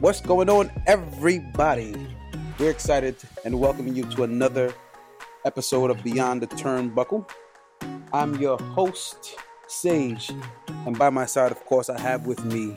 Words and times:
What's 0.00 0.20
going 0.20 0.48
on, 0.48 0.70
everybody? 0.86 1.94
We're 2.58 2.70
excited 2.70 3.16
and 3.44 3.58
welcoming 3.60 3.94
you 3.96 4.04
to 4.10 4.24
another 4.24 4.72
episode 5.44 5.90
of 5.90 6.02
Beyond 6.02 6.42
the 6.42 6.46
Turnbuckle. 6.48 7.28
I'm 8.12 8.34
your 8.36 8.58
host, 8.58 9.34
Sage, 9.66 10.30
and 10.86 10.96
by 10.98 11.10
my 11.10 11.26
side, 11.26 11.52
of 11.52 11.64
course, 11.66 11.88
I 11.90 11.98
have 12.00 12.26
with 12.26 12.44
me 12.44 12.74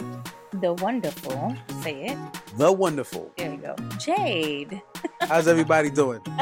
The 0.53 0.73
wonderful, 0.73 1.55
say 1.81 2.07
it. 2.07 2.17
the 2.57 2.71
wonderful. 2.71 3.31
There 3.37 3.51
you 3.51 3.57
go. 3.57 3.75
Jade. 3.97 4.81
How's 5.21 5.47
everybody 5.47 5.89
doing? 5.89 6.21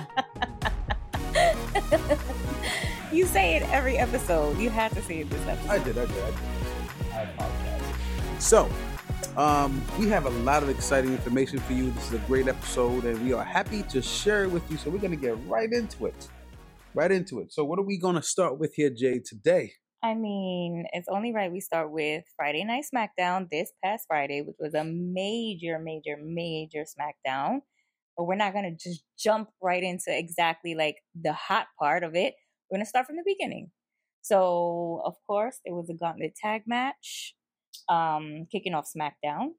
you 3.11 3.25
say 3.25 3.55
it 3.57 3.63
every 3.71 3.97
episode. 3.97 4.57
You 4.57 4.69
had 4.69 4.91
to 4.93 5.01
say 5.03 5.19
it 5.19 5.29
this 5.29 5.45
episode. 5.47 5.69
I 5.69 5.77
did, 5.83 5.97
I 5.97 6.05
did, 6.05 6.23
I 6.23 6.31
did. 6.31 6.35
I 7.13 7.21
apologize. 7.23 7.81
So, 8.39 8.69
um, 9.39 9.81
we 9.97 10.09
have 10.09 10.25
a 10.25 10.29
lot 10.29 10.63
of 10.63 10.69
exciting 10.69 11.13
information 11.13 11.59
for 11.59 11.71
you. 11.71 11.91
This 11.91 12.07
is 12.07 12.13
a 12.15 12.25
great 12.27 12.49
episode, 12.49 13.05
and 13.05 13.23
we 13.23 13.31
are 13.31 13.43
happy 13.43 13.83
to 13.83 14.01
share 14.01 14.43
it 14.43 14.51
with 14.51 14.69
you. 14.69 14.75
So, 14.75 14.89
we're 14.89 14.97
going 14.97 15.11
to 15.11 15.17
get 15.17 15.37
right 15.47 15.71
into 15.71 16.07
it. 16.07 16.27
Right 16.93 17.09
into 17.09 17.39
it. 17.39 17.53
So, 17.53 17.63
what 17.63 17.79
are 17.79 17.85
we 17.85 17.97
going 17.97 18.15
to 18.15 18.21
start 18.21 18.59
with 18.59 18.73
here, 18.75 18.89
Jay, 18.89 19.21
today? 19.25 19.71
I 20.03 20.13
mean, 20.13 20.87
it's 20.91 21.07
only 21.09 21.33
right 21.33 21.49
we 21.49 21.61
start 21.61 21.89
with 21.89 22.25
Friday 22.35 22.65
Night 22.65 22.83
SmackDown 22.93 23.47
this 23.49 23.71
past 23.81 24.07
Friday, 24.09 24.41
which 24.41 24.57
was 24.59 24.73
a 24.73 24.83
major, 24.83 25.79
major, 25.79 26.17
major 26.21 26.83
SmackDown. 26.83 27.59
But 28.17 28.25
we're 28.25 28.35
not 28.35 28.51
going 28.51 28.65
to 28.65 28.89
just 28.89 29.03
jump 29.17 29.47
right 29.61 29.81
into 29.81 30.07
exactly 30.07 30.75
like 30.75 30.97
the 31.15 31.31
hot 31.31 31.67
part 31.79 32.03
of 32.03 32.13
it. 32.13 32.33
We're 32.69 32.75
going 32.75 32.85
to 32.85 32.89
start 32.89 33.05
from 33.05 33.15
the 33.15 33.23
beginning. 33.25 33.71
So, 34.21 35.01
of 35.05 35.15
course, 35.25 35.59
it 35.63 35.71
was 35.71 35.89
a 35.89 35.93
gauntlet 35.93 36.35
tag 36.35 36.63
match 36.67 37.35
um, 37.89 38.47
kicking 38.51 38.73
off 38.73 38.87
SmackDown 38.95 39.49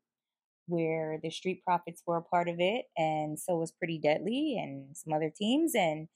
where 0.71 1.19
the 1.23 1.31
Street 1.31 1.63
Profits 1.65 2.03
were 2.07 2.17
a 2.17 2.23
part 2.23 2.49
of 2.49 2.57
it, 2.59 2.87
and 2.97 3.39
so 3.39 3.57
was 3.57 3.73
Pretty 3.73 3.99
Deadly 3.99 4.57
and 4.59 4.97
some 4.97 5.13
other 5.13 5.31
teams. 5.37 5.75
And 5.75 6.09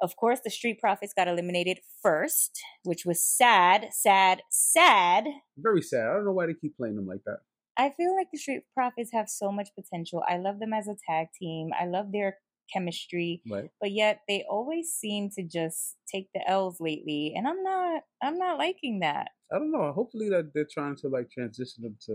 of 0.00 0.16
course, 0.16 0.40
the 0.42 0.50
Street 0.50 0.80
Profits 0.80 1.12
got 1.12 1.28
eliminated 1.28 1.80
first, 2.02 2.58
which 2.84 3.04
was 3.04 3.24
sad, 3.24 3.88
sad, 3.90 4.42
sad. 4.50 5.24
Very 5.58 5.82
sad. 5.82 6.08
I 6.08 6.14
don't 6.14 6.24
know 6.24 6.32
why 6.32 6.46
they 6.46 6.54
keep 6.54 6.76
playing 6.76 6.96
them 6.96 7.06
like 7.06 7.24
that. 7.26 7.38
I 7.76 7.90
feel 7.90 8.14
like 8.16 8.28
the 8.32 8.38
Street 8.38 8.62
Profits 8.74 9.10
have 9.12 9.28
so 9.28 9.52
much 9.52 9.68
potential. 9.74 10.22
I 10.26 10.38
love 10.38 10.60
them 10.60 10.72
as 10.72 10.88
a 10.88 10.96
tag 11.08 11.28
team. 11.38 11.70
I 11.78 11.86
love 11.86 12.12
their 12.12 12.38
chemistry, 12.72 13.42
Right. 13.50 13.70
but 13.80 13.92
yet 13.92 14.20
they 14.28 14.44
always 14.48 14.92
seem 14.92 15.30
to 15.36 15.42
just 15.42 15.96
take 16.12 16.28
the 16.34 16.40
L's 16.48 16.80
lately, 16.80 17.34
and 17.36 17.46
I'm 17.48 17.62
not 17.62 18.02
I'm 18.22 18.38
not 18.38 18.58
liking 18.58 19.00
that. 19.00 19.28
I 19.52 19.58
don't 19.58 19.72
know. 19.72 19.92
Hopefully 19.92 20.28
that 20.30 20.52
they're 20.54 20.66
trying 20.70 20.96
to 20.96 21.08
like 21.08 21.30
transition 21.30 21.82
them 21.84 21.96
to, 22.06 22.12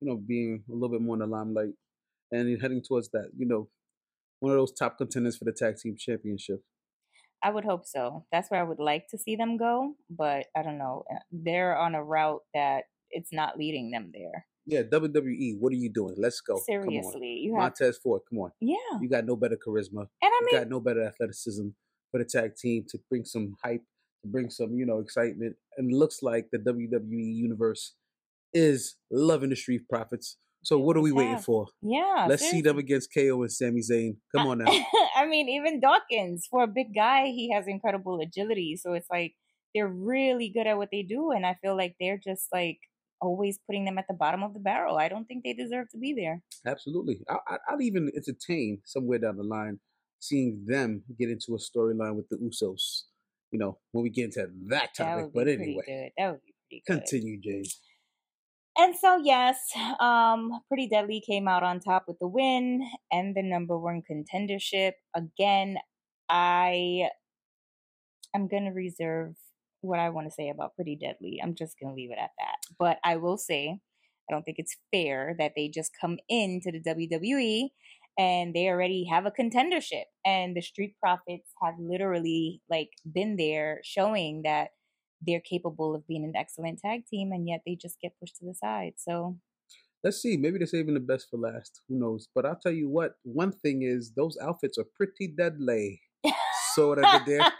you 0.00 0.08
know, 0.08 0.16
being 0.16 0.64
a 0.68 0.72
little 0.72 0.88
bit 0.90 1.02
more 1.02 1.14
in 1.16 1.20
the 1.20 1.26
limelight 1.26 1.74
and 2.32 2.60
heading 2.60 2.82
towards 2.82 3.10
that, 3.10 3.30
you 3.36 3.46
know, 3.46 3.68
one 4.40 4.52
of 4.52 4.58
those 4.58 4.72
top 4.72 4.98
contenders 4.98 5.36
for 5.36 5.44
the 5.44 5.52
tag 5.52 5.76
team 5.76 5.96
championship. 5.98 6.62
I 7.42 7.50
would 7.50 7.64
hope 7.64 7.86
so. 7.86 8.26
That's 8.32 8.50
where 8.50 8.60
I 8.60 8.64
would 8.64 8.80
like 8.80 9.06
to 9.10 9.18
see 9.18 9.36
them 9.36 9.56
go, 9.56 9.94
but 10.10 10.46
I 10.56 10.62
don't 10.62 10.78
know. 10.78 11.04
Uh, 11.12 11.18
They're 11.30 11.76
on 11.76 11.94
a 11.94 12.02
route 12.02 12.42
that 12.54 12.84
it's 13.10 13.32
not 13.32 13.56
leading 13.56 13.90
them 13.92 14.10
there. 14.12 14.46
Yeah, 14.70 14.82
WWE, 14.82 15.56
what 15.58 15.72
are 15.72 15.76
you 15.76 15.90
doing? 15.90 16.14
Let's 16.18 16.40
go. 16.42 16.60
Seriously, 16.66 17.40
you 17.42 17.52
Come 17.52 17.60
on. 17.60 17.64
have 17.64 17.72
Montez 17.80 17.98
Ford, 17.98 18.20
come 18.28 18.38
on. 18.40 18.50
yeah, 18.60 18.76
You 19.00 19.08
got 19.08 19.24
no 19.24 19.34
better 19.34 19.56
charisma. 19.56 20.00
and 20.00 20.08
I 20.22 20.40
mean, 20.44 20.48
You 20.52 20.58
got 20.58 20.68
no 20.68 20.78
better 20.80 21.02
athleticism 21.04 21.68
for 22.10 22.18
the 22.18 22.26
tag 22.26 22.54
team 22.56 22.84
to 22.90 22.98
bring 23.08 23.24
some 23.24 23.54
hype, 23.64 23.82
to 24.22 24.28
bring 24.28 24.50
some, 24.50 24.74
you 24.76 24.84
know, 24.84 24.98
excitement. 25.00 25.56
And 25.78 25.90
it 25.90 25.96
looks 25.96 26.22
like 26.22 26.48
the 26.52 26.58
WWE 26.58 27.34
universe 27.34 27.94
is 28.52 28.96
loving 29.10 29.50
the 29.50 29.56
Street 29.56 29.88
Profits. 29.88 30.36
So 30.64 30.78
what 30.78 30.96
are 30.96 31.00
we 31.00 31.12
always 31.12 31.24
waiting 31.24 31.42
for? 31.42 31.66
yeah. 31.82 32.26
Let's 32.28 32.50
see 32.50 32.60
them 32.60 32.78
against 32.78 33.14
KO 33.14 33.40
and 33.42 33.50
Sami 33.52 33.80
Zayn. 33.80 34.16
Come 34.36 34.48
on 34.48 34.58
now. 34.58 34.70
I 35.16 35.24
mean, 35.26 35.48
even 35.48 35.80
Dawkins, 35.80 36.46
for 36.50 36.64
a 36.64 36.66
big 36.66 36.94
guy, 36.94 37.26
he 37.26 37.50
has 37.54 37.66
incredible 37.66 38.20
agility. 38.20 38.76
So 38.76 38.92
it's 38.92 39.08
like 39.10 39.34
they're 39.74 39.88
really 39.88 40.50
good 40.50 40.66
at 40.66 40.76
what 40.76 40.88
they 40.92 41.02
do. 41.02 41.30
And 41.30 41.46
I 41.46 41.56
feel 41.62 41.76
like 41.76 41.94
they're 42.00 42.18
just 42.22 42.48
like 42.52 42.78
always 43.20 43.58
putting 43.66 43.84
them 43.84 43.98
at 43.98 44.06
the 44.08 44.14
bottom 44.14 44.42
of 44.42 44.54
the 44.54 44.60
barrel. 44.60 44.96
I 44.98 45.08
don't 45.08 45.24
think 45.26 45.44
they 45.44 45.52
deserve 45.54 45.88
to 45.90 45.98
be 45.98 46.14
there. 46.14 46.42
Absolutely. 46.66 47.20
I, 47.28 47.36
I, 47.46 47.56
I'd 47.70 47.82
even 47.82 48.10
entertain 48.16 48.80
somewhere 48.84 49.18
down 49.18 49.36
the 49.36 49.42
line 49.44 49.80
seeing 50.20 50.64
them 50.66 51.02
get 51.18 51.30
into 51.30 51.54
a 51.54 51.58
storyline 51.58 52.16
with 52.16 52.28
the 52.28 52.36
Usos. 52.36 53.02
You 53.50 53.58
know, 53.58 53.78
when 53.92 54.02
we 54.02 54.10
get 54.10 54.26
into 54.26 54.46
that 54.68 54.90
That 54.98 55.04
topic. 55.04 55.32
be 55.32 55.38
But 55.38 55.48
anyway. 55.48 56.12
That 56.18 56.32
would 56.32 56.40
be 56.44 56.54
pretty 56.68 56.82
good. 56.86 57.00
continue, 57.00 57.40
Jade. 57.40 57.66
And 58.76 58.94
so 58.96 59.16
yes, 59.16 59.58
um, 59.98 60.60
Pretty 60.68 60.86
Deadly 60.86 61.20
came 61.26 61.48
out 61.48 61.64
on 61.64 61.80
top 61.80 62.04
with 62.06 62.18
the 62.20 62.28
win 62.28 62.88
and 63.10 63.34
the 63.34 63.42
number 63.42 63.76
one 63.76 64.02
contendership. 64.08 64.92
Again, 65.16 65.78
I 66.28 67.08
I'm 68.34 68.46
gonna 68.46 68.72
reserve 68.72 69.34
what 69.80 69.98
I 69.98 70.10
want 70.10 70.26
to 70.26 70.34
say 70.34 70.50
about 70.50 70.74
Pretty 70.74 70.96
Deadly. 70.96 71.40
I'm 71.42 71.54
just 71.54 71.76
gonna 71.80 71.94
leave 71.94 72.10
it 72.10 72.18
at 72.18 72.30
that. 72.38 72.56
But 72.78 72.98
I 73.04 73.16
will 73.16 73.36
say, 73.36 73.78
I 74.28 74.32
don't 74.32 74.42
think 74.42 74.58
it's 74.58 74.76
fair 74.92 75.34
that 75.38 75.52
they 75.56 75.68
just 75.68 75.92
come 76.00 76.18
into 76.28 76.70
the 76.70 76.80
WWE 76.80 77.68
and 78.18 78.52
they 78.54 78.68
already 78.68 79.04
have 79.10 79.26
a 79.26 79.30
contendership. 79.30 80.04
And 80.24 80.56
the 80.56 80.60
Street 80.60 80.96
Profits 81.00 81.52
have 81.62 81.74
literally 81.78 82.60
like 82.68 82.90
been 83.10 83.36
there 83.36 83.80
showing 83.84 84.42
that 84.44 84.70
they're 85.26 85.40
capable 85.40 85.94
of 85.94 86.06
being 86.06 86.24
an 86.24 86.34
excellent 86.36 86.80
tag 86.80 87.06
team 87.06 87.32
and 87.32 87.48
yet 87.48 87.60
they 87.66 87.76
just 87.80 88.00
get 88.00 88.12
pushed 88.20 88.36
to 88.36 88.46
the 88.46 88.54
side. 88.54 88.94
So 88.96 89.36
Let's 90.04 90.22
see. 90.22 90.36
Maybe 90.36 90.58
they're 90.58 90.66
saving 90.68 90.94
the 90.94 91.00
best 91.00 91.26
for 91.28 91.38
last. 91.38 91.80
Who 91.88 91.98
knows? 91.98 92.28
But 92.32 92.46
I'll 92.46 92.58
tell 92.62 92.72
you 92.72 92.88
what. 92.88 93.14
One 93.24 93.50
thing 93.50 93.82
is, 93.82 94.12
those 94.14 94.38
outfits 94.40 94.78
are 94.78 94.86
pretty 94.94 95.34
deadly. 95.36 96.00
So 96.78 96.88
what 96.88 97.04
I 97.04 97.18
did 97.18 97.26
there. 97.26 97.52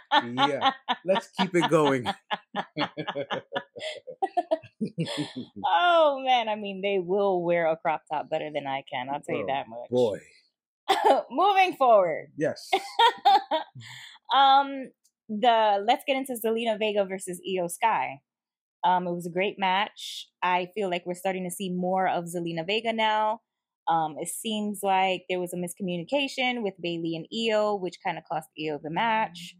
Yeah. 0.47 0.71
Let's 1.03 1.27
keep 1.37 1.53
it 1.53 1.69
going. 1.69 2.05
oh 5.65 6.21
man, 6.25 6.47
I 6.47 6.55
mean 6.55 6.81
they 6.81 6.99
will 6.99 7.43
wear 7.43 7.67
a 7.67 7.75
crop 7.75 8.03
top 8.09 8.29
better 8.29 8.49
than 8.53 8.65
I 8.65 8.83
can. 8.89 9.09
I'll 9.09 9.19
tell 9.19 9.35
you 9.35 9.43
Oh, 9.43 9.47
that 9.47 9.67
much. 9.67 9.89
Boy. 9.89 10.19
Moving 11.31 11.75
forward. 11.75 12.31
Yes. 12.37 12.69
um 14.33 14.89
the 15.27 15.83
let's 15.85 16.03
get 16.07 16.15
into 16.15 16.33
Zelina 16.33 16.79
Vega 16.79 17.03
versus 17.03 17.41
Iyo 17.45 17.69
Sky. 17.69 18.21
Um 18.85 19.05
it 19.05 19.13
was 19.13 19.27
a 19.27 19.31
great 19.31 19.59
match. 19.59 20.29
I 20.41 20.69
feel 20.73 20.89
like 20.89 21.05
we're 21.05 21.13
starting 21.13 21.43
to 21.43 21.51
see 21.53 21.69
more 21.69 22.07
of 22.07 22.23
Zelina 22.23 22.65
Vega 22.65 22.93
now. 22.93 23.41
Um 23.89 24.15
it 24.19 24.29
seems 24.29 24.79
like 24.83 25.23
there 25.29 25.39
was 25.39 25.53
a 25.53 25.57
miscommunication 25.57 26.63
with 26.63 26.75
Bayley 26.81 27.15
and 27.15 27.27
Iyo, 27.33 27.79
which 27.79 27.97
kind 28.05 28.17
of 28.17 28.23
cost 28.31 28.49
Iyo 28.59 28.79
the 28.81 28.89
match. 28.89 29.55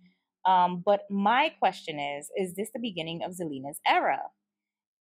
Um 0.46 0.84
but 0.86 1.02
my 1.10 1.52
question 1.60 2.00
is 2.00 2.30
is 2.38 2.56
this 2.56 2.70
the 2.74 2.80
beginning 2.80 3.22
of 3.24 3.32
Zelina's 3.32 3.80
era? 3.88 4.20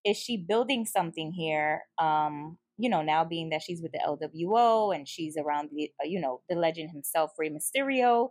Is 0.05 0.17
she 0.17 0.37
building 0.37 0.87
something 0.87 1.33
here? 1.33 1.83
Um 1.99 2.59
you 2.79 2.89
know, 2.89 3.03
now 3.03 3.25
being 3.25 3.51
that 3.51 3.63
she's 3.63 3.83
with 3.83 3.93
the 3.93 3.99
LWO 4.07 4.95
and 4.95 5.07
she's 5.07 5.37
around 5.37 5.69
the, 5.73 5.91
uh, 6.01 6.07
you 6.07 6.21
know, 6.21 6.41
the 6.49 6.55
legend 6.55 6.91
himself, 6.91 7.33
Rey 7.37 7.51
Mysterio. 7.51 8.29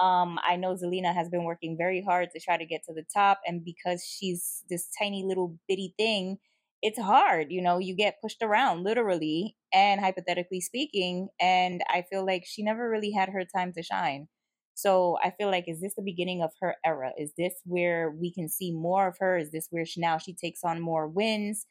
Um, 0.00 0.40
I 0.42 0.56
know 0.56 0.74
Zelina 0.74 1.14
has 1.14 1.28
been 1.28 1.44
working 1.44 1.76
very 1.78 2.02
hard 2.02 2.30
to 2.32 2.40
try 2.40 2.56
to 2.56 2.66
get 2.66 2.82
to 2.88 2.92
the 2.92 3.04
top, 3.14 3.38
and 3.46 3.64
because 3.64 4.04
she's 4.04 4.64
this 4.68 4.88
tiny 4.98 5.22
little 5.24 5.56
bitty 5.68 5.94
thing, 5.96 6.38
it's 6.84 7.00
hard. 7.00 7.48
You 7.52 7.62
know, 7.62 7.78
you 7.80 7.96
get 7.96 8.20
pushed 8.22 8.42
around 8.42 8.84
literally 8.84 9.56
and 9.72 10.00
hypothetically 10.00 10.62
speaking, 10.62 11.30
and 11.40 11.82
I 11.88 12.04
feel 12.10 12.26
like 12.26 12.44
she 12.46 12.64
never 12.64 12.90
really 12.90 13.12
had 13.12 13.30
her 13.30 13.44
time 13.44 13.72
to 13.74 13.82
shine. 13.82 14.28
So 14.76 15.18
I 15.22 15.30
feel 15.32 15.50
like, 15.50 15.66
is 15.68 15.80
this 15.80 15.96
the 15.96 16.02
beginning 16.02 16.42
of 16.42 16.52
her 16.60 16.76
era? 16.84 17.12
Is 17.18 17.32
this 17.38 17.54
where 17.64 18.10
we 18.12 18.32
can 18.34 18.48
see 18.48 18.72
more 18.72 19.08
of 19.08 19.16
her? 19.20 19.38
Is 19.38 19.52
this 19.52 19.68
where 19.70 19.86
she, 19.86 20.00
now 20.00 20.18
she 20.18 20.34
takes 20.34 20.64
on 20.64 20.80
more 20.80 21.08
wins? 21.08 21.66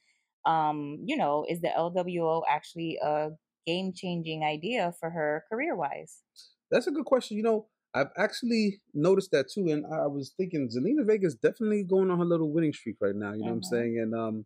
Um, 0.45 0.99
you 1.05 1.17
know, 1.17 1.45
is 1.49 1.61
the 1.61 1.73
LWO 1.75 2.43
actually 2.49 2.99
a 3.03 3.31
game 3.65 3.93
changing 3.95 4.43
idea 4.43 4.93
for 4.99 5.09
her 5.11 5.45
career 5.51 5.75
wise? 5.75 6.23
That's 6.71 6.87
a 6.87 6.91
good 6.91 7.05
question. 7.05 7.37
You 7.37 7.43
know, 7.43 7.67
I've 7.93 8.11
actually 8.17 8.81
noticed 8.93 9.31
that 9.31 9.49
too, 9.49 9.67
and 9.69 9.85
I 9.85 10.07
was 10.07 10.33
thinking 10.35 10.69
Zelina 10.69 11.05
Vega's 11.05 11.35
definitely 11.35 11.83
going 11.83 12.09
on 12.09 12.17
her 12.19 12.25
little 12.25 12.51
winning 12.51 12.73
streak 12.73 12.97
right 13.01 13.15
now. 13.15 13.33
You 13.33 13.43
know 13.43 13.51
what 13.51 13.57
I'm 13.57 13.61
Mhm. 13.61 13.63
saying? 13.63 13.99
And 13.99 14.15
um, 14.15 14.45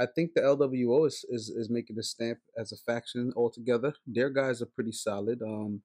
I 0.00 0.06
think 0.06 0.30
the 0.34 0.40
LWO 0.40 1.06
is, 1.06 1.24
is 1.28 1.50
is 1.50 1.68
making 1.70 1.98
a 1.98 2.02
stamp 2.02 2.38
as 2.56 2.72
a 2.72 2.76
faction 2.90 3.32
altogether. 3.36 3.92
Their 4.06 4.30
guys 4.30 4.62
are 4.62 4.70
pretty 4.74 4.92
solid. 4.92 5.42
Um, 5.42 5.82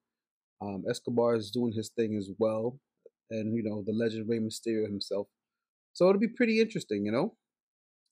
um, 0.62 0.86
Escobar 0.90 1.36
is 1.36 1.52
doing 1.52 1.74
his 1.74 1.90
thing 1.90 2.16
as 2.16 2.30
well, 2.40 2.80
and 3.30 3.56
you 3.56 3.64
know 3.64 3.84
the 3.86 3.94
legend 3.94 4.30
Rey 4.30 4.40
Mysterio 4.40 4.86
himself. 4.86 5.28
So 5.94 6.08
it'll 6.08 6.22
be 6.22 6.30
pretty 6.30 6.62
interesting. 6.62 7.06
You 7.06 7.12
know, 7.12 7.36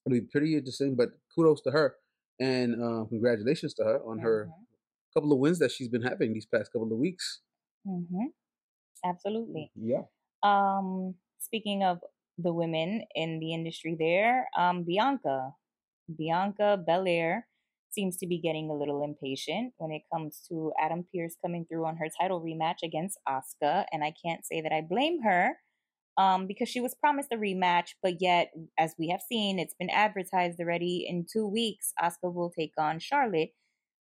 it'll 0.05 0.19
be 0.19 0.27
pretty 0.29 0.55
interesting. 0.57 0.95
But 0.95 1.09
kudos 1.33 1.61
to 1.61 1.71
her, 1.71 1.95
and 2.39 2.75
uh, 2.83 3.05
congratulations 3.05 3.73
to 3.75 3.83
her 3.83 3.99
on 4.05 4.19
her 4.19 4.49
couple 5.13 5.31
of 5.31 5.39
wins 5.39 5.59
that 5.59 5.71
she's 5.71 5.87
been 5.87 6.01
having 6.01 6.33
these 6.33 6.45
past 6.45 6.71
couple 6.71 6.91
of 6.91 6.97
weeks. 6.97 7.41
Mm-hmm. 7.87 8.27
Absolutely. 9.05 9.71
Yeah. 9.75 10.03
Um, 10.41 11.15
speaking 11.39 11.83
of 11.83 11.99
the 12.37 12.53
women 12.53 13.03
in 13.15 13.39
the 13.39 13.53
industry 13.53 13.95
there, 13.97 14.47
um, 14.57 14.83
Bianca, 14.83 15.51
Bianca 16.17 16.77
Belair 16.85 17.47
seems 17.91 18.17
to 18.17 18.27
be 18.27 18.39
getting 18.39 18.69
a 18.69 18.75
little 18.75 19.03
impatient 19.03 19.73
when 19.77 19.91
it 19.91 20.01
comes 20.11 20.41
to 20.49 20.71
Adam 20.79 21.05
Pearce 21.13 21.35
coming 21.43 21.65
through 21.65 21.85
on 21.85 21.97
her 21.97 22.07
title 22.19 22.41
rematch 22.41 22.83
against 22.83 23.19
Asuka. 23.27 23.85
And 23.91 24.03
I 24.03 24.13
can't 24.23 24.45
say 24.45 24.61
that 24.61 24.71
I 24.71 24.81
blame 24.81 25.21
her 25.23 25.57
um, 26.17 26.47
because 26.47 26.69
she 26.69 26.79
was 26.79 26.95
promised 26.95 27.29
a 27.31 27.37
rematch, 27.37 27.91
but 28.01 28.15
yet, 28.19 28.51
as 28.77 28.93
we 28.99 29.09
have 29.09 29.21
seen, 29.21 29.59
it's 29.59 29.75
been 29.79 29.89
advertised 29.89 30.59
already. 30.59 31.05
In 31.07 31.25
two 31.31 31.47
weeks, 31.47 31.93
Asuka 32.01 32.33
will 32.33 32.51
take 32.51 32.73
on 32.77 32.99
Charlotte 32.99 33.49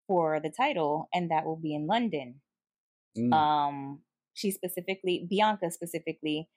for 0.06 0.40
the 0.40 0.50
title, 0.50 1.08
and 1.12 1.30
that 1.30 1.44
will 1.44 1.56
be 1.56 1.74
in 1.74 1.86
London. 1.86 2.40
Mm. 3.16 3.32
Um, 3.32 4.00
she 4.34 4.50
specifically, 4.50 5.26
Bianca 5.28 5.70
specifically, 5.70 6.48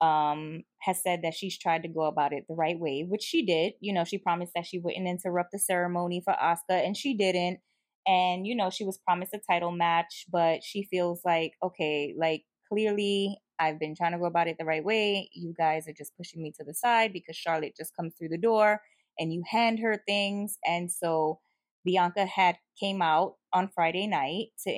um, 0.00 0.62
has 0.80 1.02
said 1.02 1.20
that 1.22 1.34
she's 1.34 1.58
tried 1.58 1.82
to 1.82 1.88
go 1.88 2.02
about 2.02 2.32
it 2.32 2.44
the 2.48 2.54
right 2.54 2.78
way, 2.78 3.06
which 3.08 3.22
she 3.22 3.44
did. 3.44 3.74
You 3.80 3.92
know, 3.92 4.04
she 4.04 4.18
promised 4.18 4.52
that 4.54 4.66
she 4.66 4.78
wouldn't 4.78 5.08
interrupt 5.08 5.52
the 5.52 5.58
ceremony 5.58 6.22
for 6.24 6.34
Asuka, 6.34 6.84
and 6.84 6.96
she 6.96 7.14
didn't. 7.16 7.60
And 8.06 8.46
you 8.46 8.54
know, 8.54 8.70
she 8.70 8.84
was 8.84 8.98
promised 8.98 9.34
a 9.34 9.40
title 9.50 9.72
match, 9.72 10.26
but 10.30 10.62
she 10.62 10.86
feels 10.90 11.20
like, 11.24 11.52
okay, 11.62 12.14
like 12.18 12.44
clearly 12.68 13.38
I've 13.58 13.78
been 13.78 13.94
trying 13.94 14.12
to 14.12 14.18
go 14.18 14.26
about 14.26 14.48
it 14.48 14.56
the 14.58 14.64
right 14.64 14.84
way. 14.84 15.30
You 15.32 15.54
guys 15.56 15.88
are 15.88 15.94
just 15.96 16.16
pushing 16.16 16.42
me 16.42 16.52
to 16.58 16.64
the 16.64 16.74
side 16.74 17.12
because 17.12 17.36
Charlotte 17.36 17.74
just 17.76 17.96
comes 17.96 18.14
through 18.18 18.30
the 18.30 18.38
door 18.38 18.80
and 19.18 19.32
you 19.32 19.42
hand 19.48 19.78
her 19.80 20.02
things. 20.06 20.58
And 20.66 20.90
so 20.90 21.40
Bianca 21.84 22.26
had 22.26 22.56
came 22.80 23.00
out 23.00 23.34
on 23.52 23.70
Friday 23.74 24.06
night 24.06 24.48
to 24.66 24.72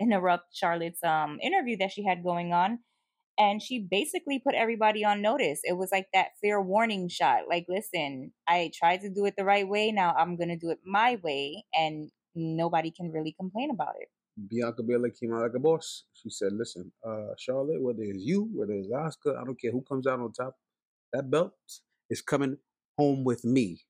interrupt 0.00 0.54
Charlotte's 0.54 1.02
um, 1.02 1.38
interview 1.42 1.76
that 1.78 1.90
she 1.92 2.04
had 2.04 2.22
going 2.22 2.52
on 2.52 2.78
and 3.40 3.62
she 3.62 3.78
basically 3.78 4.38
put 4.38 4.54
everybody 4.54 5.02
on 5.02 5.22
notice. 5.22 5.60
It 5.64 5.78
was 5.78 5.90
like 5.90 6.08
that 6.12 6.28
fair 6.42 6.60
warning 6.60 7.08
shot. 7.08 7.48
Like, 7.48 7.64
listen, 7.70 8.32
I 8.46 8.70
tried 8.74 9.00
to 9.00 9.08
do 9.08 9.24
it 9.24 9.34
the 9.38 9.46
right 9.46 9.66
way. 9.66 9.90
Now 9.90 10.14
I'm 10.16 10.36
going 10.36 10.50
to 10.50 10.58
do 10.58 10.68
it 10.68 10.78
my 10.84 11.18
way. 11.24 11.64
And 11.74 12.10
nobody 12.34 12.90
can 12.90 13.10
really 13.10 13.34
complain 13.40 13.70
about 13.70 13.94
it. 13.98 14.08
Bianca 14.48 14.82
Belair 14.82 15.10
came 15.10 15.32
out 15.32 15.40
like 15.40 15.54
a 15.56 15.58
boss. 15.58 16.04
She 16.12 16.28
said, 16.28 16.52
listen, 16.52 16.92
uh, 17.06 17.32
Charlotte, 17.38 17.82
whether 17.82 18.02
it's 18.02 18.22
you, 18.22 18.48
whether 18.54 18.74
it's 18.74 18.88
Asuka, 18.88 19.40
I 19.40 19.44
don't 19.44 19.58
care 19.58 19.72
who 19.72 19.82
comes 19.88 20.06
out 20.06 20.20
on 20.20 20.32
top, 20.32 20.56
that 21.14 21.30
belt 21.30 21.52
is 22.10 22.20
coming 22.20 22.58
home 22.98 23.24
with 23.24 23.42
me. 23.42 23.80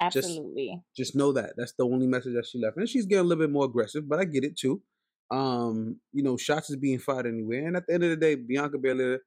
Absolutely. 0.00 0.80
Just, 0.96 1.12
just 1.12 1.16
know 1.16 1.32
that. 1.32 1.54
That's 1.58 1.74
the 1.78 1.84
only 1.84 2.06
message 2.06 2.34
that 2.34 2.46
she 2.46 2.58
left. 2.58 2.78
And 2.78 2.88
she's 2.88 3.04
getting 3.04 3.26
a 3.26 3.28
little 3.28 3.44
bit 3.44 3.52
more 3.52 3.66
aggressive, 3.66 4.08
but 4.08 4.18
I 4.18 4.24
get 4.24 4.44
it 4.44 4.56
too 4.56 4.80
um, 5.30 6.00
you 6.12 6.22
know, 6.22 6.36
shots 6.36 6.70
is 6.70 6.76
being 6.76 6.98
fired 6.98 7.26
anyway. 7.26 7.58
And 7.58 7.76
at 7.76 7.86
the 7.86 7.94
end 7.94 8.04
of 8.04 8.10
the 8.10 8.16
day, 8.16 8.34
Bianca 8.34 8.78
Belair, 8.78 9.20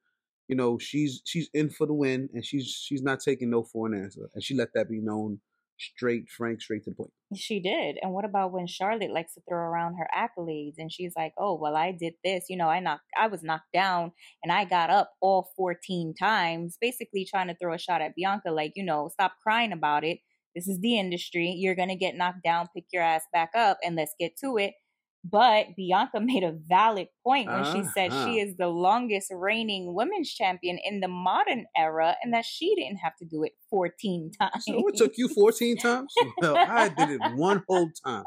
you 0.48 0.56
know, 0.56 0.78
she's 0.78 1.22
she's 1.24 1.48
in 1.54 1.70
for 1.70 1.86
the 1.86 1.94
win, 1.94 2.28
and 2.34 2.44
she's 2.44 2.66
she's 2.66 3.02
not 3.02 3.20
taking 3.20 3.50
no 3.50 3.62
for 3.62 3.86
an 3.86 3.94
answer, 3.94 4.28
and 4.34 4.42
she 4.42 4.54
let 4.54 4.68
that 4.74 4.88
be 4.90 5.00
known 5.00 5.40
straight, 5.78 6.28
frank, 6.28 6.60
straight 6.60 6.84
to 6.84 6.90
the 6.90 6.96
point. 6.96 7.10
She 7.34 7.60
did. 7.60 7.98
And 8.02 8.12
what 8.12 8.24
about 8.24 8.52
when 8.52 8.66
Charlotte 8.66 9.10
likes 9.10 9.34
to 9.34 9.40
throw 9.48 9.58
around 9.58 9.96
her 9.96 10.08
accolades 10.14 10.74
and 10.78 10.92
she's 10.92 11.12
like, 11.16 11.32
"Oh, 11.38 11.54
well, 11.54 11.76
I 11.76 11.92
did 11.92 12.14
this. 12.24 12.44
You 12.48 12.56
know, 12.56 12.68
I 12.68 12.80
knocked, 12.80 13.04
I 13.16 13.26
was 13.26 13.42
knocked 13.42 13.72
down, 13.72 14.12
and 14.42 14.52
I 14.52 14.64
got 14.64 14.90
up 14.90 15.12
all 15.20 15.50
14 15.56 16.14
times." 16.18 16.76
Basically, 16.80 17.24
trying 17.24 17.48
to 17.48 17.56
throw 17.56 17.74
a 17.74 17.78
shot 17.78 18.02
at 18.02 18.14
Bianca, 18.14 18.50
like, 18.50 18.72
you 18.76 18.84
know, 18.84 19.08
stop 19.08 19.34
crying 19.42 19.72
about 19.72 20.04
it. 20.04 20.18
This 20.54 20.68
is 20.68 20.80
the 20.80 20.98
industry. 20.98 21.48
You're 21.56 21.74
gonna 21.74 21.96
get 21.96 22.16
knocked 22.16 22.44
down. 22.44 22.68
Pick 22.74 22.84
your 22.92 23.02
ass 23.02 23.24
back 23.32 23.50
up, 23.54 23.78
and 23.82 23.96
let's 23.96 24.14
get 24.20 24.36
to 24.44 24.58
it. 24.58 24.74
But 25.24 25.76
Bianca 25.76 26.20
made 26.20 26.42
a 26.42 26.52
valid 26.52 27.08
point 27.24 27.46
when 27.46 27.60
uh-huh. 27.60 27.74
she 27.74 27.84
said 27.94 28.12
she 28.12 28.18
uh-huh. 28.18 28.30
is 28.30 28.56
the 28.56 28.68
longest 28.68 29.28
reigning 29.32 29.94
women's 29.94 30.32
champion 30.32 30.78
in 30.84 31.00
the 31.00 31.08
modern 31.08 31.66
era 31.76 32.16
and 32.22 32.32
that 32.34 32.44
she 32.44 32.74
didn't 32.74 32.98
have 32.98 33.14
to 33.16 33.24
do 33.24 33.44
it 33.44 33.52
14 33.70 34.32
times. 34.38 34.64
So 34.72 34.88
it 34.88 34.96
took 34.96 35.12
you 35.16 35.28
14 35.28 35.76
times? 35.76 36.12
Well, 36.40 36.56
I 36.56 36.88
did 36.88 37.10
it 37.10 37.20
one 37.34 37.62
whole 37.68 37.90
time. 38.04 38.24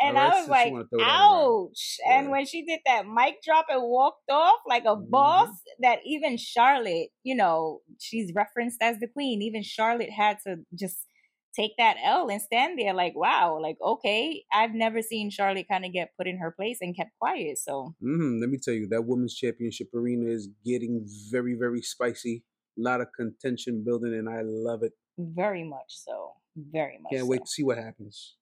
And 0.00 0.16
right, 0.16 0.32
I 0.32 0.40
was 0.40 0.48
like, 0.48 0.72
ouch. 1.02 1.98
Yeah. 2.04 2.18
And 2.18 2.30
when 2.30 2.46
she 2.46 2.64
did 2.64 2.80
that 2.86 3.06
mic 3.06 3.36
drop 3.44 3.66
and 3.68 3.82
walked 3.82 4.30
off 4.30 4.58
like 4.66 4.84
a 4.84 4.96
mm-hmm. 4.96 5.10
boss, 5.10 5.50
that 5.80 6.00
even 6.04 6.36
Charlotte, 6.36 7.08
you 7.22 7.34
know, 7.34 7.80
she's 7.98 8.32
referenced 8.34 8.78
as 8.80 8.98
the 8.98 9.08
queen, 9.08 9.42
even 9.42 9.62
Charlotte 9.62 10.10
had 10.10 10.38
to 10.46 10.56
just 10.78 11.06
take 11.54 11.72
that 11.78 11.96
L 12.02 12.28
and 12.28 12.40
stand 12.40 12.78
there 12.78 12.94
like, 12.94 13.14
wow, 13.14 13.58
like, 13.60 13.76
okay, 13.80 14.44
I've 14.52 14.74
never 14.74 15.02
seen 15.02 15.30
Charlotte 15.30 15.66
kind 15.70 15.84
of 15.84 15.92
get 15.92 16.16
put 16.16 16.26
in 16.26 16.38
her 16.38 16.50
place 16.50 16.78
and 16.80 16.96
kept 16.96 17.10
quiet. 17.18 17.58
So, 17.58 17.94
mm-hmm. 18.02 18.40
let 18.40 18.48
me 18.48 18.58
tell 18.58 18.74
you, 18.74 18.88
that 18.88 19.04
women's 19.04 19.34
championship 19.34 19.88
arena 19.94 20.30
is 20.30 20.48
getting 20.64 21.06
very, 21.30 21.54
very 21.54 21.82
spicy. 21.82 22.44
A 22.78 22.82
lot 22.82 23.00
of 23.00 23.08
contention 23.14 23.82
building, 23.84 24.14
and 24.14 24.28
I 24.28 24.40
love 24.42 24.82
it. 24.82 24.92
Very 25.18 25.64
much 25.64 25.88
so. 25.88 26.32
Very 26.56 26.98
much. 27.00 27.12
Can't 27.12 27.24
so. 27.24 27.28
wait 27.28 27.40
to 27.44 27.50
see 27.50 27.62
what 27.62 27.76
happens. 27.76 28.36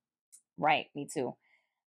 Right, 0.56 0.86
me 0.94 1.08
too. 1.12 1.34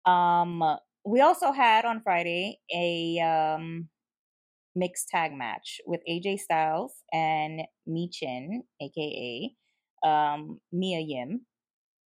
Um, 0.09 0.62
we 1.06 1.21
also 1.21 1.51
had 1.51 1.85
on 1.85 2.01
Friday 2.01 2.59
a 2.73 3.19
um 3.19 3.89
mixed 4.75 5.07
tag 5.07 5.31
match 5.33 5.79
with 5.85 6.01
AJ 6.09 6.39
Styles 6.39 6.91
and 7.13 7.62
Michin, 7.88 8.63
aka 8.81 9.56
um, 10.03 10.59
Mia 10.71 11.00
Yim 11.00 11.45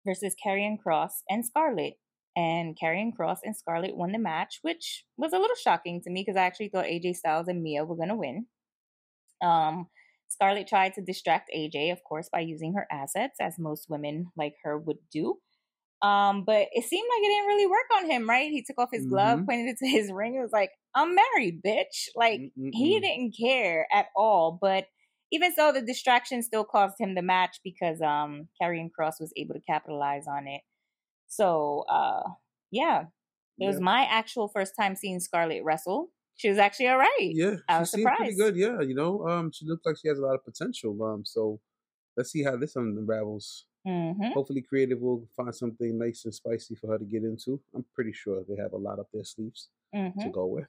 versus 0.06 0.36
Karrion 0.46 0.78
Kross 0.86 1.24
and 1.30 1.46
Scarlett. 1.46 1.96
And 2.38 2.78
Karrion 2.82 3.12
Kross 3.18 3.38
and 3.44 3.56
Scarlett 3.56 3.96
won 3.96 4.12
the 4.12 4.20
match, 4.20 4.60
which 4.62 5.06
was 5.18 5.32
a 5.32 5.40
little 5.40 5.56
shocking 5.56 6.02
to 6.04 6.12
me 6.12 6.24
because 6.26 6.38
I 6.38 6.46
actually 6.46 6.68
thought 6.70 6.86
AJ 6.86 7.16
Styles 7.16 7.48
and 7.48 7.64
Mia 7.64 7.86
were 7.86 7.96
going 7.96 8.10
to 8.10 8.16
win. 8.16 8.48
Um, 9.42 9.88
Scarlett 10.28 10.68
tried 10.68 10.94
to 10.96 11.02
distract 11.02 11.50
AJ, 11.56 11.94
of 11.94 12.04
course, 12.04 12.28
by 12.32 12.42
using 12.42 12.74
her 12.74 12.88
assets, 12.92 13.38
as 13.40 13.58
most 13.58 13.90
women 13.90 14.28
like 14.36 14.56
her 14.64 14.78
would 14.78 14.98
do. 15.14 15.38
Um, 16.02 16.44
but 16.46 16.68
it 16.72 16.84
seemed 16.84 17.08
like 17.10 17.24
it 17.24 17.34
didn't 17.34 17.48
really 17.48 17.68
work 17.68 17.88
on 17.98 18.10
him, 18.10 18.30
right? 18.30 18.52
He 18.52 18.64
took 18.64 18.78
off 18.78 18.90
his 18.92 19.06
glove, 19.06 19.40
mm-hmm. 19.40 19.46
pointed 19.46 19.70
it 19.70 19.78
to 19.78 19.88
his 19.88 20.12
ring, 20.14 20.34
and 20.36 20.44
was 20.44 20.52
like, 20.52 20.72
I'm 20.94 21.16
married, 21.16 21.62
bitch. 21.66 22.10
Like, 22.16 22.42
Mm-mm-mm. 22.42 22.70
he 22.74 23.00
didn't 23.00 23.36
care 23.40 23.88
at 23.94 24.08
all. 24.16 24.58
But 24.62 24.86
even 25.32 25.54
so, 25.54 25.72
the 25.72 25.82
distraction 25.82 26.42
still 26.44 26.64
caused 26.64 26.96
him 27.00 27.16
the 27.16 27.22
match 27.22 27.60
because 27.64 28.02
um 28.02 28.48
Karrion 28.62 28.90
Kross 28.98 29.20
was 29.20 29.34
able 29.36 29.56
to 29.56 29.62
capitalize 29.62 30.28
on 30.28 30.48
it. 30.48 30.62
So 31.28 31.86
uh 31.90 32.24
yeah. 32.72 33.06
It 33.58 33.64
yeah. 33.64 33.68
was 33.70 33.80
my 33.80 34.06
actual 34.10 34.50
first 34.50 34.74
time 34.78 34.96
seeing 34.96 35.20
Scarlett 35.20 35.64
wrestle. 35.64 36.10
She 36.36 36.50
was 36.50 36.58
actually 36.58 36.90
all 36.90 36.98
right. 36.98 37.32
Yeah, 37.32 37.56
I 37.70 37.80
was 37.80 37.92
surprised. 37.92 38.18
Pretty 38.18 38.36
good. 38.36 38.58
Yeah, 38.58 38.82
you 38.82 38.94
know, 38.94 39.26
um, 39.26 39.52
she 39.54 39.66
looks 39.66 39.86
like 39.86 39.96
she 39.98 40.10
has 40.10 40.20
a 40.20 40.22
lot 40.22 40.36
of 40.36 40.44
potential. 40.44 41.02
Um, 41.02 41.24
so 41.26 41.62
let's 42.18 42.32
see 42.32 42.44
how 42.44 42.58
this 42.58 42.76
unravels. 42.76 43.66
Mm-hmm. 43.88 44.34
Hopefully, 44.34 44.62
creative 44.62 45.00
will 45.00 45.26
find 45.38 45.56
something 45.56 45.98
nice 45.98 46.26
and 46.26 46.34
spicy 46.34 46.76
for 46.76 46.88
her 46.92 46.98
to 46.98 47.06
get 47.06 47.24
into. 47.24 47.62
I'm 47.74 47.86
pretty 47.94 48.12
sure 48.12 48.44
they 48.48 48.62
have 48.62 48.74
a 48.74 48.78
lot 48.78 49.00
up 49.00 49.08
their 49.14 49.24
sleeves 49.24 49.70
mm-hmm. 49.96 50.20
to 50.20 50.30
go 50.30 50.48
with. 50.48 50.68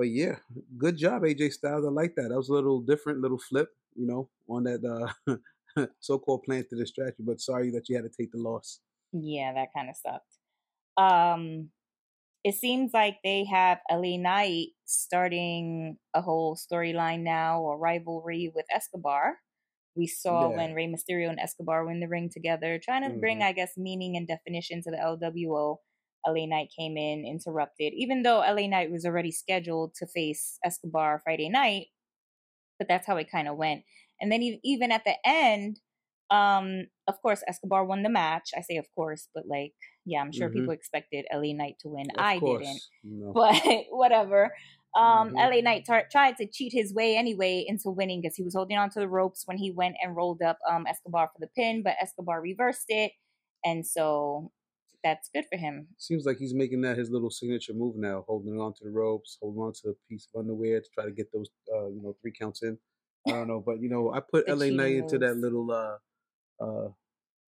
But 0.00 0.08
yeah, 0.08 0.36
good 0.78 0.96
job, 0.96 1.24
AJ 1.24 1.52
Styles. 1.52 1.84
I 1.84 1.90
like 1.90 2.14
that. 2.14 2.30
That 2.30 2.36
was 2.36 2.48
a 2.48 2.54
little 2.54 2.80
different, 2.80 3.20
little 3.20 3.36
flip 3.36 3.68
you 3.94 4.06
know, 4.06 4.30
on 4.48 4.64
that 4.64 5.12
uh, 5.28 5.36
so-called 6.00 6.44
plan 6.44 6.64
to 6.70 6.76
distract 6.76 7.18
you. 7.18 7.26
But 7.26 7.40
sorry 7.40 7.70
that 7.72 7.88
you 7.88 7.96
had 7.96 8.04
to 8.04 8.10
take 8.10 8.32
the 8.32 8.38
loss. 8.38 8.80
Yeah, 9.12 9.52
that 9.54 9.68
kind 9.76 9.90
of 9.90 9.96
sucked. 9.96 10.38
Um, 10.96 11.68
it 12.44 12.54
seems 12.54 12.92
like 12.94 13.18
they 13.22 13.44
have 13.44 13.78
LA 13.90 14.16
Knight 14.16 14.68
starting 14.86 15.98
a 16.14 16.22
whole 16.22 16.56
storyline 16.56 17.20
now 17.20 17.60
or 17.60 17.78
rivalry 17.78 18.50
with 18.54 18.64
Escobar. 18.74 19.36
We 19.96 20.06
saw 20.06 20.48
yeah. 20.48 20.56
when 20.56 20.74
Rey 20.74 20.86
Mysterio 20.86 21.28
and 21.28 21.40
Escobar 21.40 21.84
were 21.84 21.90
in 21.90 22.00
the 22.00 22.08
ring 22.08 22.30
together, 22.32 22.80
trying 22.82 23.02
to 23.02 23.10
mm-hmm. 23.10 23.20
bring, 23.20 23.42
I 23.42 23.52
guess, 23.52 23.72
meaning 23.76 24.16
and 24.16 24.26
definition 24.26 24.82
to 24.84 24.90
the 24.90 24.96
LWO. 24.96 25.76
LA 26.26 26.46
Knight 26.46 26.70
came 26.76 26.96
in, 26.96 27.24
interrupted, 27.24 27.92
even 27.94 28.22
though 28.22 28.38
LA 28.38 28.66
Knight 28.66 28.90
was 28.90 29.04
already 29.04 29.32
scheduled 29.32 29.94
to 29.94 30.06
face 30.06 30.58
Escobar 30.64 31.20
Friday 31.24 31.48
night 31.48 31.86
but 32.80 32.88
that's 32.88 33.06
how 33.06 33.18
it 33.18 33.30
kind 33.30 33.46
of 33.46 33.56
went. 33.56 33.84
And 34.20 34.32
then 34.32 34.42
even 34.64 34.90
at 34.90 35.04
the 35.04 35.14
end, 35.24 35.78
um, 36.30 36.86
of 37.06 37.20
course, 37.22 37.44
Escobar 37.46 37.84
won 37.84 38.02
the 38.02 38.08
match. 38.08 38.50
I 38.56 38.62
say 38.62 38.76
of 38.76 38.86
course, 38.92 39.28
but 39.34 39.44
like, 39.46 39.74
yeah, 40.04 40.20
I'm 40.20 40.32
sure 40.32 40.48
mm-hmm. 40.48 40.60
people 40.60 40.74
expected 40.74 41.26
LA 41.32 41.52
Knight 41.52 41.76
to 41.80 41.88
win. 41.88 42.06
Of 42.10 42.16
I 42.18 42.38
course. 42.38 42.66
didn't, 42.66 42.82
no. 43.04 43.32
but 43.34 43.84
whatever. 43.90 44.54
Um, 44.96 45.34
mm-hmm. 45.34 45.36
LA 45.36 45.60
Knight 45.60 45.84
tar- 45.86 46.08
tried 46.10 46.36
to 46.38 46.46
cheat 46.46 46.72
his 46.72 46.92
way 46.92 47.16
anyway 47.16 47.64
into 47.66 47.90
winning 47.90 48.22
because 48.22 48.34
he 48.34 48.42
was 48.42 48.54
holding 48.54 48.78
on 48.78 48.90
to 48.90 49.00
the 49.00 49.08
ropes 49.08 49.42
when 49.44 49.58
he 49.58 49.70
went 49.70 49.96
and 50.02 50.16
rolled 50.16 50.42
up 50.42 50.58
um 50.68 50.86
Escobar 50.88 51.28
for 51.32 51.38
the 51.38 51.48
pin, 51.54 51.82
but 51.82 51.94
Escobar 52.00 52.40
reversed 52.40 52.86
it, 52.88 53.12
and 53.64 53.86
so 53.86 54.50
that's 55.02 55.30
good 55.34 55.44
for 55.50 55.58
him. 55.58 55.88
Seems 55.98 56.24
like 56.26 56.38
he's 56.38 56.54
making 56.54 56.82
that 56.82 56.98
his 56.98 57.10
little 57.10 57.30
signature 57.30 57.74
move 57.74 57.96
now, 57.96 58.24
holding 58.26 58.60
on 58.60 58.74
to 58.74 58.84
the 58.84 58.90
ropes, 58.90 59.38
holding 59.40 59.62
on 59.62 59.72
to 59.82 59.90
a 59.90 59.94
piece 60.08 60.28
of 60.34 60.40
underwear 60.40 60.80
to 60.80 60.86
try 60.94 61.04
to 61.04 61.10
get 61.10 61.32
those, 61.32 61.48
uh, 61.74 61.88
you 61.88 62.00
know, 62.02 62.16
three 62.20 62.32
counts 62.32 62.62
in. 62.62 62.78
I 63.26 63.32
don't 63.32 63.48
know, 63.48 63.62
but 63.64 63.80
you 63.80 63.88
know, 63.88 64.12
I 64.12 64.20
put 64.20 64.48
LA 64.48 64.66
Knight 64.66 64.96
into 64.96 65.18
that 65.18 65.36
little, 65.36 65.70
uh, 65.70 65.96
uh, 66.64 66.88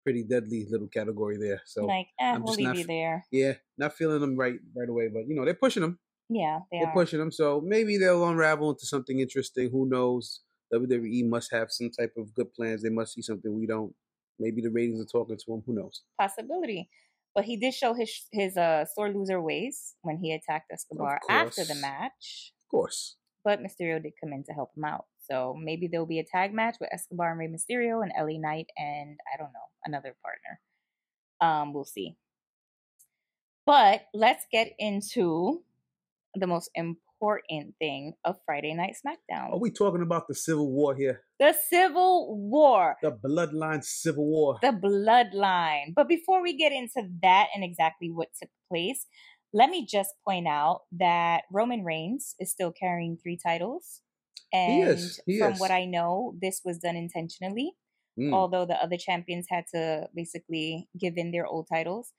pretty 0.04 0.22
deadly 0.22 0.66
little 0.70 0.88
category 0.88 1.36
there. 1.36 1.60
So 1.66 1.84
like, 1.84 2.08
eh, 2.18 2.32
I'm 2.32 2.42
we'll 2.42 2.54
leave 2.54 2.76
you 2.76 2.84
there. 2.86 3.26
Yeah, 3.30 3.54
not 3.76 3.92
feeling 3.94 4.20
them 4.20 4.36
right 4.36 4.58
right 4.74 4.88
away, 4.88 5.08
but 5.08 5.28
you 5.28 5.34
know, 5.34 5.44
they're 5.44 5.54
pushing 5.54 5.82
them. 5.82 5.98
Yeah, 6.30 6.60
they 6.72 6.78
are 6.78 6.92
pushing 6.92 7.18
them. 7.18 7.30
So 7.30 7.60
maybe 7.60 7.98
they'll 7.98 8.26
unravel 8.26 8.70
into 8.70 8.86
something 8.86 9.20
interesting. 9.20 9.70
Who 9.70 9.86
knows? 9.86 10.40
WWE 10.72 11.28
must 11.28 11.52
have 11.52 11.70
some 11.70 11.90
type 11.90 12.12
of 12.16 12.34
good 12.34 12.52
plans. 12.54 12.82
They 12.82 12.90
must 12.90 13.14
see 13.14 13.22
something 13.22 13.54
we 13.54 13.66
don't. 13.66 13.94
Maybe 14.38 14.62
the 14.62 14.70
ratings 14.70 15.00
are 15.00 15.06
talking 15.06 15.36
to 15.36 15.44
them. 15.46 15.62
Who 15.66 15.74
knows? 15.74 16.02
Possibility. 16.20 16.88
But 17.34 17.44
he 17.44 17.56
did 17.56 17.74
show 17.74 17.94
his 17.94 18.26
his 18.32 18.56
uh 18.56 18.84
sore 18.94 19.12
loser 19.12 19.40
ways 19.40 19.94
when 20.02 20.18
he 20.18 20.32
attacked 20.32 20.72
Escobar 20.72 21.20
after 21.28 21.64
the 21.64 21.74
match. 21.76 22.52
Of 22.60 22.70
course. 22.70 23.16
But 23.44 23.60
Mysterio 23.60 24.02
did 24.02 24.12
come 24.22 24.32
in 24.32 24.44
to 24.44 24.52
help 24.52 24.70
him 24.76 24.84
out. 24.84 25.06
So 25.30 25.54
maybe 25.58 25.88
there'll 25.88 26.06
be 26.06 26.18
a 26.18 26.24
tag 26.24 26.52
match 26.52 26.76
with 26.80 26.92
Escobar 26.92 27.30
and 27.30 27.38
Rey 27.38 27.48
Mysterio 27.48 28.02
and 28.02 28.12
LA 28.18 28.38
Knight 28.38 28.66
and 28.76 29.18
I 29.32 29.36
don't 29.36 29.52
know, 29.52 29.68
another 29.84 30.16
partner. 30.22 30.60
Um, 31.40 31.72
we'll 31.72 31.84
see. 31.84 32.16
But 33.66 34.02
let's 34.14 34.46
get 34.50 34.72
into 34.78 35.62
the 36.34 36.46
most 36.46 36.70
important 36.74 36.98
thing 37.80 38.14
of 38.24 38.36
Friday 38.46 38.74
Night 38.74 38.94
SmackDown. 38.94 39.52
Are 39.52 39.58
we 39.58 39.70
talking 39.70 40.02
about 40.02 40.28
the 40.28 40.34
Civil 40.34 40.70
War 40.70 40.94
here? 40.94 41.22
The 41.38 41.54
Civil 41.68 42.36
War. 42.38 42.96
The 43.02 43.12
Bloodline 43.12 43.84
Civil 43.84 44.26
War. 44.26 44.58
The 44.62 44.68
Bloodline. 44.72 45.94
But 45.94 46.08
before 46.08 46.42
we 46.42 46.56
get 46.56 46.72
into 46.72 47.08
that 47.22 47.46
and 47.54 47.64
exactly 47.64 48.10
what 48.10 48.28
took 48.40 48.50
place, 48.70 49.06
let 49.52 49.70
me 49.70 49.86
just 49.86 50.10
point 50.26 50.46
out 50.46 50.82
that 50.92 51.42
Roman 51.52 51.84
Reigns 51.84 52.34
is 52.38 52.50
still 52.50 52.72
carrying 52.72 53.16
three 53.16 53.38
titles. 53.44 54.02
And 54.52 54.72
he 54.72 54.80
is. 54.80 55.20
He 55.26 55.38
from 55.38 55.52
is. 55.54 55.60
what 55.60 55.70
I 55.70 55.84
know, 55.84 56.34
this 56.40 56.62
was 56.64 56.78
done 56.78 56.96
intentionally, 56.96 57.72
Mm. 58.18 58.34
although 58.34 58.66
the 58.66 58.74
other 58.82 58.96
champions 58.96 59.46
had 59.48 59.64
to 59.72 60.08
basically 60.12 60.88
give 60.98 61.14
in 61.16 61.30
their 61.30 61.46
old 61.46 61.68
titles. 61.72 62.12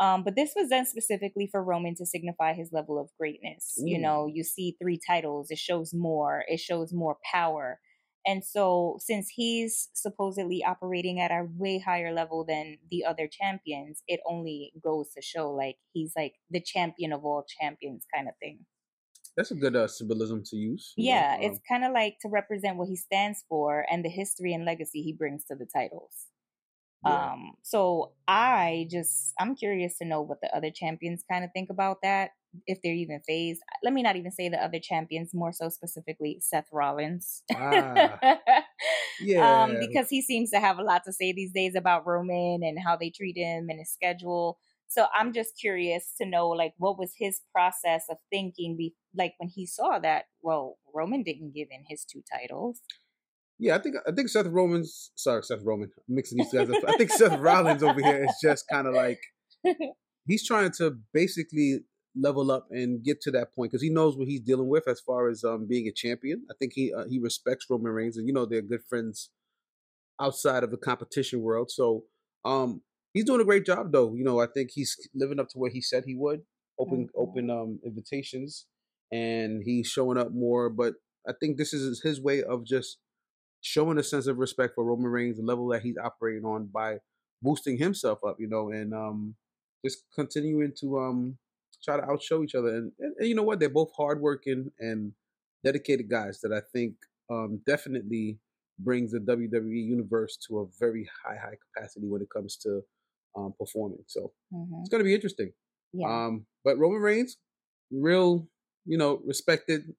Um, 0.00 0.24
but 0.24 0.34
this 0.34 0.52
was 0.56 0.70
done 0.70 0.86
specifically 0.86 1.48
for 1.50 1.62
Roman 1.62 1.94
to 1.96 2.06
signify 2.06 2.54
his 2.54 2.70
level 2.72 2.98
of 2.98 3.10
greatness. 3.18 3.74
You 3.76 3.98
know, 3.98 4.26
you 4.26 4.42
see 4.42 4.76
three 4.80 4.98
titles, 5.06 5.50
it 5.50 5.58
shows 5.58 5.94
more, 5.94 6.44
it 6.48 6.58
shows 6.58 6.92
more 6.92 7.16
power. 7.30 7.78
And 8.26 8.42
so, 8.42 8.96
since 9.00 9.28
he's 9.28 9.90
supposedly 9.92 10.64
operating 10.64 11.20
at 11.20 11.30
a 11.30 11.46
way 11.56 11.78
higher 11.78 12.12
level 12.12 12.44
than 12.44 12.78
the 12.90 13.04
other 13.04 13.28
champions, 13.30 14.02
it 14.08 14.20
only 14.26 14.72
goes 14.82 15.10
to 15.14 15.22
show 15.22 15.52
like 15.52 15.76
he's 15.92 16.12
like 16.16 16.32
the 16.50 16.60
champion 16.60 17.12
of 17.12 17.24
all 17.24 17.44
champions 17.60 18.06
kind 18.12 18.28
of 18.28 18.34
thing. 18.40 18.64
That's 19.36 19.50
a 19.50 19.54
good 19.54 19.76
uh, 19.76 19.88
symbolism 19.88 20.42
to 20.46 20.56
use. 20.56 20.94
you 20.96 21.04
know, 21.04 21.10
Yeah, 21.10 21.34
um, 21.34 21.42
it's 21.42 21.60
kind 21.68 21.84
of 21.84 21.92
like 21.92 22.16
to 22.22 22.28
represent 22.28 22.76
what 22.76 22.88
he 22.88 22.96
stands 22.96 23.44
for 23.48 23.84
and 23.90 24.04
the 24.04 24.08
history 24.08 24.54
and 24.54 24.64
legacy 24.64 25.02
he 25.02 25.12
brings 25.12 25.44
to 25.46 25.56
the 25.56 25.66
titles. 25.66 26.28
Yeah. 27.04 27.32
Um, 27.32 27.52
so 27.62 28.12
I 28.28 28.88
just 28.90 29.32
I'm 29.38 29.54
curious 29.54 29.98
to 29.98 30.04
know 30.04 30.20
what 30.22 30.40
the 30.40 30.54
other 30.54 30.70
champions 30.70 31.24
kind 31.30 31.44
of 31.44 31.50
think 31.52 31.70
about 31.70 31.98
that, 32.02 32.30
if 32.66 32.80
they're 32.82 32.94
even 32.94 33.20
phased. 33.26 33.62
Let 33.82 33.92
me 33.92 34.02
not 34.02 34.16
even 34.16 34.32
say 34.32 34.48
the 34.48 34.62
other 34.62 34.78
champions, 34.80 35.34
more 35.34 35.52
so 35.52 35.68
specifically 35.68 36.38
Seth 36.40 36.68
Rollins. 36.72 37.42
Ah, 37.54 38.18
yeah. 39.20 39.64
um, 39.64 39.76
because 39.80 40.08
he 40.08 40.22
seems 40.22 40.50
to 40.50 40.60
have 40.60 40.78
a 40.78 40.82
lot 40.82 41.02
to 41.04 41.12
say 41.12 41.32
these 41.32 41.52
days 41.52 41.74
about 41.74 42.06
Roman 42.06 42.62
and 42.62 42.78
how 42.78 42.96
they 42.96 43.10
treat 43.10 43.36
him 43.36 43.68
and 43.68 43.78
his 43.78 43.92
schedule. 43.92 44.58
So 44.88 45.06
I'm 45.12 45.32
just 45.32 45.58
curious 45.58 46.12
to 46.20 46.26
know, 46.26 46.48
like, 46.50 46.74
what 46.78 46.98
was 46.98 47.12
his 47.18 47.40
process 47.52 48.04
of 48.08 48.18
thinking, 48.30 48.76
be- 48.76 48.94
like 49.16 49.34
when 49.38 49.48
he 49.48 49.66
saw 49.66 49.98
that? 49.98 50.26
Well, 50.42 50.78
Roman 50.94 51.22
didn't 51.24 51.52
give 51.54 51.68
in 51.70 51.84
his 51.88 52.04
two 52.04 52.22
titles. 52.32 52.80
Yeah, 53.64 53.76
I 53.76 53.78
think 53.78 53.96
I 54.06 54.12
think 54.12 54.28
Seth 54.28 54.46
Roman's 54.46 55.10
sorry, 55.14 55.42
Seth 55.42 55.62
Roman. 55.64 55.90
I'm 56.08 56.14
mixing 56.14 56.36
these 56.36 56.52
guys 56.52 56.68
up. 56.68 56.84
I 56.86 56.96
think 56.98 57.10
Seth 57.10 57.38
Rollins 57.40 57.82
over 57.82 58.00
here 58.00 58.22
is 58.24 58.36
just 58.42 58.66
kind 58.70 58.86
of 58.86 58.92
like 58.94 59.18
he's 60.26 60.46
trying 60.46 60.70
to 60.72 60.98
basically 61.14 61.80
level 62.14 62.50
up 62.52 62.66
and 62.70 63.02
get 63.02 63.22
to 63.22 63.30
that 63.30 63.54
point 63.54 63.72
because 63.72 63.82
he 63.82 63.88
knows 63.90 64.16
what 64.18 64.28
he's 64.28 64.42
dealing 64.42 64.68
with 64.68 64.86
as 64.86 65.00
far 65.00 65.28
as 65.30 65.44
um 65.44 65.66
being 65.66 65.86
a 65.88 65.92
champion. 65.92 66.44
I 66.50 66.54
think 66.58 66.72
he 66.74 66.92
uh, 66.92 67.04
he 67.08 67.18
respects 67.18 67.64
Roman 67.70 67.92
Reigns 67.92 68.18
and 68.18 68.28
you 68.28 68.34
know 68.34 68.44
they're 68.44 68.60
good 68.60 68.84
friends 68.86 69.30
outside 70.20 70.62
of 70.62 70.70
the 70.70 70.76
competition 70.76 71.40
world. 71.40 71.70
So 71.70 72.04
um 72.44 72.82
he's 73.14 73.24
doing 73.24 73.40
a 73.40 73.44
great 73.44 73.64
job 73.64 73.92
though. 73.92 74.14
You 74.14 74.24
know, 74.24 74.40
I 74.40 74.46
think 74.52 74.72
he's 74.74 74.96
living 75.14 75.40
up 75.40 75.48
to 75.50 75.58
what 75.58 75.72
he 75.72 75.80
said 75.80 76.04
he 76.06 76.14
would. 76.14 76.42
Open 76.78 77.06
Mhm. 77.06 77.08
open 77.16 77.50
um 77.50 77.80
invitations 77.84 78.66
and 79.10 79.62
he's 79.64 79.86
showing 79.86 80.18
up 80.18 80.32
more, 80.32 80.68
but 80.68 80.94
I 81.26 81.32
think 81.40 81.56
this 81.56 81.72
is 81.72 82.02
his 82.02 82.20
way 82.20 82.42
of 82.42 82.64
just 82.66 82.98
showing 83.64 83.98
a 83.98 84.02
sense 84.02 84.26
of 84.26 84.38
respect 84.38 84.74
for 84.74 84.84
Roman 84.84 85.10
Reigns, 85.10 85.38
the 85.38 85.42
level 85.44 85.68
that 85.68 85.82
he's 85.82 85.96
operating 85.98 86.44
on 86.44 86.66
by 86.66 86.98
boosting 87.42 87.78
himself 87.78 88.18
up, 88.24 88.36
you 88.38 88.48
know, 88.48 88.70
and 88.70 88.94
um 88.94 89.36
just 89.84 90.04
continuing 90.14 90.72
to 90.80 90.98
um 90.98 91.38
try 91.82 91.96
to 91.96 92.02
outshow 92.06 92.44
each 92.44 92.54
other. 92.54 92.68
And, 92.76 92.92
and, 92.98 93.14
and 93.18 93.28
you 93.28 93.34
know 93.34 93.42
what? 93.42 93.60
They're 93.60 93.68
both 93.70 93.92
hardworking 93.96 94.72
and 94.80 95.12
dedicated 95.64 96.08
guys 96.10 96.40
that 96.42 96.52
I 96.52 96.60
think 96.72 96.96
um 97.30 97.60
definitely 97.66 98.38
brings 98.78 99.12
the 99.12 99.20
WWE 99.20 99.82
universe 99.84 100.36
to 100.48 100.60
a 100.60 100.66
very 100.80 101.08
high, 101.24 101.36
high 101.36 101.56
capacity 101.64 102.08
when 102.08 102.22
it 102.22 102.30
comes 102.30 102.56
to 102.58 102.82
um 103.36 103.54
performing. 103.58 104.04
So 104.06 104.32
Mhm. 104.52 104.80
it's 104.80 104.90
gonna 104.90 105.04
be 105.04 105.14
interesting. 105.14 105.52
Yeah. 105.92 106.08
Um, 106.26 106.46
but 106.64 106.78
Roman 106.78 107.00
Reigns, 107.00 107.38
real, 107.90 108.48
you 108.84 108.98
know, 108.98 109.22
respected. 109.24 109.94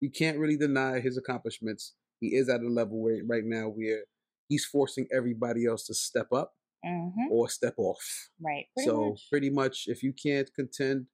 You 0.00 0.10
can't 0.10 0.38
really 0.38 0.56
deny 0.56 1.00
his 1.00 1.16
accomplishments. 1.18 1.94
He 2.20 2.28
is 2.28 2.48
at 2.48 2.60
a 2.62 2.68
level 2.68 3.02
where 3.02 3.20
right 3.26 3.44
now 3.44 3.68
where 3.68 4.04
he's 4.48 4.64
forcing 4.64 5.06
everybody 5.14 5.66
else 5.66 5.86
to 5.86 5.94
step 5.94 6.32
up 6.32 6.54
hmm 6.84 7.08
or 7.30 7.48
step 7.48 7.74
off. 7.78 8.28
Right. 8.40 8.66
Pretty 8.76 8.88
so 8.90 9.10
much. 9.10 9.26
pretty 9.30 9.50
much, 9.50 9.84
if 9.86 10.02
you 10.02 10.12
can't 10.12 10.48
contend 10.54 11.06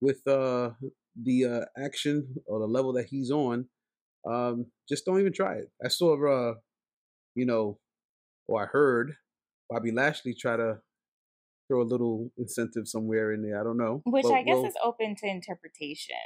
with 0.00 0.26
uh 0.26 0.70
the 1.20 1.44
uh 1.44 1.64
action 1.76 2.36
or 2.46 2.58
the 2.60 2.66
level 2.66 2.92
that 2.94 3.06
he's 3.06 3.30
on, 3.30 3.66
um, 4.28 4.66
just 4.88 5.04
don't 5.04 5.20
even 5.20 5.32
try 5.32 5.54
it. 5.56 5.70
I 5.84 5.88
saw 5.88 6.14
uh, 6.26 6.54
you 7.34 7.46
know, 7.46 7.78
or 8.48 8.62
I 8.62 8.66
heard 8.66 9.14
Bobby 9.68 9.92
Lashley 9.92 10.34
try 10.34 10.56
to 10.56 10.78
throw 11.68 11.82
a 11.82 11.84
little 11.84 12.32
incentive 12.36 12.88
somewhere 12.88 13.32
in 13.32 13.42
there. 13.42 13.60
I 13.60 13.64
don't 13.64 13.76
know. 13.76 14.02
Which 14.04 14.24
But 14.24 14.32
I 14.32 14.42
guess 14.42 14.56
we'll- 14.56 14.66
is 14.66 14.74
open 14.82 15.14
to 15.16 15.26
interpretation. 15.26 16.16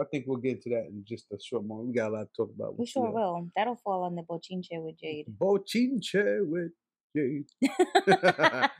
I 0.00 0.04
think 0.04 0.24
we'll 0.26 0.38
get 0.38 0.56
into 0.56 0.70
that 0.70 0.86
in 0.86 1.04
just 1.06 1.26
a 1.32 1.36
short 1.40 1.64
moment. 1.64 1.88
We 1.88 1.94
got 1.94 2.10
a 2.10 2.14
lot 2.14 2.20
to 2.22 2.28
talk 2.36 2.50
about. 2.54 2.78
We 2.78 2.86
sure 2.86 3.06
you 3.06 3.08
know, 3.10 3.14
will. 3.14 3.50
That'll 3.56 3.76
fall 3.76 4.02
on 4.04 4.14
the 4.14 4.22
bochinche 4.22 4.82
with 4.82 4.98
Jade. 5.00 5.26
Bochinche 5.40 6.46
with 6.46 6.72
Jade. 7.16 7.46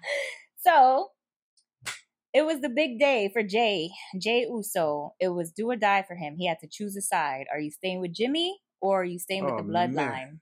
so 0.58 1.08
it 2.34 2.42
was 2.44 2.60
the 2.60 2.68
big 2.68 2.98
day 2.98 3.30
for 3.32 3.42
Jay, 3.42 3.90
Jay 4.20 4.46
Uso. 4.48 5.14
It 5.18 5.28
was 5.28 5.50
do 5.52 5.70
or 5.70 5.76
die 5.76 6.04
for 6.06 6.14
him. 6.14 6.36
He 6.36 6.46
had 6.46 6.60
to 6.60 6.68
choose 6.70 6.96
a 6.96 7.02
side. 7.02 7.46
Are 7.52 7.60
you 7.60 7.70
staying 7.70 8.00
with 8.00 8.12
Jimmy 8.12 8.58
or 8.80 9.02
are 9.02 9.04
you 9.04 9.18
staying 9.18 9.44
with 9.44 9.54
Oh, 9.54 9.58
the 9.58 9.62
bloodline? 9.64 10.38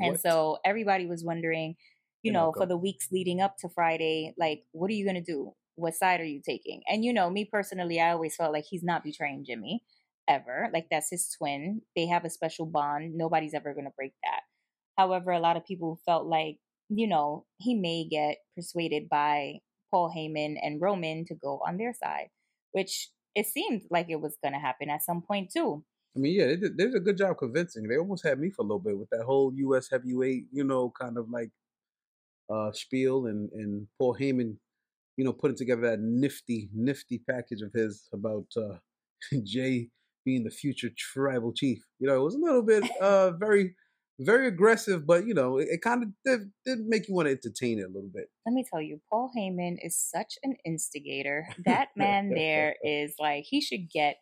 And 0.00 0.20
so 0.20 0.58
everybody 0.64 1.06
was 1.06 1.24
wondering, 1.24 1.76
you 2.22 2.32
know, 2.32 2.52
for 2.56 2.66
the 2.66 2.76
weeks 2.76 3.08
leading 3.10 3.40
up 3.40 3.56
to 3.58 3.68
Friday, 3.68 4.34
like, 4.38 4.64
what 4.72 4.90
are 4.90 4.94
you 4.94 5.04
going 5.04 5.22
to 5.22 5.32
do? 5.32 5.52
What 5.76 5.94
side 5.94 6.20
are 6.20 6.26
you 6.26 6.42
taking? 6.44 6.82
And, 6.88 7.04
you 7.04 7.12
know, 7.12 7.30
me 7.30 7.46
personally, 7.50 8.00
I 8.00 8.10
always 8.10 8.36
felt 8.36 8.52
like 8.52 8.64
he's 8.68 8.82
not 8.82 9.02
betraying 9.02 9.44
Jimmy 9.46 9.82
ever. 10.28 10.68
Like, 10.72 10.86
that's 10.90 11.10
his 11.10 11.28
twin. 11.36 11.82
They 11.96 12.06
have 12.06 12.24
a 12.24 12.30
special 12.30 12.66
bond. 12.66 13.14
Nobody's 13.16 13.54
ever 13.54 13.72
going 13.74 13.86
to 13.86 13.92
break 13.96 14.12
that. 14.24 14.40
However, 14.96 15.30
a 15.30 15.40
lot 15.40 15.56
of 15.56 15.64
people 15.64 16.00
felt 16.04 16.26
like, 16.26 16.58
you 16.88 17.06
know, 17.06 17.46
he 17.58 17.74
may 17.74 18.06
get 18.08 18.38
persuaded 18.56 19.08
by 19.08 19.58
Paul 19.90 20.12
Heyman 20.16 20.56
and 20.62 20.80
Roman 20.80 21.24
to 21.26 21.34
go 21.34 21.60
on 21.66 21.76
their 21.76 21.94
side, 21.94 22.28
which 22.72 23.10
it 23.34 23.46
seemed 23.46 23.82
like 23.90 24.06
it 24.08 24.20
was 24.20 24.36
going 24.42 24.54
to 24.54 24.60
happen 24.60 24.90
at 24.90 25.02
some 25.02 25.22
point, 25.22 25.50
too. 25.52 25.84
I 26.16 26.20
mean, 26.20 26.38
yeah, 26.38 26.46
they 26.46 26.56
did, 26.56 26.76
they 26.76 26.84
did 26.84 26.94
a 26.96 27.00
good 27.00 27.18
job 27.18 27.38
convincing. 27.38 27.86
They 27.86 27.96
almost 27.96 28.26
had 28.26 28.40
me 28.40 28.50
for 28.50 28.62
a 28.62 28.64
little 28.64 28.80
bit 28.80 28.98
with 28.98 29.08
that 29.10 29.24
whole 29.24 29.52
U.S. 29.54 29.88
heavyweight, 29.90 30.46
you 30.50 30.64
know, 30.64 30.92
kind 31.00 31.16
of 31.16 31.30
like 31.30 31.50
uh 32.52 32.72
spiel 32.72 33.26
and 33.26 33.50
and 33.52 33.86
Paul 33.98 34.16
Heyman, 34.18 34.56
you 35.16 35.24
know, 35.24 35.32
putting 35.32 35.56
together 35.56 35.82
that 35.82 36.00
nifty, 36.00 36.70
nifty 36.74 37.18
package 37.18 37.62
of 37.62 37.72
his 37.72 38.08
about 38.12 38.46
uh 38.56 38.78
Jay 39.44 39.90
being 40.28 40.44
the 40.44 40.50
future 40.50 40.90
tribal 40.94 41.54
chief. 41.54 41.78
You 41.98 42.06
know, 42.06 42.20
it 42.20 42.22
was 42.22 42.34
a 42.34 42.38
little 42.38 42.62
bit 42.62 42.84
uh 43.00 43.30
very, 43.32 43.74
very 44.20 44.46
aggressive, 44.46 45.06
but 45.06 45.26
you 45.26 45.32
know, 45.32 45.56
it, 45.56 45.68
it 45.70 45.80
kind 45.80 46.02
of 46.02 46.10
did, 46.24 46.50
did 46.66 46.86
make 46.86 47.08
you 47.08 47.14
want 47.14 47.28
to 47.28 47.32
entertain 47.32 47.78
it 47.78 47.84
a 47.84 47.88
little 47.88 48.10
bit. 48.12 48.26
let 48.44 48.52
me 48.52 48.62
tell 48.70 48.82
you, 48.82 49.00
Paul 49.08 49.30
Heyman 49.34 49.76
is 49.82 49.96
such 49.96 50.34
an 50.42 50.56
instigator. 50.66 51.48
That 51.64 51.88
man 51.96 52.28
there 52.28 52.76
is 52.82 53.14
like, 53.18 53.44
he 53.44 53.60
should 53.62 53.90
get 53.90 54.16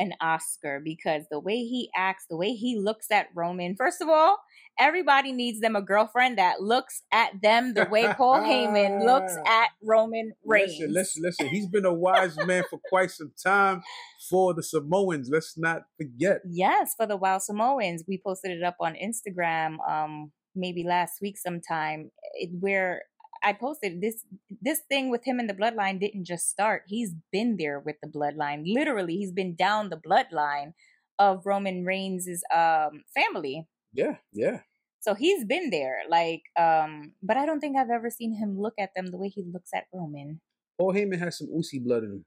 an 0.00 0.14
Oscar 0.20 0.80
because 0.82 1.24
the 1.30 1.38
way 1.38 1.58
he 1.58 1.90
acts, 1.96 2.24
the 2.28 2.36
way 2.36 2.52
he 2.54 2.76
looks 2.76 3.10
at 3.10 3.26
Roman, 3.34 3.76
first 3.76 4.00
of 4.00 4.08
all, 4.08 4.38
everybody 4.78 5.30
needs 5.30 5.60
them 5.60 5.76
a 5.76 5.82
girlfriend 5.82 6.38
that 6.38 6.60
looks 6.60 7.02
at 7.12 7.40
them 7.42 7.74
the 7.74 7.84
way 7.84 8.12
Paul 8.16 8.40
Heyman 8.40 9.04
looks 9.04 9.36
at 9.46 9.68
Roman 9.84 10.32
Reigns. 10.44 10.72
Listen, 10.80 10.92
listen, 10.92 11.22
listen. 11.22 11.48
He's 11.48 11.68
been 11.68 11.84
a 11.84 11.94
wise 11.94 12.36
man 12.46 12.64
for 12.68 12.80
quite 12.88 13.10
some 13.10 13.32
time 13.42 13.82
for 14.28 14.54
the 14.54 14.62
Samoans. 14.62 15.28
Let's 15.30 15.56
not 15.56 15.82
forget. 15.96 16.40
Yes, 16.48 16.94
for 16.96 17.06
the 17.06 17.16
Wild 17.16 17.42
Samoans. 17.42 18.02
We 18.08 18.20
posted 18.24 18.52
it 18.52 18.62
up 18.62 18.76
on 18.80 18.94
Instagram 18.94 19.76
um 19.88 20.32
maybe 20.54 20.82
last 20.82 21.20
week 21.22 21.38
sometime 21.38 22.10
it, 22.34 22.50
where 22.58 23.02
I 23.42 23.52
posted 23.52 24.00
this 24.00 24.24
this 24.60 24.80
thing 24.88 25.10
with 25.10 25.24
him 25.24 25.38
and 25.38 25.48
the 25.48 25.54
bloodline 25.54 26.00
didn't 26.00 26.24
just 26.24 26.48
start. 26.48 26.82
He's 26.86 27.14
been 27.32 27.56
there 27.56 27.80
with 27.80 27.96
the 28.02 28.08
bloodline. 28.08 28.62
Literally, 28.66 29.16
he's 29.16 29.32
been 29.32 29.54
down 29.54 29.88
the 29.88 29.96
bloodline 29.96 30.74
of 31.18 31.46
Roman 31.46 31.84
Reigns' 31.84 32.42
um 32.54 33.04
family. 33.14 33.66
Yeah, 33.92 34.16
yeah. 34.32 34.60
So 35.00 35.14
he's 35.14 35.44
been 35.44 35.70
there. 35.70 36.02
Like 36.08 36.42
um 36.58 37.12
but 37.22 37.36
I 37.36 37.46
don't 37.46 37.60
think 37.60 37.76
I've 37.76 37.90
ever 37.90 38.10
seen 38.10 38.34
him 38.34 38.60
look 38.60 38.74
at 38.78 38.90
them 38.94 39.06
the 39.06 39.16
way 39.16 39.28
he 39.28 39.44
looks 39.50 39.70
at 39.74 39.84
Roman. 39.92 40.40
Paul 40.78 40.94
Heyman 40.94 41.18
has 41.18 41.38
some 41.38 41.48
Usi 41.52 41.78
blood 41.78 42.04
in 42.04 42.10
him. 42.12 42.24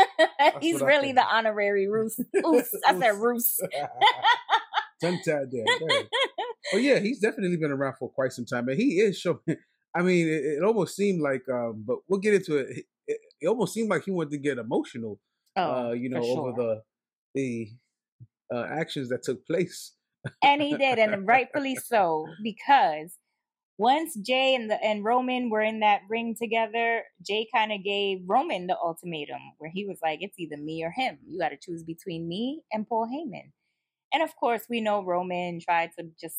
He's 0.60 0.80
really 0.80 1.12
the 1.12 1.24
honorary 1.24 1.88
Roos. 1.88 2.18
Oos. 2.44 2.68
I 2.86 2.98
said 2.98 3.14
Roos. 3.14 3.56
Tongue 5.00 5.20
tied 5.24 5.52
there. 5.52 5.64
But 6.72 6.82
yeah, 6.82 6.98
he's 6.98 7.20
definitely 7.20 7.56
been 7.56 7.70
around 7.70 7.94
for 7.98 8.08
quite 8.10 8.32
some 8.32 8.46
time, 8.46 8.68
and 8.68 8.76
he 8.76 9.00
is 9.00 9.18
showing. 9.18 9.38
I 9.94 10.02
mean, 10.02 10.26
it, 10.28 10.44
it 10.58 10.64
almost 10.64 10.96
seemed 10.96 11.20
like, 11.20 11.48
um, 11.48 11.84
but 11.86 11.98
we'll 12.08 12.20
get 12.20 12.34
into 12.34 12.56
it. 12.58 12.84
it. 13.06 13.20
It 13.40 13.46
almost 13.46 13.74
seemed 13.74 13.90
like 13.90 14.04
he 14.04 14.10
wanted 14.10 14.30
to 14.30 14.38
get 14.38 14.58
emotional, 14.58 15.20
Oh, 15.56 15.88
uh, 15.88 15.92
you 15.92 16.08
know, 16.08 16.22
over 16.22 16.52
the 16.52 16.82
the 17.34 17.68
uh, 18.52 18.66
actions 18.70 19.08
that 19.10 19.22
took 19.22 19.46
place. 19.46 19.92
and 20.42 20.62
he 20.62 20.76
did, 20.76 20.98
and 20.98 21.26
rightfully 21.28 21.76
so, 21.76 22.26
because 22.42 23.18
once 23.76 24.16
Jay 24.16 24.54
and 24.54 24.70
the 24.70 24.82
and 24.82 25.04
Roman 25.04 25.50
were 25.50 25.60
in 25.60 25.80
that 25.80 26.00
ring 26.08 26.34
together, 26.40 27.04
Jay 27.26 27.46
kind 27.54 27.72
of 27.72 27.84
gave 27.84 28.20
Roman 28.26 28.66
the 28.66 28.76
ultimatum 28.78 29.40
where 29.58 29.70
he 29.72 29.84
was 29.84 29.98
like, 30.02 30.20
"It's 30.22 30.38
either 30.38 30.56
me 30.56 30.82
or 30.82 30.90
him. 30.90 31.18
You 31.28 31.38
got 31.38 31.50
to 31.50 31.58
choose 31.60 31.82
between 31.82 32.28
me 32.28 32.62
and 32.72 32.88
Paul 32.88 33.06
Heyman." 33.06 33.52
And 34.12 34.22
of 34.22 34.34
course, 34.36 34.62
we 34.68 34.80
know 34.80 35.04
Roman 35.04 35.60
tried 35.60 35.90
to 35.98 36.06
just 36.20 36.36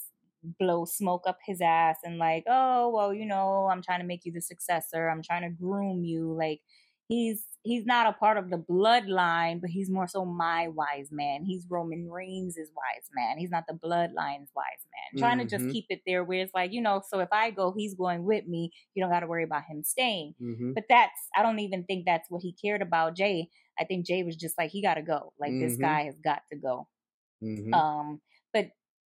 blow 0.60 0.86
smoke 0.86 1.24
up 1.28 1.40
his 1.46 1.62
ass 1.62 1.98
and 2.04 2.18
like, 2.18 2.44
"Oh, 2.48 2.90
well, 2.90 3.14
you 3.14 3.26
know, 3.26 3.68
I'm 3.72 3.82
trying 3.82 4.00
to 4.02 4.06
make 4.06 4.26
you 4.26 4.32
the 4.32 4.42
successor. 4.42 5.10
I'm 5.10 5.22
trying 5.24 5.44
to 5.44 5.50
groom 5.56 6.04
you." 6.04 6.34
Like 6.34 6.62
he's 7.08 7.46
he's 7.64 7.86
not 7.86 8.08
a 8.08 8.14
part 8.14 8.38
of 8.38 8.50
the 8.50 8.58
bloodline, 8.58 9.62
but 9.62 9.70
he's 9.70 9.90
more 9.90 10.08
so 10.08 10.26
my 10.26 10.68
wise 10.68 11.10
man. 11.12 11.44
He's 11.44 11.68
Roman 11.70 12.10
Reigns' 12.10 12.58
wise 12.58 13.10
man. 13.14 13.38
He's 13.38 13.50
not 13.52 13.66
the 13.68 13.74
bloodline's 13.74 14.52
wise 14.56 14.86
man. 14.94 15.12
Trying 15.18 15.40
to 15.40 15.46
just 15.46 15.68
Mhm. 15.68 15.72
keep 15.72 15.86
it 15.90 16.02
there 16.06 16.24
where 16.24 16.42
it's 16.42 16.54
like, 16.54 16.72
you 16.74 16.82
know, 16.82 17.02
so 17.08 17.20
if 17.20 17.30
I 17.32 17.52
go, 17.52 17.74
he's 17.76 17.96
going 17.96 18.24
with 18.26 18.46
me. 18.48 18.72
You 18.94 19.04
don't 19.04 19.12
got 19.12 19.22
to 19.22 19.28
worry 19.28 19.44
about 19.44 19.66
him 19.66 19.84
staying. 19.84 20.36
hmm 20.40 20.76
But 20.76 20.86
that's 20.90 21.30
I 21.36 21.42
don't 21.44 21.60
even 21.60 21.86
think 21.86 22.06
that's 22.06 22.30
what 22.30 22.42
he 22.42 22.54
cared 22.54 22.82
about 22.82 23.16
Jay. 23.16 23.50
I 23.80 23.86
think 23.86 24.06
Jay 24.06 24.24
was 24.24 24.36
just 24.36 24.58
like, 24.58 24.72
he 24.72 24.82
got 24.82 24.96
to 24.96 25.02
go. 25.02 25.34
Like 25.40 25.58
this 25.60 25.78
Mhm. 25.78 25.78
guy 25.78 26.04
has 26.06 26.16
got 26.24 26.42
to 26.52 26.58
go. 26.58 26.88
hmm 27.42 27.78
Um, 27.78 28.22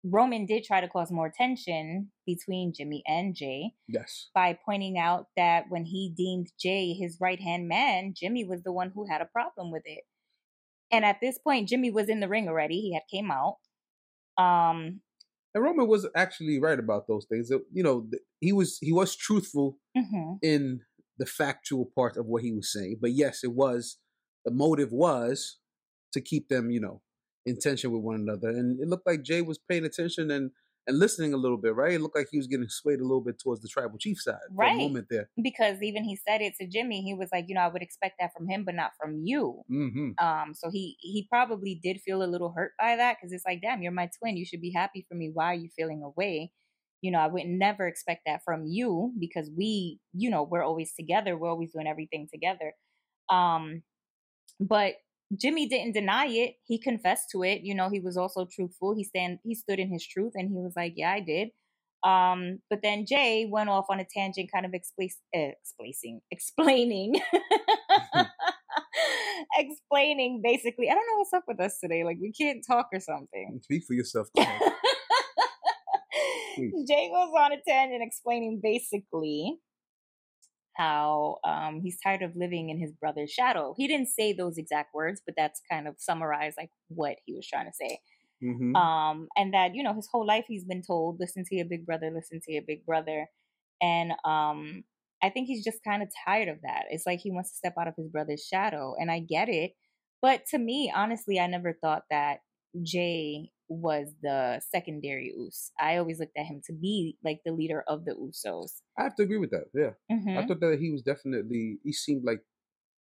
Roman 0.03 0.45
did 0.45 0.63
try 0.63 0.79
to 0.81 0.87
cause 0.87 1.11
more 1.11 1.31
tension 1.35 2.11
between 2.25 2.73
Jimmy 2.73 3.03
and 3.05 3.35
Jay 3.35 3.71
yes. 3.87 4.29
by 4.33 4.57
pointing 4.65 4.97
out 4.97 5.25
that 5.35 5.65
when 5.69 5.85
he 5.85 6.13
deemed 6.15 6.47
Jay 6.59 6.93
his 6.93 7.17
right 7.19 7.39
hand 7.39 7.67
man, 7.67 8.13
Jimmy 8.15 8.45
was 8.45 8.63
the 8.63 8.71
one 8.71 8.91
who 8.95 9.05
had 9.09 9.21
a 9.21 9.25
problem 9.25 9.71
with 9.71 9.83
it. 9.85 10.03
And 10.91 11.03
at 11.05 11.17
this 11.21 11.37
point, 11.37 11.67
Jimmy 11.67 11.91
was 11.91 12.09
in 12.09 12.19
the 12.19 12.29
ring 12.29 12.47
already. 12.47 12.79
He 12.79 12.93
had 12.93 13.03
came 13.11 13.29
out. 13.29 13.57
Um, 14.43 15.01
And 15.53 15.63
Roman 15.63 15.87
was 15.87 16.07
actually 16.15 16.59
right 16.59 16.79
about 16.79 17.07
those 17.07 17.25
things. 17.29 17.49
That, 17.49 17.63
You 17.71 17.83
know, 17.83 18.07
he 18.39 18.53
was 18.53 18.77
he 18.79 18.93
was 18.93 19.15
truthful 19.15 19.77
mhm, 19.97 20.37
in 20.41 20.81
the 21.17 21.25
factual 21.25 21.91
part 21.93 22.15
of 22.15 22.25
what 22.25 22.43
he 22.43 22.53
was 22.53 22.71
saying. 22.71 22.99
But 23.01 23.11
yes, 23.11 23.43
it 23.43 23.53
was 23.53 23.97
the 24.45 24.51
motive 24.51 24.91
was 24.91 25.57
to 26.13 26.21
keep 26.21 26.47
them, 26.47 26.71
you 26.71 26.79
know, 26.79 27.01
in 27.45 27.57
tension 27.59 27.91
with 27.91 28.01
one 28.01 28.15
another. 28.15 28.49
And 28.49 28.79
it 28.79 28.87
looked 28.87 29.07
like 29.07 29.23
Jay 29.23 29.41
was 29.41 29.57
paying 29.69 29.85
attention 29.85 30.31
and 30.31 30.51
and 30.87 30.97
listening 30.97 31.33
a 31.33 31.37
little 31.37 31.57
bit, 31.57 31.75
right? 31.75 31.91
It 31.93 32.01
looked 32.01 32.15
like 32.15 32.29
he 32.31 32.37
was 32.37 32.47
getting 32.47 32.67
swayed 32.67 32.99
a 32.99 33.03
little 33.03 33.21
bit 33.21 33.39
towards 33.39 33.61
the 33.61 33.67
tribal 33.67 33.99
chief 33.99 34.19
side 34.19 34.37
for 34.47 34.55
Right. 34.63 34.73
a 34.75 34.77
moment 34.79 35.07
there. 35.11 35.29
because 35.43 35.83
even 35.83 36.03
he 36.03 36.15
said 36.15 36.41
it 36.41 36.53
to 36.59 36.65
Jimmy. 36.67 37.01
He 37.03 37.13
was 37.13 37.29
like, 37.31 37.45
you 37.47 37.53
know, 37.53 37.61
I 37.61 37.67
would 37.67 37.83
expect 37.83 38.15
that 38.19 38.31
from 38.35 38.47
him, 38.47 38.63
but 38.65 38.73
not 38.73 38.91
from 38.99 39.21
you. 39.23 39.61
Mm-hmm. 39.71 40.25
Um, 40.25 40.53
so 40.55 40.71
he 40.71 40.97
he 40.99 41.27
probably 41.29 41.79
did 41.83 41.99
feel 42.01 42.23
a 42.23 42.25
little 42.25 42.53
hurt 42.55 42.71
by 42.79 42.95
that 42.95 43.17
because 43.17 43.31
it's 43.33 43.45
like, 43.45 43.61
damn, 43.61 43.83
you're 43.83 43.91
my 43.91 44.09
twin. 44.19 44.35
You 44.37 44.45
should 44.45 44.61
be 44.61 44.71
happy 44.75 45.05
for 45.07 45.13
me. 45.15 45.29
Why 45.31 45.51
are 45.51 45.55
you 45.55 45.69
feeling 45.77 46.01
away? 46.03 46.51
You 47.01 47.11
know, 47.11 47.19
I 47.19 47.27
would 47.27 47.45
never 47.45 47.85
expect 47.87 48.21
that 48.25 48.41
from 48.43 48.65
you 48.65 49.13
because 49.19 49.49
we, 49.55 49.99
you 50.13 50.29
know, 50.31 50.41
we're 50.43 50.63
always 50.63 50.93
together. 50.95 51.37
We're 51.37 51.49
always 51.51 51.71
doing 51.71 51.87
everything 51.87 52.27
together. 52.33 52.73
Um, 53.29 53.83
but 54.59 54.93
Jimmy 55.37 55.67
didn't 55.67 55.93
deny 55.93 56.27
it. 56.27 56.55
He 56.65 56.79
confessed 56.79 57.29
to 57.31 57.43
it. 57.43 57.61
You 57.61 57.75
know, 57.75 57.89
he 57.89 57.99
was 57.99 58.17
also 58.17 58.45
truthful. 58.45 58.95
He 58.95 59.03
stand 59.03 59.39
he 59.43 59.55
stood 59.55 59.79
in 59.79 59.91
his 59.91 60.05
truth 60.05 60.33
and 60.35 60.49
he 60.49 60.55
was 60.55 60.73
like, 60.75 60.93
"Yeah, 60.95 61.11
I 61.11 61.19
did." 61.19 61.49
Um, 62.03 62.59
but 62.69 62.81
then 62.81 63.05
Jay 63.05 63.47
went 63.49 63.69
off 63.69 63.85
on 63.89 63.99
a 63.99 64.05
tangent, 64.05 64.51
kind 64.51 64.65
of 64.65 64.71
expla- 64.71 65.11
uh, 65.35 65.51
explaining, 65.61 66.21
explaining, 66.31 67.15
explaining 69.57 70.41
basically. 70.43 70.89
I 70.89 70.95
don't 70.95 71.07
know 71.07 71.17
what's 71.17 71.33
up 71.33 71.43
with 71.47 71.59
us 71.59 71.79
today. 71.79 72.03
Like 72.03 72.17
we 72.21 72.31
can't 72.31 72.65
talk 72.65 72.87
or 72.93 72.99
something. 72.99 73.59
Speak 73.63 73.83
for 73.85 73.93
yourself. 73.93 74.27
Jay 76.57 77.09
goes 77.13 77.31
on 77.37 77.53
a 77.53 77.57
tangent 77.67 78.01
explaining 78.01 78.59
basically 78.61 79.57
how 80.79 81.39
um, 81.45 81.81
he's 81.83 81.99
tired 82.01 82.23
of 82.23 82.35
living 82.37 82.71
in 82.71 82.79
his 82.79 82.93
brother's 82.93 83.31
shadow. 83.31 83.75
He 83.77 83.87
didn't 83.87 84.09
say 84.09 84.33
those 84.33 84.57
exact 84.57 84.95
words, 84.95 85.21
but 85.25 85.35
that's 85.37 85.61
kind 85.71 85.87
of 85.87 85.97
summarized 85.99 86.57
like 86.57 86.71
what 86.89 87.17
he 87.27 87.35
was 87.35 87.47
trying 87.47 87.67
to 87.67 87.73
say. 87.73 87.99
hmm 88.41 88.79
Um, 88.79 89.29
and 89.35 89.53
that 89.53 89.73
you 89.75 89.83
know 89.83 89.95
his 89.95 90.07
whole 90.11 90.25
life 90.25 90.45
he's 90.47 90.65
been 90.65 90.83
told, 90.83 91.19
"Listen 91.19 91.43
to 91.45 91.55
your 91.55 91.65
big 91.65 91.85
brother, 91.85 92.11
listen 92.11 92.39
to 92.45 92.51
your 92.53 92.61
big 92.61 92.85
brother," 92.85 93.27
and 93.81 94.13
um, 94.25 94.83
I 95.23 95.29
think 95.31 95.47
he's 95.47 95.63
just 95.63 95.83
kind 95.83 96.03
of 96.03 96.09
tired 96.25 96.49
of 96.49 96.61
that. 96.61 96.85
It's 96.91 97.05
like 97.07 97.19
he 97.19 97.31
wants 97.31 97.51
to 97.51 97.57
step 97.57 97.73
out 97.79 97.87
of 97.87 97.95
his 97.97 98.09
brother's 98.09 98.45
shadow, 98.45 98.95
and 98.99 99.11
I 99.11 99.19
get 99.21 99.49
it. 99.49 99.73
But 100.21 100.45
to 100.51 100.59
me, 100.59 100.91
honestly, 100.95 101.39
I 101.39 101.47
never 101.47 101.73
thought 101.81 102.03
that 102.11 102.41
Jay 102.83 103.51
was 103.69 104.15
the 104.21 104.61
secondary 104.61 105.31
Us. 105.33 105.71
I 105.79 105.97
always 105.97 106.19
looked 106.19 106.37
at 106.37 106.45
him 106.45 106.61
to 106.65 106.73
be 106.73 107.17
like 107.23 107.41
the 107.45 107.53
leader 107.53 107.83
of 107.87 108.05
the 108.05 108.13
Usos. 108.15 108.81
I 108.97 109.03
have 109.03 109.15
to 109.15 109.23
agree 109.23 109.37
with 109.37 109.51
that. 109.51 109.65
Yeah. 109.73 109.91
I 110.35 110.41
hmm 110.41 110.43
thought 110.43 110.59
that 110.59 110.79
he 110.79 110.91
was 110.91 111.01
definitely. 111.01 111.79
He 111.83 111.91
seemed 111.93 112.23
like, 112.23 112.41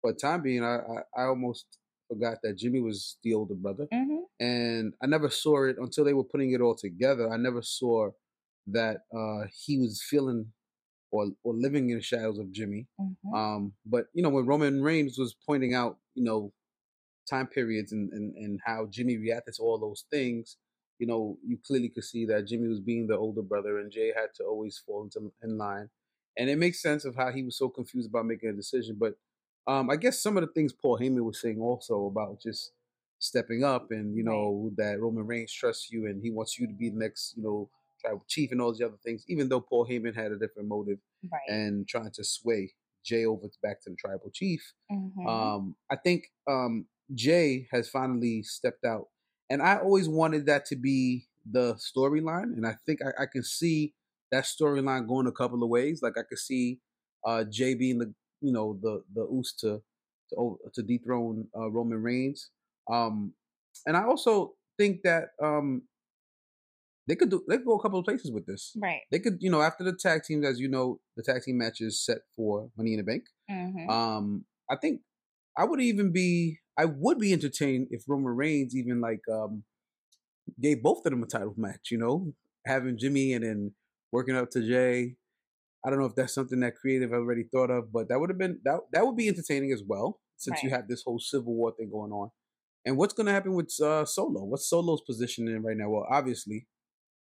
for 0.02 0.14
the 0.14 0.20
time 0.20 0.44
being, 0.44 0.64
I, 0.64 0.78
I 0.78 1.24
I 1.24 1.26
almost 1.26 1.80
forgot 2.10 2.40
that 2.44 2.58
Jimmy 2.58 2.82
was 2.82 3.18
the 3.24 3.34
older 3.36 3.56
brother, 3.56 3.90
hmm 3.92 4.28
and 4.40 4.94
I 5.04 5.08
never 5.08 5.30
saw 5.30 5.66
it 5.66 5.78
until 5.80 6.06
they 6.06 6.14
were 6.14 6.24
putting 6.26 6.54
it 6.54 6.62
all 6.62 6.76
together. 6.76 7.32
I 7.32 7.38
never 7.38 7.62
saw 7.64 8.12
that 8.68 9.02
uh 9.16 9.48
he 9.66 9.80
was 9.80 10.04
feeling 10.04 10.54
or 11.12 11.28
or 11.44 11.54
living 11.56 11.90
in 11.90 11.98
the 11.98 12.04
shadows 12.04 12.40
of 12.40 12.52
Jimmy. 12.52 12.88
hmm 12.98 13.36
Um, 13.36 13.74
but 13.86 14.08
you 14.14 14.24
know 14.24 14.30
when 14.30 14.46
Roman 14.46 14.82
Reigns 14.84 15.18
was 15.18 15.36
pointing 15.48 15.74
out, 15.74 16.00
you 16.16 16.24
know, 16.24 16.54
time 17.28 17.48
periods 17.48 17.92
and 17.92 18.12
and, 18.14 18.36
and 18.36 18.60
how 18.66 18.86
Jimmy 18.88 19.18
reacted 19.18 19.56
to 19.56 19.64
all 19.64 19.78
those 19.80 20.06
things. 20.12 20.58
You 21.00 21.08
know, 21.08 21.38
you 21.46 21.60
clearly 21.60 21.90
could 21.90 22.04
see 22.06 22.26
that 22.26 22.48
Jimmy 22.48 22.68
was 22.68 22.80
being 22.80 23.08
the 23.08 23.18
older 23.18 23.44
brother, 23.44 23.80
and 23.80 23.92
Jay 23.92 24.12
had 24.16 24.34
to 24.36 24.44
always 24.44 24.78
fall 24.80 25.04
into 25.04 25.32
in 25.44 25.58
line. 25.58 25.90
And 26.38 26.50
it 26.50 26.58
makes 26.58 26.82
sense 26.82 27.06
of 27.06 27.16
how 27.16 27.32
he 27.32 27.44
was 27.44 27.58
so 27.58 27.70
confused 27.70 28.10
about 28.10 28.26
making 28.26 28.50
a 28.50 28.54
decision. 28.54 28.98
But 29.00 29.16
um, 29.68 29.90
I 29.90 29.96
guess 29.96 30.22
some 30.22 30.38
of 30.38 30.46
the 30.46 30.52
things 30.54 30.74
Paul 30.74 31.00
Heyman 31.00 31.24
was 31.24 31.42
saying 31.42 31.60
also 31.60 32.06
about 32.06 32.42
just 32.42 32.74
stepping 33.20 33.64
up, 33.64 33.92
and 33.92 34.16
you 34.16 34.24
know 34.24 34.72
that 34.78 35.00
Roman 35.00 35.26
Reigns 35.26 35.52
trusts 35.52 35.92
you, 35.92 36.06
and 36.06 36.22
he 36.24 36.32
wants 36.32 36.58
you 36.60 36.68
to 36.68 36.74
be 36.74 36.90
the 36.90 36.98
next, 36.98 37.36
you 37.36 37.44
know, 37.44 37.70
tribal 38.00 38.24
chief, 38.28 38.52
and 38.52 38.62
all 38.62 38.72
these 38.72 38.82
other 38.82 38.98
things. 39.04 39.24
Even 39.28 39.50
though 39.50 39.62
Paul 39.62 39.88
Heyman 39.88 40.16
had 40.16 40.32
a 40.32 40.38
different 40.38 40.70
motive 40.70 41.00
Right. 41.32 41.42
and 41.48 41.88
trying 41.88 42.12
to 42.12 42.24
sway 42.24 42.74
Jay 43.04 43.26
over 43.26 43.48
back 43.62 43.82
to 43.82 43.90
the 43.90 43.96
tribal 43.96 44.30
chief. 44.32 44.74
hmm 44.90 45.28
Um, 45.28 45.76
I 45.90 45.96
think 45.98 46.32
um, 46.48 46.88
Jay 47.14 47.68
has 47.72 47.90
finally 47.90 48.44
stepped 48.44 48.86
out, 48.86 49.08
and 49.50 49.62
I 49.62 49.78
always 49.78 50.10
wanted 50.10 50.46
that 50.48 50.66
to 50.68 50.76
be 50.76 51.28
the 51.50 51.76
storyline, 51.76 52.54
and 52.56 52.66
I 52.68 52.76
think 52.86 53.00
I, 53.02 53.24
I 53.24 53.26
can 53.26 53.44
see 53.44 53.94
that 54.32 54.44
storyline 54.44 55.08
going 55.08 55.28
a 55.28 55.32
couple 55.32 55.64
of 55.64 55.70
ways. 55.70 56.02
Like 56.02 56.18
I 56.18 56.24
could 56.28 56.40
see 56.40 56.80
uh, 57.26 57.46
Jay 57.50 57.74
being 57.76 58.00
the 58.00 58.14
you 58.42 58.52
know 58.52 58.78
the 58.82 59.04
the 59.14 59.24
Us 59.24 59.54
to 59.60 59.82
to, 60.32 60.58
to 60.74 60.84
dethrone 60.84 61.48
uh, 61.58 61.70
Roman 61.72 62.02
Reigns, 62.02 62.50
um, 62.92 63.34
and 63.86 63.96
I 63.96 64.04
also 64.04 64.54
think 64.78 65.02
that 65.04 65.30
um, 65.42 65.84
they 67.08 67.16
could 67.16 67.30
do 67.30 67.44
they 67.48 67.58
could 67.58 67.66
go 67.66 67.76
a 67.78 67.82
couple 67.82 68.00
of 68.00 68.06
places 68.06 68.32
with 68.32 68.46
this. 68.46 68.74
right. 68.82 69.02
They 69.12 69.20
could, 69.20 69.38
you 69.40 69.50
know, 69.50 69.62
after 69.62 69.84
the 69.84 69.94
tag 69.94 70.24
teams, 70.24 70.46
as 70.46 70.60
you 70.60 70.68
know, 70.68 71.00
the 71.16 71.24
tag 71.24 71.42
team 71.44 71.58
match 71.58 71.80
is 71.82 72.04
set 72.04 72.20
for 72.36 72.70
Money 72.78 72.94
in 72.94 72.98
the 72.98 73.04
Bank. 73.04 73.24
hmm 73.50 73.90
Um, 73.90 74.46
I 74.70 74.76
think 74.76 75.02
I 75.58 75.64
would 75.64 75.80
even 75.82 76.12
be, 76.12 76.60
I 76.78 76.86
would 76.86 77.18
be 77.20 77.34
entertained 77.34 77.88
if 77.92 78.04
Roman 78.08 78.36
Reigns 78.36 78.76
even 78.76 79.02
like 79.02 79.22
um 79.32 79.64
gave 80.62 80.82
both 80.84 81.06
of 81.06 81.12
them 81.12 81.24
a 81.24 81.28
title 81.28 81.54
match. 81.58 81.90
You 81.92 81.98
know, 81.98 82.34
having 82.66 82.98
Jimmy 82.98 83.34
and 83.34 83.44
then 83.44 83.74
working 84.12 84.36
up 84.36 84.50
to 84.52 84.62
Jay. 84.62 85.16
I 85.86 85.90
don't 85.90 86.00
know 86.00 86.06
if 86.06 86.16
that's 86.16 86.34
something 86.34 86.60
that 86.62 86.76
creative 86.76 87.14
already 87.14 87.44
thought 87.44 87.70
of, 87.70 87.94
but 87.94 88.10
that 88.10 88.20
would 88.20 88.30
have 88.30 88.38
been 88.40 88.60
that 88.66 88.80
that 88.92 89.06
would 89.06 89.16
be 89.16 89.28
entertaining 89.28 89.72
as 89.72 89.84
well, 89.88 90.20
since 90.36 90.62
you 90.64 90.70
Right. 90.70 90.78
have 90.78 90.88
this 90.88 91.04
whole 91.04 91.20
civil 91.20 91.54
war 91.54 91.72
thing 91.72 91.90
going 91.90 92.12
on. 92.12 92.32
And 92.86 92.98
what's 92.98 93.14
going 93.14 93.28
to 93.28 93.34
happen 93.34 93.54
with 93.54 93.74
uh, 93.82 94.06
Solo? 94.06 94.44
What's 94.44 94.70
Solo's 94.70 95.02
position 95.02 95.48
in 95.48 95.62
right 95.62 95.76
now? 95.78 95.90
Well, 95.90 96.08
obviously, 96.10 96.68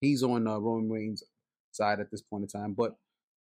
he's 0.02 0.24
on 0.24 0.48
uh, 0.48 0.58
Roman 0.60 0.90
Reigns' 0.90 1.24
side 1.72 2.00
at 2.00 2.12
this 2.12 2.22
point 2.22 2.44
in 2.44 2.48
time. 2.48 2.74
But 2.74 2.96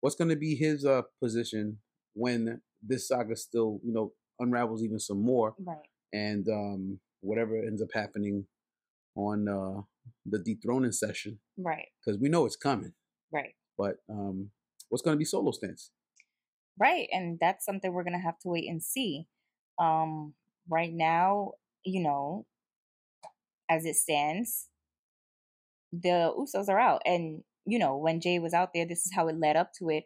what's 0.02 0.16
going 0.16 0.30
to 0.30 0.36
be 0.36 0.56
his 0.56 0.86
uh, 0.86 1.04
position 1.22 1.80
when 2.14 2.62
this 2.82 3.08
saga 3.08 3.36
still, 3.36 3.80
you 3.84 3.94
know, 3.94 4.14
unravels 4.40 4.84
even 4.84 5.00
some 5.00 5.22
more, 5.22 5.56
Right. 5.64 5.78
And 6.14 6.48
um, 6.48 7.00
whatever 7.22 7.58
ends 7.58 7.82
up 7.82 7.90
happening 7.94 8.46
on 9.16 9.48
uh, 9.50 9.82
the 10.26 10.40
dethroning 10.40 10.92
session, 10.92 11.40
Right. 11.58 11.88
because 12.06 12.20
we 12.22 12.30
know 12.30 12.46
it's 12.46 12.56
coming. 12.56 12.94
Right. 13.32 13.56
But 13.78 13.98
um, 14.10 14.52
what's 14.90 15.02
going 15.02 15.16
to 15.16 15.20
be 15.20 15.26
Solo 15.26 15.52
stance? 15.52 15.92
Right, 16.80 17.08
and 17.12 17.38
that's 17.40 17.66
something 17.66 17.94
we're 17.94 18.04
gonna 18.04 18.18
have 18.20 18.40
to 18.40 18.50
wait 18.50 18.68
and 18.68 18.82
see. 18.82 19.28
Um, 19.80 20.34
right 20.68 20.92
now, 20.92 21.52
you 21.86 22.02
know, 22.02 22.48
as 23.70 23.86
it 23.86 23.96
stands, 23.96 24.70
the 25.92 26.34
Usos 26.36 26.70
are 26.70 26.80
out, 26.80 27.02
and 27.06 27.44
you 27.66 27.78
know 27.78 27.96
when 27.98 28.20
Jay 28.22 28.40
was 28.40 28.56
out 28.56 28.70
there, 28.74 28.88
this 28.88 29.06
is 29.06 29.12
how 29.16 29.28
it 29.28 29.38
led 29.40 29.56
up 29.56 29.70
to 29.80 29.90
it. 29.90 30.06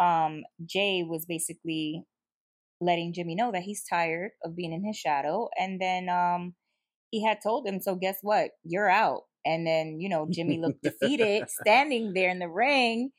Um, 0.00 0.44
Jay 0.64 1.02
was 1.02 1.26
basically 1.26 2.04
letting 2.84 3.12
Jimmy 3.12 3.34
know 3.34 3.52
that 3.52 3.62
he's 3.62 3.84
tired 3.84 4.32
of 4.44 4.56
being 4.56 4.72
in 4.72 4.84
his 4.84 4.96
shadow, 4.96 5.48
and 5.58 5.80
then 5.80 6.08
um, 6.08 6.54
he 7.10 7.24
had 7.24 7.38
told 7.42 7.66
him, 7.66 7.80
"So 7.80 7.94
guess 7.94 8.18
what? 8.22 8.50
You're 8.62 8.90
out." 8.90 9.22
And 9.46 9.66
then 9.66 10.00
you 10.00 10.08
know 10.08 10.26
Jimmy 10.30 10.58
looked 10.60 10.82
defeated, 10.82 11.48
standing 11.60 12.12
there 12.14 12.30
in 12.30 12.38
the 12.38 12.48
ring 12.48 13.10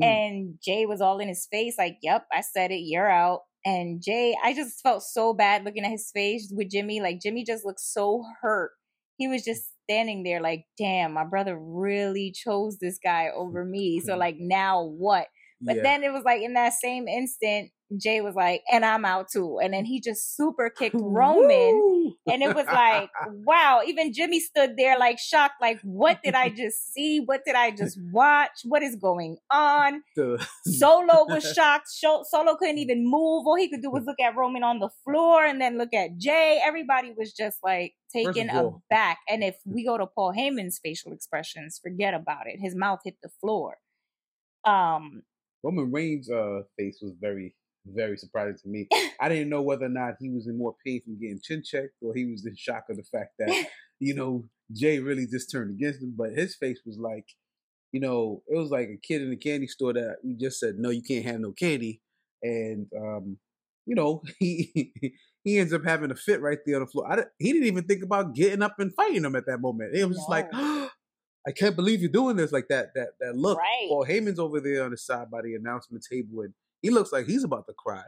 Mm. 0.00 0.04
And 0.04 0.58
Jay 0.62 0.86
was 0.86 1.00
all 1.00 1.18
in 1.18 1.28
his 1.28 1.46
face, 1.50 1.76
like, 1.78 1.98
Yep, 2.02 2.26
I 2.32 2.40
said 2.40 2.70
it, 2.70 2.82
you're 2.84 3.10
out. 3.10 3.40
And 3.64 4.02
Jay, 4.02 4.36
I 4.42 4.52
just 4.54 4.82
felt 4.82 5.02
so 5.02 5.32
bad 5.32 5.64
looking 5.64 5.84
at 5.84 5.90
his 5.90 6.10
face 6.12 6.52
with 6.54 6.70
Jimmy. 6.70 7.00
Like, 7.00 7.20
Jimmy 7.20 7.44
just 7.44 7.64
looked 7.64 7.80
so 7.80 8.22
hurt. 8.42 8.72
He 9.16 9.28
was 9.28 9.44
just 9.44 9.62
standing 9.84 10.22
there, 10.22 10.40
like, 10.40 10.64
Damn, 10.78 11.12
my 11.12 11.24
brother 11.24 11.58
really 11.58 12.32
chose 12.32 12.78
this 12.80 12.98
guy 13.02 13.28
over 13.34 13.64
me. 13.64 14.00
So, 14.00 14.16
like, 14.16 14.36
now 14.38 14.82
what? 14.82 15.26
But 15.60 15.76
yeah. 15.76 15.82
then 15.82 16.02
it 16.02 16.12
was 16.12 16.24
like 16.24 16.42
in 16.42 16.54
that 16.54 16.74
same 16.74 17.08
instant, 17.08 17.70
Jay 18.00 18.20
was 18.20 18.34
like, 18.34 18.62
and 18.70 18.84
I'm 18.84 19.04
out 19.04 19.28
too. 19.30 19.58
And 19.62 19.72
then 19.72 19.84
he 19.84 20.00
just 20.00 20.36
super 20.36 20.70
kicked 20.70 20.96
Roman. 20.98 22.14
and 22.26 22.42
it 22.42 22.54
was 22.54 22.66
like, 22.66 23.10
wow. 23.44 23.82
Even 23.86 24.12
Jimmy 24.12 24.40
stood 24.40 24.76
there 24.76 24.98
like 24.98 25.18
shocked, 25.18 25.54
like, 25.60 25.80
what 25.82 26.20
did 26.22 26.34
I 26.34 26.48
just 26.48 26.92
see? 26.92 27.20
What 27.20 27.42
did 27.44 27.54
I 27.54 27.70
just 27.70 27.98
watch? 28.12 28.60
What 28.64 28.82
is 28.82 28.96
going 28.96 29.38
on? 29.50 30.02
Solo 30.66 31.26
was 31.28 31.52
shocked. 31.52 31.88
Solo 31.88 32.56
couldn't 32.56 32.78
even 32.78 33.04
move. 33.04 33.46
All 33.46 33.56
he 33.56 33.68
could 33.68 33.82
do 33.82 33.90
was 33.90 34.04
look 34.04 34.20
at 34.20 34.36
Roman 34.36 34.62
on 34.62 34.78
the 34.78 34.90
floor 35.04 35.44
and 35.44 35.60
then 35.60 35.78
look 35.78 35.92
at 35.94 36.16
Jay. 36.18 36.60
Everybody 36.64 37.12
was 37.16 37.32
just 37.32 37.58
like 37.62 37.94
taken 38.14 38.50
aback. 38.50 39.18
And 39.28 39.42
if 39.42 39.56
we 39.64 39.84
go 39.84 39.98
to 39.98 40.06
Paul 40.06 40.32
Heyman's 40.32 40.78
facial 40.82 41.12
expressions, 41.12 41.78
forget 41.82 42.14
about 42.14 42.46
it. 42.46 42.58
His 42.60 42.74
mouth 42.74 43.00
hit 43.04 43.16
the 43.22 43.30
floor. 43.40 43.78
Um, 44.64 45.22
Roman 45.62 45.90
Reigns' 45.90 46.30
uh, 46.30 46.62
face 46.78 46.98
was 47.02 47.12
very 47.20 47.54
very 47.86 48.16
surprising 48.16 48.58
to 48.62 48.68
me. 48.68 48.88
I 49.20 49.28
didn't 49.28 49.48
know 49.48 49.62
whether 49.62 49.86
or 49.86 49.90
not 49.90 50.14
he 50.20 50.30
was 50.30 50.46
in 50.46 50.58
more 50.58 50.74
pain 50.84 51.02
from 51.02 51.18
getting 51.18 51.40
chin 51.42 51.62
checked 51.64 51.94
or 52.02 52.14
he 52.14 52.26
was 52.26 52.46
in 52.46 52.56
shock 52.56 52.84
of 52.90 52.96
the 52.96 53.04
fact 53.04 53.32
that, 53.38 53.66
you 54.00 54.14
know, 54.14 54.44
Jay 54.72 54.98
really 54.98 55.26
just 55.26 55.50
turned 55.50 55.70
against 55.70 56.02
him. 56.02 56.14
But 56.16 56.32
his 56.32 56.56
face 56.56 56.80
was 56.84 56.98
like, 56.98 57.26
you 57.92 58.00
know, 58.00 58.42
it 58.48 58.56
was 58.56 58.70
like 58.70 58.88
a 58.88 58.96
kid 58.96 59.22
in 59.22 59.32
a 59.32 59.36
candy 59.36 59.66
store 59.66 59.92
that 59.92 60.16
we 60.24 60.34
just 60.34 60.58
said, 60.58 60.76
no, 60.78 60.90
you 60.90 61.02
can't 61.02 61.24
have 61.26 61.40
no 61.40 61.52
candy. 61.52 62.00
And, 62.42 62.86
um, 62.96 63.38
you 63.86 63.94
know, 63.94 64.22
he 64.38 64.92
he 65.44 65.58
ends 65.58 65.72
up 65.72 65.84
having 65.84 66.10
a 66.10 66.16
fit 66.16 66.40
right 66.40 66.58
there 66.64 66.76
on 66.76 66.82
the 66.82 66.86
floor. 66.86 67.10
I, 67.10 67.24
he 67.38 67.52
didn't 67.52 67.68
even 67.68 67.84
think 67.84 68.02
about 68.02 68.34
getting 68.34 68.62
up 68.62 68.76
and 68.78 68.94
fighting 68.94 69.24
him 69.24 69.36
at 69.36 69.46
that 69.46 69.60
moment. 69.60 69.94
It 69.94 70.06
was 70.06 70.16
no. 70.16 70.20
just 70.20 70.30
like, 70.30 70.48
oh, 70.52 70.88
I 71.46 71.52
can't 71.52 71.76
believe 71.76 72.00
you're 72.00 72.10
doing 72.10 72.36
this 72.36 72.52
like 72.52 72.68
that. 72.68 72.94
That 72.94 73.08
that 73.20 73.36
look. 73.36 73.58
Right. 73.58 73.86
Paul 73.88 74.06
Heyman's 74.06 74.38
over 74.38 74.60
there 74.60 74.84
on 74.84 74.90
the 74.90 74.96
side 74.96 75.30
by 75.30 75.42
the 75.42 75.54
announcement 75.54 76.04
table, 76.10 76.40
and 76.40 76.54
he 76.84 76.90
looks 76.90 77.12
like 77.12 77.24
he's 77.24 77.44
about 77.44 77.66
to 77.66 77.72
cry. 77.72 78.04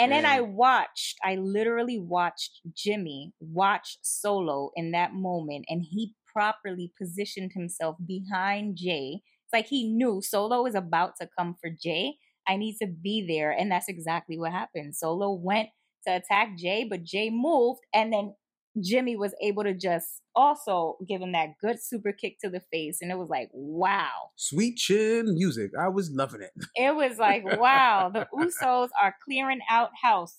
And, 0.00 0.10
then 0.10 0.26
I 0.26 0.40
watched, 0.40 1.14
I 1.24 1.36
literally 1.36 1.98
watched 1.98 2.60
Jimmy 2.74 3.32
watch 3.40 3.98
Solo 4.02 4.70
in 4.74 4.90
that 4.90 5.14
moment, 5.14 5.64
and 5.68 5.82
he 5.88 6.14
properly 6.30 6.92
positioned 7.00 7.52
himself 7.54 7.96
behind 8.04 8.76
Jay. 8.76 9.20
It's 9.44 9.52
like 9.52 9.68
he 9.68 9.88
knew 9.88 10.20
Solo 10.22 10.66
is 10.66 10.74
about 10.74 11.12
to 11.20 11.28
come 11.38 11.54
for 11.60 11.70
Jay. 11.70 12.16
I 12.48 12.56
need 12.56 12.76
to 12.82 12.88
be 12.88 13.24
there. 13.26 13.52
And 13.52 13.70
that's 13.70 13.88
exactly 13.88 14.36
what 14.36 14.50
happened. 14.50 14.96
Solo 14.96 15.32
went 15.32 15.68
to 16.06 16.16
attack 16.16 16.58
Jay, 16.58 16.84
but 16.84 17.04
Jay 17.04 17.30
moved, 17.30 17.80
and 17.94 18.12
then 18.12 18.34
Jimmy 18.82 19.16
was 19.16 19.34
able 19.42 19.64
to 19.64 19.74
just 19.74 20.22
also 20.34 20.96
give 21.08 21.20
him 21.22 21.32
that 21.32 21.58
good 21.60 21.82
super 21.82 22.12
kick 22.12 22.38
to 22.40 22.50
the 22.50 22.60
face. 22.72 22.98
And 23.00 23.10
it 23.10 23.18
was 23.18 23.28
like, 23.28 23.48
wow. 23.52 24.30
Sweet 24.36 24.76
chin 24.76 25.34
music. 25.34 25.72
I 25.80 25.88
was 25.88 26.10
loving 26.10 26.42
it. 26.42 26.52
It 26.74 26.94
was 26.94 27.18
like, 27.18 27.44
wow, 27.58 28.10
the 28.12 28.26
Usos 28.34 28.88
are 29.00 29.14
clearing 29.24 29.60
out 29.70 29.90
house. 30.00 30.36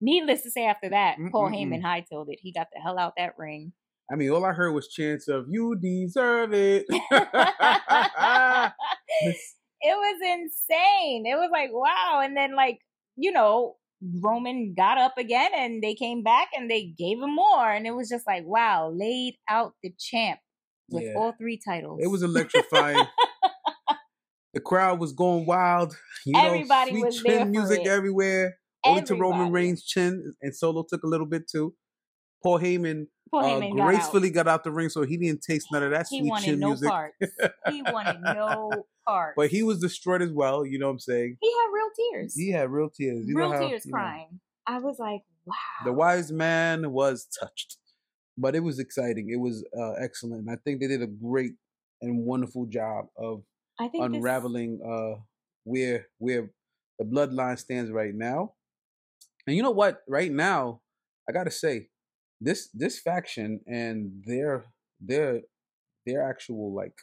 Needless 0.00 0.42
to 0.42 0.50
say, 0.50 0.66
after 0.66 0.90
that, 0.90 1.16
Mm-mm-mm. 1.16 1.30
Paul 1.30 1.50
Heyman 1.50 1.82
hightailed 1.82 2.26
it. 2.28 2.40
He 2.42 2.52
got 2.52 2.66
the 2.72 2.80
hell 2.80 2.98
out 2.98 3.14
that 3.16 3.34
ring. 3.38 3.72
I 4.10 4.16
mean, 4.16 4.30
all 4.30 4.44
I 4.44 4.52
heard 4.52 4.72
was 4.72 4.88
chants 4.88 5.28
of 5.28 5.46
"You 5.48 5.76
deserve 5.76 6.52
it." 6.52 6.84
it 6.90 7.02
was 9.82 10.20
insane. 10.22 11.24
It 11.24 11.36
was 11.36 11.50
like 11.52 11.70
wow, 11.72 12.20
and 12.22 12.36
then 12.36 12.54
like 12.56 12.80
you 13.16 13.32
know, 13.32 13.76
Roman 14.20 14.74
got 14.76 14.98
up 14.98 15.14
again 15.18 15.50
and 15.56 15.82
they 15.82 15.94
came 15.94 16.22
back 16.22 16.48
and 16.56 16.70
they 16.70 16.92
gave 16.98 17.18
him 17.18 17.34
more. 17.34 17.70
And 17.70 17.86
it 17.86 17.92
was 17.92 18.08
just 18.08 18.26
like, 18.26 18.44
wow, 18.44 18.90
laid 18.94 19.34
out 19.48 19.72
the 19.82 19.92
champ 19.98 20.40
with 20.90 21.04
yeah. 21.04 21.14
all 21.16 21.32
three 21.38 21.58
titles. 21.64 22.00
It 22.02 22.08
was 22.08 22.22
electrifying. 22.22 23.06
the 24.54 24.60
crowd 24.60 25.00
was 25.00 25.12
going 25.12 25.46
wild. 25.46 25.96
You 26.26 26.34
Everybody 26.36 26.92
know, 26.92 27.06
was 27.06 27.22
there 27.22 27.44
music 27.44 27.80
it. 27.80 27.88
everywhere. 27.88 28.58
Only 28.84 29.02
to 29.02 29.14
Roman 29.14 29.52
Reigns' 29.52 29.84
chin, 29.84 30.34
and 30.42 30.56
Solo 30.56 30.84
took 30.88 31.04
a 31.04 31.06
little 31.06 31.26
bit 31.26 31.48
too. 31.48 31.72
Paul 32.42 32.58
Heyman, 32.58 33.06
Paul 33.32 33.62
uh, 33.62 33.66
uh, 33.66 33.70
gracefully 33.70 34.30
got 34.30 34.40
out. 34.40 34.44
got 34.44 34.52
out. 34.52 34.64
the 34.64 34.70
ring, 34.70 34.90
so 34.90 35.02
he 35.02 35.16
didn't 35.16 35.42
taste 35.42 35.68
none 35.72 35.82
of 35.82 35.90
that 35.90 36.06
he 36.08 36.20
sweet 36.20 36.42
chin 36.42 36.60
no 36.60 36.68
music. 36.68 36.88
Parts. 36.88 37.16
he 37.70 37.82
wanted 37.82 38.20
no 38.22 38.84
part. 39.06 39.34
But 39.36 39.50
he 39.50 39.62
was 39.62 39.78
destroyed 39.80 40.20
as 40.20 40.30
well. 40.30 40.66
You 40.66 40.78
know 40.78 40.86
what 40.86 40.92
I'm 40.92 40.98
saying? 40.98 41.38
He 41.40 41.50
had 41.50 41.66
real 41.72 41.88
tears. 42.12 42.34
He 42.36 42.50
had 42.50 42.70
real 42.70 42.90
tears. 42.90 43.26
You 43.26 43.36
real 43.36 43.52
how, 43.52 43.66
tears 43.66 43.86
crying. 43.90 44.28
Know, 44.30 44.74
I 44.74 44.78
was 44.80 44.98
like, 44.98 45.22
wow. 45.46 45.54
The 45.84 45.92
wise 45.92 46.30
man 46.30 46.92
was 46.92 47.26
touched, 47.40 47.78
but 48.36 48.54
it 48.54 48.60
was 48.60 48.78
exciting. 48.78 49.30
It 49.30 49.40
was 49.40 49.64
uh, 49.76 49.92
excellent. 49.92 50.48
I 50.50 50.56
think 50.64 50.80
they 50.80 50.88
did 50.88 51.02
a 51.02 51.06
great 51.06 51.52
and 52.02 52.24
wonderful 52.26 52.66
job 52.66 53.06
of 53.16 53.42
unraveling 53.78 54.78
this... 54.78 54.86
uh, 54.86 55.14
where 55.64 56.06
where 56.18 56.50
the 56.98 57.06
bloodline 57.06 57.58
stands 57.58 57.90
right 57.90 58.14
now. 58.14 58.52
And 59.46 59.56
you 59.56 59.62
know 59.62 59.70
what? 59.70 60.02
Right 60.06 60.30
now, 60.30 60.82
I 61.28 61.32
gotta 61.32 61.50
say, 61.50 61.88
this 62.42 62.68
this 62.74 62.98
faction 62.98 63.60
and 63.66 64.22
their 64.26 64.64
their 65.00 65.42
their 66.06 66.28
actual 66.28 66.74
like 66.74 66.94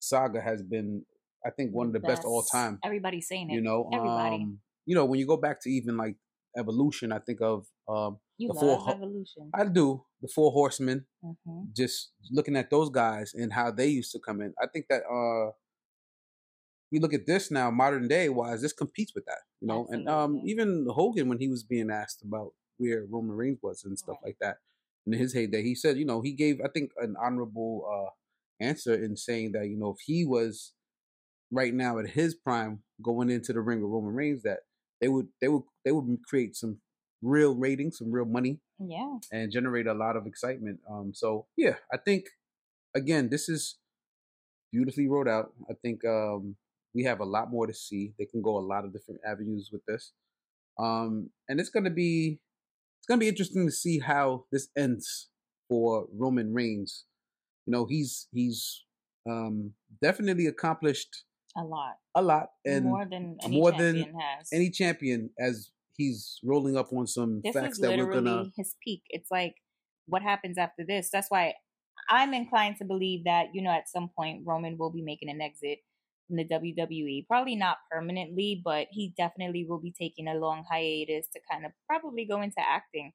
saga 0.00 0.40
has 0.40 0.62
been, 0.62 1.04
I 1.44 1.50
think, 1.50 1.72
one 1.72 1.86
of 1.88 1.92
the 1.92 2.00
best, 2.00 2.22
best 2.22 2.24
all 2.26 2.42
time. 2.42 2.78
Everybody's 2.84 3.28
saying 3.28 3.50
it. 3.50 3.54
You 3.54 3.60
know, 3.60 3.88
everybody. 3.92 4.36
Um, 4.36 4.58
you 4.86 4.94
know, 4.94 5.04
when 5.04 5.20
you 5.20 5.26
go 5.26 5.36
back 5.36 5.60
to 5.62 5.70
even 5.70 5.96
like 5.96 6.16
evolution, 6.56 7.12
I 7.12 7.18
think 7.18 7.40
of 7.40 7.66
um, 7.88 8.18
you 8.36 8.48
the 8.48 8.54
love 8.54 8.84
four, 8.84 8.94
evolution. 8.94 9.50
I 9.54 9.64
do 9.64 10.04
the 10.20 10.28
four 10.28 10.50
horsemen. 10.50 11.06
Mm-hmm. 11.24 11.64
Just 11.76 12.10
looking 12.30 12.56
at 12.56 12.70
those 12.70 12.90
guys 12.90 13.32
and 13.34 13.52
how 13.52 13.70
they 13.70 13.88
used 13.88 14.12
to 14.12 14.18
come 14.18 14.40
in, 14.40 14.54
I 14.60 14.66
think 14.66 14.86
that 14.88 15.02
uh, 15.04 15.52
you 16.90 17.00
look 17.00 17.14
at 17.14 17.26
this 17.26 17.50
now, 17.50 17.70
modern 17.70 18.08
day 18.08 18.28
wise, 18.28 18.62
this 18.62 18.72
competes 18.72 19.14
with 19.14 19.26
that. 19.26 19.42
You 19.60 19.68
know, 19.68 19.82
Absolutely. 19.82 19.98
and 19.98 20.08
um, 20.08 20.42
even 20.46 20.86
Hogan 20.90 21.28
when 21.28 21.38
he 21.38 21.48
was 21.48 21.62
being 21.62 21.90
asked 21.90 22.22
about 22.22 22.52
where 22.78 23.04
Roman 23.08 23.36
Reigns 23.36 23.58
was 23.62 23.84
and 23.84 23.98
stuff 23.98 24.16
right. 24.22 24.30
like 24.30 24.36
that 24.40 24.56
in 25.06 25.12
his 25.18 25.34
heyday, 25.34 25.62
he 25.62 25.74
said, 25.74 25.96
you 25.96 26.04
know, 26.04 26.20
he 26.20 26.32
gave 26.32 26.60
I 26.64 26.68
think 26.68 26.90
an 26.98 27.14
honorable 27.22 27.86
uh, 27.90 28.10
answer 28.64 28.94
in 28.94 29.16
saying 29.16 29.52
that 29.52 29.68
you 29.68 29.76
know 29.78 29.90
if 29.90 30.00
he 30.04 30.24
was 30.24 30.72
right 31.50 31.72
now 31.72 31.98
at 31.98 32.10
his 32.10 32.34
prime 32.34 32.80
going 33.02 33.30
into 33.30 33.52
the 33.52 33.60
ring 33.60 33.80
with 33.80 33.90
Roman 33.90 34.14
Reigns, 34.14 34.42
that 34.42 34.60
they 35.00 35.08
would 35.08 35.28
they 35.40 35.48
would 35.48 35.62
they 35.84 35.92
would 35.92 36.18
create 36.28 36.56
some 36.56 36.78
real 37.22 37.54
ratings, 37.54 37.98
some 37.98 38.10
real 38.10 38.24
money, 38.24 38.58
yeah, 38.78 39.16
and 39.32 39.52
generate 39.52 39.86
a 39.86 39.94
lot 39.94 40.16
of 40.16 40.26
excitement. 40.26 40.80
Um, 40.90 41.12
so 41.14 41.46
yeah, 41.56 41.76
I 41.92 41.96
think 41.96 42.24
again 42.94 43.28
this 43.30 43.48
is 43.48 43.76
beautifully 44.72 45.08
wrote 45.08 45.28
out. 45.28 45.52
I 45.70 45.74
think 45.82 46.04
um 46.04 46.56
we 46.94 47.04
have 47.04 47.20
a 47.20 47.24
lot 47.24 47.50
more 47.50 47.66
to 47.66 47.74
see. 47.74 48.12
They 48.18 48.24
can 48.24 48.42
go 48.42 48.58
a 48.58 48.64
lot 48.64 48.84
of 48.84 48.92
different 48.92 49.20
avenues 49.26 49.70
with 49.72 49.82
this, 49.86 50.12
um, 50.78 51.30
and 51.48 51.60
it's 51.60 51.70
gonna 51.70 51.90
be 51.90 52.40
it's 53.08 53.14
gonna 53.14 53.20
be 53.20 53.28
interesting 53.28 53.66
to 53.66 53.72
see 53.72 53.98
how 53.98 54.44
this 54.52 54.68
ends 54.76 55.28
for 55.68 56.06
Roman 56.12 56.52
Reigns 56.52 57.04
you 57.68 57.72
know 57.72 57.84
he's 57.84 58.28
he's 58.32 58.84
um, 59.28 59.72
definitely 60.02 60.46
accomplished 60.46 61.24
a 61.56 61.62
lot, 61.62 61.96
a 62.14 62.22
lot, 62.22 62.48
and 62.64 62.86
more 62.86 63.04
than 63.04 63.36
any 63.42 63.60
more 63.60 63.72
than 63.72 63.96
has. 63.96 64.48
any 64.52 64.70
champion 64.70 65.30
as 65.38 65.70
he's 65.96 66.38
rolling 66.42 66.78
up 66.78 66.92
on 66.94 67.06
some 67.06 67.42
this 67.44 67.54
facts 67.54 67.78
that 67.80 67.96
we're 67.98 68.10
gonna. 68.10 68.44
His 68.56 68.74
peak. 68.82 69.02
It's 69.10 69.30
like 69.30 69.54
what 70.06 70.22
happens 70.22 70.56
after 70.56 70.82
this. 70.82 71.10
That's 71.12 71.30
why 71.30 71.54
I'm 72.08 72.32
inclined 72.32 72.76
to 72.78 72.86
believe 72.86 73.24
that 73.24 73.48
you 73.52 73.60
know 73.60 73.70
at 73.70 73.88
some 73.88 74.08
point 74.16 74.44
Roman 74.46 74.78
will 74.78 74.90
be 74.90 75.02
making 75.02 75.28
an 75.28 75.42
exit 75.42 75.80
from 76.28 76.36
the 76.36 76.44
WWE. 76.44 77.26
Probably 77.26 77.56
not 77.56 77.78
permanently, 77.90 78.62
but 78.64 78.86
he 78.92 79.12
definitely 79.16 79.66
will 79.68 79.80
be 79.80 79.92
taking 79.98 80.28
a 80.28 80.34
long 80.34 80.64
hiatus 80.70 81.26
to 81.34 81.40
kind 81.50 81.66
of 81.66 81.72
probably 81.88 82.24
go 82.24 82.42
into 82.42 82.60
acting 82.60 83.12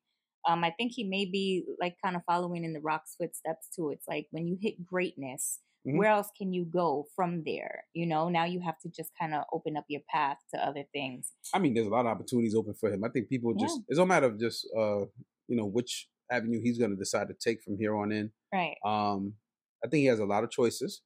um, 0.47 0.63
I 0.63 0.71
think 0.71 0.91
he 0.93 1.03
may 1.03 1.25
be 1.25 1.63
like 1.79 1.95
kind 2.03 2.15
of 2.15 2.23
following 2.25 2.63
in 2.63 2.73
the 2.73 2.81
Rock's 2.81 3.15
footsteps 3.19 3.69
too. 3.75 3.91
It's 3.91 4.07
like 4.07 4.27
when 4.31 4.45
you 4.45 4.57
hit 4.61 4.85
greatness, 4.85 5.59
mm-hmm. 5.87 5.97
where 5.97 6.11
else 6.11 6.29
can 6.37 6.51
you 6.51 6.65
go 6.65 7.07
from 7.15 7.43
there? 7.45 7.85
You 7.93 8.05
know, 8.05 8.29
now 8.29 8.45
you 8.45 8.59
have 8.61 8.77
to 8.79 8.89
just 8.89 9.11
kind 9.19 9.33
of 9.33 9.43
open 9.53 9.77
up 9.77 9.85
your 9.87 10.01
path 10.13 10.37
to 10.53 10.59
other 10.59 10.83
things. 10.91 11.31
I 11.53 11.59
mean, 11.59 11.73
there's 11.73 11.87
a 11.87 11.91
lot 11.91 12.05
of 12.05 12.11
opportunities 12.11 12.55
open 12.55 12.73
for 12.73 12.91
him. 12.91 13.03
I 13.03 13.09
think 13.09 13.29
people 13.29 13.53
just 13.53 13.77
yeah. 13.77 13.85
it's 13.89 13.99
a 13.99 14.05
matter 14.05 14.27
of 14.27 14.39
just 14.39 14.67
uh, 14.77 15.05
you 15.47 15.55
know, 15.55 15.65
which 15.65 16.07
avenue 16.29 16.61
he's 16.61 16.77
going 16.77 16.91
to 16.91 16.97
decide 16.97 17.27
to 17.29 17.35
take 17.35 17.61
from 17.63 17.77
here 17.77 17.95
on 17.95 18.11
in. 18.11 18.31
Right. 18.53 18.75
Um, 18.85 19.33
I 19.83 19.87
think 19.87 20.01
he 20.01 20.07
has 20.07 20.19
a 20.19 20.25
lot 20.25 20.43
of 20.43 20.51
choices, 20.51 21.01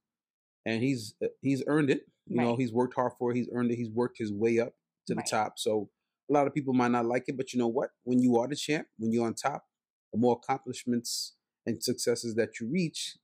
and 0.67 0.83
he's 0.83 1.15
uh, 1.23 1.27
he's 1.41 1.63
earned 1.65 1.89
it. 1.89 2.01
You 2.27 2.37
right. 2.37 2.45
know, 2.45 2.57
he's 2.57 2.73
worked 2.73 2.93
hard 2.93 3.13
for 3.17 3.31
it. 3.31 3.37
He's 3.37 3.49
earned 3.53 3.71
it. 3.71 3.77
He's 3.77 3.89
worked 3.89 4.17
his 4.19 4.33
way 4.33 4.59
up 4.59 4.73
to 5.07 5.13
the 5.13 5.19
right. 5.19 5.27
top. 5.27 5.53
So 5.57 5.89
a 6.29 6.33
lot 6.33 6.45
of 6.45 6.53
people 6.53 6.73
might 6.73 6.91
not 6.91 7.05
like 7.05 7.23
it, 7.27 7.37
but 7.37 7.53
you 7.53 7.59
know 7.59 7.69
what? 7.69 7.89
When 8.03 8.19
you 8.19 8.37
are 8.37 8.47
the 8.47 8.55
champ, 8.55 8.85
when 8.97 9.13
you're 9.13 9.25
on 9.25 9.33
top, 9.33 9.63
the 10.11 10.19
more 10.19 10.37
accomplishments 10.43 11.35
and 11.65 11.81
successes 11.81 12.35
that 12.35 12.59
you 12.59 12.69
reach, 12.69 13.15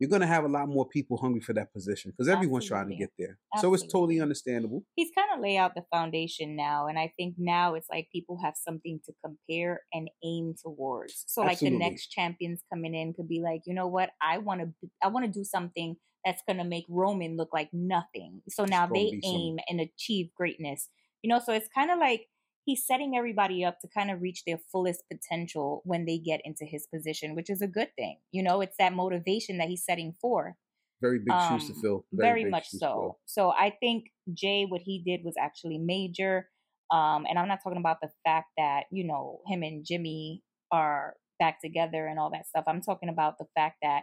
you're 0.00 0.10
going 0.10 0.22
to 0.22 0.26
have 0.26 0.42
a 0.42 0.48
lot 0.48 0.68
more 0.68 0.88
people 0.88 1.16
hungry 1.16 1.40
for 1.40 1.52
that 1.52 1.72
position 1.72 2.10
because 2.10 2.28
everyone's 2.28 2.64
Absolutely. 2.64 2.96
trying 2.96 2.98
to 2.98 3.04
get 3.04 3.10
there. 3.16 3.38
Absolutely. 3.54 3.78
So 3.78 3.84
it's 3.84 3.92
totally 3.92 4.20
understandable. 4.20 4.82
He's 4.96 5.10
kind 5.16 5.28
of 5.32 5.40
lay 5.40 5.56
out 5.56 5.76
the 5.76 5.84
foundation 5.92 6.56
now, 6.56 6.88
and 6.88 6.98
I 6.98 7.12
think 7.16 7.36
now 7.38 7.74
it's 7.74 7.86
like 7.88 8.08
people 8.12 8.40
have 8.42 8.54
something 8.56 8.98
to 9.06 9.12
compare 9.24 9.82
and 9.92 10.10
aim 10.24 10.54
towards. 10.60 11.22
So 11.28 11.42
like 11.42 11.60
the 11.60 11.70
next 11.70 12.08
champions 12.08 12.64
coming 12.72 12.96
in 12.96 13.14
could 13.14 13.28
be 13.28 13.40
like, 13.40 13.62
you 13.66 13.74
know 13.74 13.86
what, 13.86 14.10
I 14.20 14.38
want 14.38 14.62
to, 14.62 14.88
I 15.00 15.06
want 15.06 15.26
to 15.26 15.30
do 15.30 15.44
something 15.44 15.94
that's 16.24 16.42
going 16.46 16.58
to 16.58 16.64
make 16.64 16.86
Roman 16.88 17.36
look 17.36 17.50
like 17.52 17.70
nothing. 17.72 18.42
So 18.48 18.64
now 18.64 18.86
they 18.86 19.20
aim 19.24 19.58
some... 19.58 19.64
and 19.68 19.80
achieve 19.80 20.30
greatness. 20.36 20.88
You 21.22 21.28
know, 21.28 21.40
so 21.44 21.52
it's 21.52 21.68
kind 21.74 21.90
of 21.90 21.98
like 21.98 22.26
he's 22.64 22.86
setting 22.86 23.16
everybody 23.16 23.64
up 23.64 23.80
to 23.80 23.88
kind 23.88 24.10
of 24.10 24.20
reach 24.20 24.44
their 24.46 24.58
fullest 24.70 25.02
potential 25.10 25.82
when 25.84 26.04
they 26.04 26.18
get 26.18 26.40
into 26.44 26.64
his 26.64 26.86
position, 26.94 27.34
which 27.34 27.50
is 27.50 27.62
a 27.62 27.66
good 27.66 27.88
thing. 27.96 28.18
You 28.30 28.42
know, 28.42 28.60
it's 28.60 28.76
that 28.78 28.92
motivation 28.92 29.58
that 29.58 29.68
he's 29.68 29.84
setting 29.84 30.14
for. 30.20 30.56
Very 31.00 31.18
big 31.18 31.32
um, 31.32 31.58
shoes 31.58 31.68
to 31.68 31.74
um, 31.74 31.80
fill. 31.80 32.04
Very, 32.12 32.42
very 32.42 32.50
much 32.50 32.68
so. 32.68 33.18
So 33.26 33.50
I 33.50 33.74
think 33.80 34.04
Jay, 34.32 34.64
what 34.68 34.82
he 34.84 35.02
did 35.04 35.24
was 35.24 35.34
actually 35.40 35.78
major. 35.78 36.48
Um, 36.92 37.24
and 37.28 37.38
I'm 37.38 37.48
not 37.48 37.60
talking 37.64 37.80
about 37.80 37.96
the 38.00 38.10
fact 38.24 38.50
that, 38.56 38.84
you 38.92 39.06
know, 39.06 39.40
him 39.48 39.62
and 39.62 39.84
Jimmy 39.84 40.42
are 40.70 41.14
back 41.40 41.60
together 41.60 42.06
and 42.06 42.20
all 42.20 42.30
that 42.30 42.46
stuff. 42.46 42.64
I'm 42.68 42.82
talking 42.82 43.08
about 43.08 43.38
the 43.38 43.46
fact 43.56 43.78
that 43.82 44.02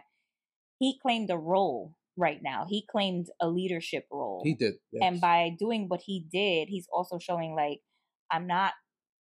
he 0.78 0.98
claimed 1.00 1.30
a 1.30 1.38
role 1.38 1.94
right 2.20 2.40
now. 2.42 2.66
He 2.68 2.86
claimed 2.90 3.26
a 3.40 3.48
leadership 3.48 4.06
role. 4.12 4.42
He 4.44 4.54
did. 4.54 4.74
Yes. 4.92 5.02
And 5.04 5.20
by 5.20 5.56
doing 5.58 5.86
what 5.88 6.00
he 6.04 6.26
did, 6.30 6.68
he's 6.68 6.86
also 6.92 7.18
showing 7.18 7.54
like 7.54 7.80
I'm 8.30 8.46
not 8.46 8.72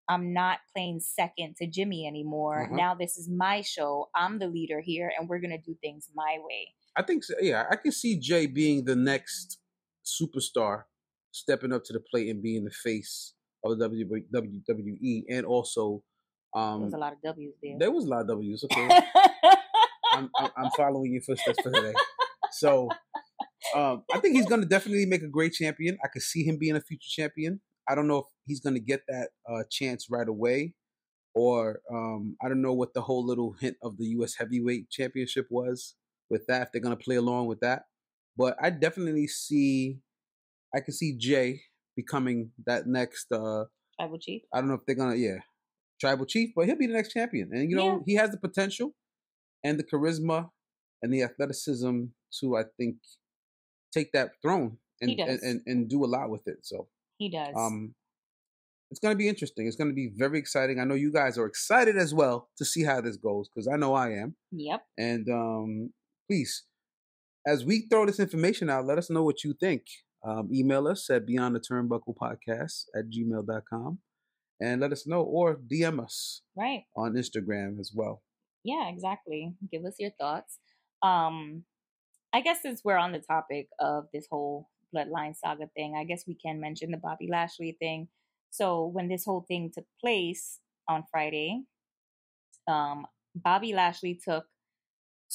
I'm 0.09 0.33
not 0.33 0.59
playing 0.75 1.01
second 1.01 1.57
to 1.57 1.67
Jimmy 1.67 2.07
anymore. 2.07 2.65
Uh-huh. 2.65 2.77
Now 2.77 2.95
this 2.95 3.17
is 3.17 3.29
my 3.29 3.61
show. 3.61 4.09
I'm 4.15 4.39
the 4.39 4.49
leader 4.49 4.81
here 4.81 5.13
and 5.19 5.29
we're 5.29 5.41
going 5.41 5.51
to 5.51 5.59
do 5.59 5.77
things 5.83 6.09
my 6.15 6.37
way. 6.39 6.75
I 6.97 7.03
think 7.03 7.25
so. 7.25 7.35
Yeah, 7.41 7.65
I 7.71 7.77
can 7.77 7.93
see 7.93 8.19
Jay 8.19 8.47
being 8.47 8.85
the 8.85 8.97
next 8.97 9.59
superstar 10.05 10.85
stepping 11.31 11.73
up 11.73 11.85
to 11.85 11.93
the 11.93 12.01
plate 12.01 12.29
and 12.29 12.43
being 12.43 12.65
the 12.65 12.71
face 12.71 13.35
of 13.65 13.79
the 13.79 14.23
WWE 14.35 15.25
and 15.29 15.45
also 15.45 16.03
um, 16.55 16.81
there 16.81 16.85
was 16.87 16.95
a 16.95 16.99
lot 16.99 17.13
of 17.13 17.23
W's 17.23 17.55
there. 17.63 17.77
There 17.79 17.91
was 17.91 18.05
a 18.05 18.09
lot 18.09 18.21
of 18.23 18.29
W's. 18.29 18.65
Okay, 18.65 18.89
I'm, 20.13 20.31
I'm, 20.35 20.71
following 20.77 21.13
your 21.13 21.23
footsteps 21.23 21.61
for 21.63 21.71
today. 21.71 21.93
So 22.53 22.89
um, 23.75 24.05
I 24.13 24.19
think 24.21 24.37
he's 24.37 24.47
going 24.47 24.61
to 24.61 24.67
definitely 24.67 25.07
make 25.07 25.23
a 25.23 25.29
great 25.29 25.53
champion. 25.53 25.99
I 26.05 26.09
could 26.09 26.23
see 26.23 26.45
him 26.45 26.59
being 26.59 26.77
a 26.77 26.81
future 26.81 27.09
champion. 27.09 27.61
I 27.89 27.95
don't 27.95 28.07
know 28.07 28.19
if 28.19 28.27
he's 28.47 28.61
going 28.61 28.75
to 28.75 28.81
get 28.81 29.03
that 29.09 29.31
uh, 29.51 29.63
chance 29.71 30.09
right 30.11 30.29
away, 30.29 30.75
or 31.35 31.81
um, 31.91 32.37
I 32.43 32.49
don't 32.49 32.63
know 32.63 32.75
what 32.75 32.95
the 32.95 33.01
whole 33.01 33.25
little 33.25 33.55
hint 33.61 33.77
of 33.83 33.97
the 33.97 34.07
U.S. 34.19 34.35
Heavyweight 34.39 34.91
Championship 34.91 35.47
was 35.51 35.95
with 36.29 36.47
that. 36.49 36.63
If 36.63 36.69
they're 36.73 36.83
going 36.83 36.97
to 36.97 37.03
play 37.03 37.17
along 37.17 37.47
with 37.47 37.61
that, 37.61 37.85
but 38.37 38.57
I 38.63 38.71
definitely 38.71 39.27
see, 39.27 40.01
I 40.75 40.81
can 40.81 40.93
see 40.93 41.17
Jay 41.17 41.63
becoming 41.97 42.51
that 42.67 42.87
next 42.87 43.33
uh, 43.33 43.65
tribal 43.99 44.19
chief. 44.19 44.43
I 44.53 44.61
don't 44.61 44.69
know 44.69 44.75
if 44.75 44.87
they're 44.87 44.95
gonna, 44.95 45.17
yeah, 45.17 45.39
tribal 46.01 46.27
chief, 46.27 46.51
but 46.55 46.67
he'll 46.67 46.77
be 46.77 46.87
the 46.87 46.93
next 46.93 47.13
champion, 47.13 47.51
and 47.53 47.71
you 47.71 47.77
know 47.77 47.97
yeah. 47.97 47.99
he 48.07 48.15
has 48.15 48.31
the 48.31 48.39
potential 48.39 48.95
and 49.65 49.79
the 49.79 49.85
charisma 49.85 50.51
and 51.03 51.13
the 51.13 51.23
athleticism 51.23 52.05
to, 52.41 52.57
I 52.57 52.65
think, 52.77 52.97
take 53.93 54.13
that 54.13 54.33
throne 54.43 54.79
and, 55.01 55.19
and, 55.19 55.41
and, 55.41 55.61
and 55.67 55.89
do 55.89 56.05
a 56.05 56.07
lot 56.07 56.31
with 56.31 56.47
it. 56.47 56.59
So 56.63 56.89
he 57.19 57.31
does. 57.31 57.55
Um, 57.57 57.95
it's 58.91 59.01
going 59.01 59.13
to 59.13 59.19
be 59.19 59.29
interesting. 59.29 59.67
It's 59.67 59.77
going 59.77 59.91
to 59.91 59.95
be 59.95 60.11
very 60.17 60.39
exciting. 60.39 60.81
I 60.81 60.85
know 60.85 60.95
you 60.95 61.13
guys 61.13 61.37
are 61.37 61.47
excited 61.47 61.97
as 61.97 62.15
well 62.15 62.49
to 62.57 62.65
see 62.65 62.85
how 62.85 63.01
this 63.01 63.17
goes 63.17 63.49
because 63.49 63.69
I 63.69 63.77
know 63.77 63.95
I 63.95 64.13
am. 64.13 64.35
Yep. 64.53 64.83
And 64.97 65.29
um, 65.29 65.93
please, 66.27 66.65
as 67.47 67.65
we 67.65 67.87
throw 67.91 68.07
this 68.07 68.21
information 68.21 68.71
out, 68.71 68.87
let 68.87 68.99
us 68.99 69.11
know 69.11 69.23
what 69.23 69.45
you 69.45 69.55
think. 69.59 69.83
Um, 70.27 70.49
email 70.53 70.89
us 70.89 71.09
at 71.11 71.27
beyond 71.27 71.55
the 71.55 71.61
turnbuckle 71.61 72.17
podcast 72.21 72.85
at 72.97 73.11
gmail.com 73.11 73.99
and 74.61 74.81
let 74.81 74.93
us 74.93 75.07
know 75.07 75.23
or 75.23 75.57
DM 75.57 76.03
us 76.03 76.43
right 76.57 76.83
on 76.97 77.13
Instagram 77.13 77.79
as 77.79 77.93
well. 77.95 78.23
Yeah, 78.65 78.89
exactly. 78.89 79.55
Give 79.71 79.85
us 79.85 79.95
your 79.99 80.11
thoughts. 80.19 80.59
Um, 81.03 81.65
I 82.33 82.41
guess 82.41 82.63
since 82.63 82.83
we're 82.85 82.97
on 82.97 83.13
the 83.13 83.21
topic 83.21 83.69
of 83.79 84.07
this 84.13 84.27
whole 84.31 84.69
bloodline 84.95 85.35
saga 85.37 85.69
thing, 85.75 85.97
I 85.99 86.05
guess 86.05 86.25
we 86.27 86.35
can 86.35 86.61
mention 86.61 86.91
the 86.91 86.99
Bobby 86.99 87.29
Lashley 87.31 87.77
thing. 87.79 88.09
So 88.51 88.87
when 88.87 89.09
this 89.09 89.25
whole 89.25 89.45
thing 89.49 89.71
took 89.75 89.87
place 90.01 90.61
on 90.89 91.05
Friday, 91.11 91.63
um, 92.67 93.07
Bobby 93.35 93.73
Lashley 93.73 94.19
took 94.23 94.47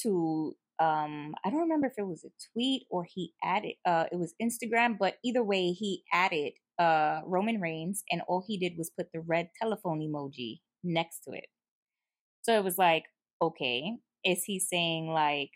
to 0.02 0.54
um, 0.80 1.34
I 1.44 1.50
don't 1.50 1.60
remember 1.60 1.86
if 1.86 1.94
it 1.98 2.06
was 2.06 2.24
a 2.24 2.30
tweet 2.52 2.86
or 2.90 3.04
he 3.04 3.32
added 3.42 3.74
uh, 3.86 4.04
it 4.10 4.16
was 4.16 4.34
Instagram, 4.42 4.96
but 4.98 5.14
either 5.24 5.42
way 5.42 5.70
he 5.70 6.02
added 6.12 6.54
uh, 6.78 7.20
Roman 7.24 7.60
Reigns 7.60 8.02
and 8.10 8.22
all 8.26 8.44
he 8.46 8.58
did 8.58 8.76
was 8.76 8.90
put 8.90 9.06
the 9.12 9.20
red 9.20 9.50
telephone 9.60 10.00
emoji 10.00 10.60
next 10.82 11.20
to 11.20 11.32
it. 11.32 11.46
So 12.42 12.56
it 12.56 12.64
was 12.64 12.76
like, 12.76 13.04
okay, 13.40 13.92
is 14.24 14.42
he 14.44 14.58
saying 14.58 15.08
like 15.08 15.50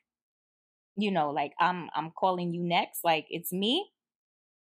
you 0.99 1.13
know, 1.13 1.31
like 1.31 1.53
I'm 1.61 1.89
I'm 1.95 2.11
calling 2.11 2.53
you 2.53 2.63
next, 2.63 3.05
like 3.05 3.27
it's 3.31 3.53
me? 3.53 3.89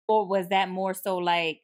Or 0.09 0.27
was 0.27 0.49
that 0.49 0.69
more 0.71 0.95
so 0.95 1.19
like 1.19 1.61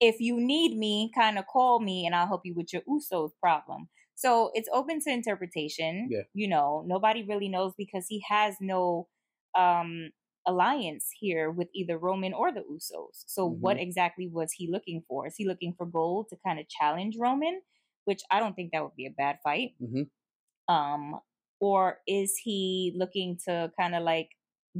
if 0.00 0.18
you 0.18 0.40
need 0.40 0.76
me, 0.76 1.12
kind 1.14 1.38
of 1.38 1.46
call 1.46 1.78
me 1.78 2.06
and 2.06 2.14
I'll 2.14 2.26
help 2.26 2.40
you 2.44 2.54
with 2.54 2.72
your 2.72 2.82
Usos 2.82 3.30
problem. 3.40 3.88
So 4.14 4.50
it's 4.54 4.68
open 4.72 5.00
to 5.02 5.10
interpretation. 5.10 6.08
Yeah. 6.10 6.22
You 6.34 6.48
know, 6.48 6.84
nobody 6.86 7.22
really 7.22 7.48
knows 7.48 7.74
because 7.76 8.06
he 8.08 8.24
has 8.28 8.56
no 8.60 9.08
um 9.56 10.10
alliance 10.46 11.10
here 11.20 11.50
with 11.50 11.68
either 11.74 11.98
Roman 11.98 12.32
or 12.32 12.50
the 12.50 12.60
Usos. 12.60 13.24
So 13.26 13.48
mm-hmm. 13.48 13.60
what 13.60 13.78
exactly 13.78 14.26
was 14.26 14.52
he 14.52 14.70
looking 14.70 15.02
for? 15.06 15.26
Is 15.26 15.34
he 15.36 15.46
looking 15.46 15.74
for 15.76 15.86
gold 15.86 16.28
to 16.30 16.36
kind 16.46 16.58
of 16.58 16.68
challenge 16.68 17.16
Roman? 17.20 17.60
Which 18.06 18.22
I 18.30 18.40
don't 18.40 18.54
think 18.54 18.72
that 18.72 18.82
would 18.82 18.96
be 18.96 19.06
a 19.06 19.10
bad 19.10 19.38
fight. 19.44 19.72
Mm-hmm. 19.80 20.74
Um, 20.74 21.20
or 21.62 21.98
is 22.08 22.34
he 22.42 22.92
looking 22.96 23.38
to 23.44 23.70
kind 23.78 23.94
of 23.94 24.02
like 24.02 24.28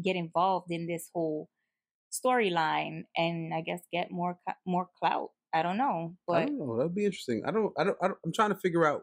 get 0.03 0.17
involved 0.17 0.67
in 0.71 0.89
this 0.89 1.09
whole 1.15 1.49
storyline 2.13 3.05
and 3.17 3.55
I 3.55 3.61
guess 3.61 3.81
get 3.93 4.11
more 4.11 4.37
more 4.67 4.89
clout? 4.99 5.31
I 5.55 5.63
don't 5.63 5.77
know, 5.77 6.17
but 6.27 6.43
I 6.43 6.47
don't 6.47 6.59
know. 6.59 6.77
That'd 6.77 6.95
be 6.95 7.05
interesting. 7.05 7.43
I 7.47 7.53
don't. 7.53 7.73
I 7.79 7.85
don't. 7.85 7.97
I 8.03 8.09
don't 8.09 8.19
I'm 8.27 8.33
trying 8.33 8.51
to 8.51 8.57
figure 8.57 8.85
out 8.85 9.03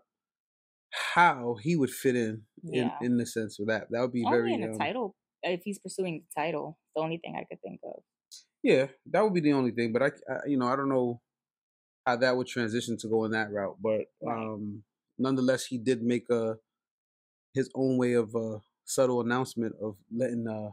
how 0.91 1.55
he 1.61 1.77
would 1.77 1.89
fit 1.89 2.15
in 2.15 2.41
yeah. 2.63 2.91
in, 2.99 3.13
in 3.13 3.17
the 3.17 3.25
sense 3.25 3.59
of 3.59 3.67
that. 3.67 3.87
That 3.91 4.01
would 4.01 4.11
be 4.11 4.25
Only 4.25 4.37
very 4.37 4.53
in 4.53 4.63
a 4.63 4.71
um, 4.73 4.77
title. 4.77 5.15
If 5.41 5.61
he's 5.63 5.79
pursuing 5.79 6.23
the 6.25 6.41
title, 6.41 6.77
the 6.95 7.01
only 7.01 7.17
thing 7.17 7.35
I 7.37 7.45
could 7.49 7.61
think 7.61 7.79
of. 7.85 8.01
Yeah, 8.61 8.87
that 9.11 9.23
would 9.23 9.33
be 9.33 9.39
the 9.39 9.53
only 9.53 9.71
thing. 9.71 9.93
But 9.93 10.03
I, 10.03 10.11
I 10.29 10.47
you 10.47 10.57
know, 10.57 10.67
I 10.67 10.75
don't 10.75 10.89
know 10.89 11.21
how 12.05 12.17
that 12.17 12.35
would 12.35 12.47
transition 12.47 12.97
to 12.97 13.07
go 13.07 13.23
in 13.23 13.31
that 13.31 13.53
route. 13.53 13.77
But 13.81 14.07
um 14.27 14.83
nonetheless, 15.17 15.65
he 15.65 15.77
did 15.77 16.01
make 16.01 16.29
a 16.29 16.55
his 17.59 17.69
own 17.75 17.97
way 17.97 18.13
of 18.13 18.35
uh, 18.35 18.59
subtle 18.85 19.21
announcement 19.21 19.75
of 19.81 19.95
letting 20.11 20.47
uh, 20.47 20.71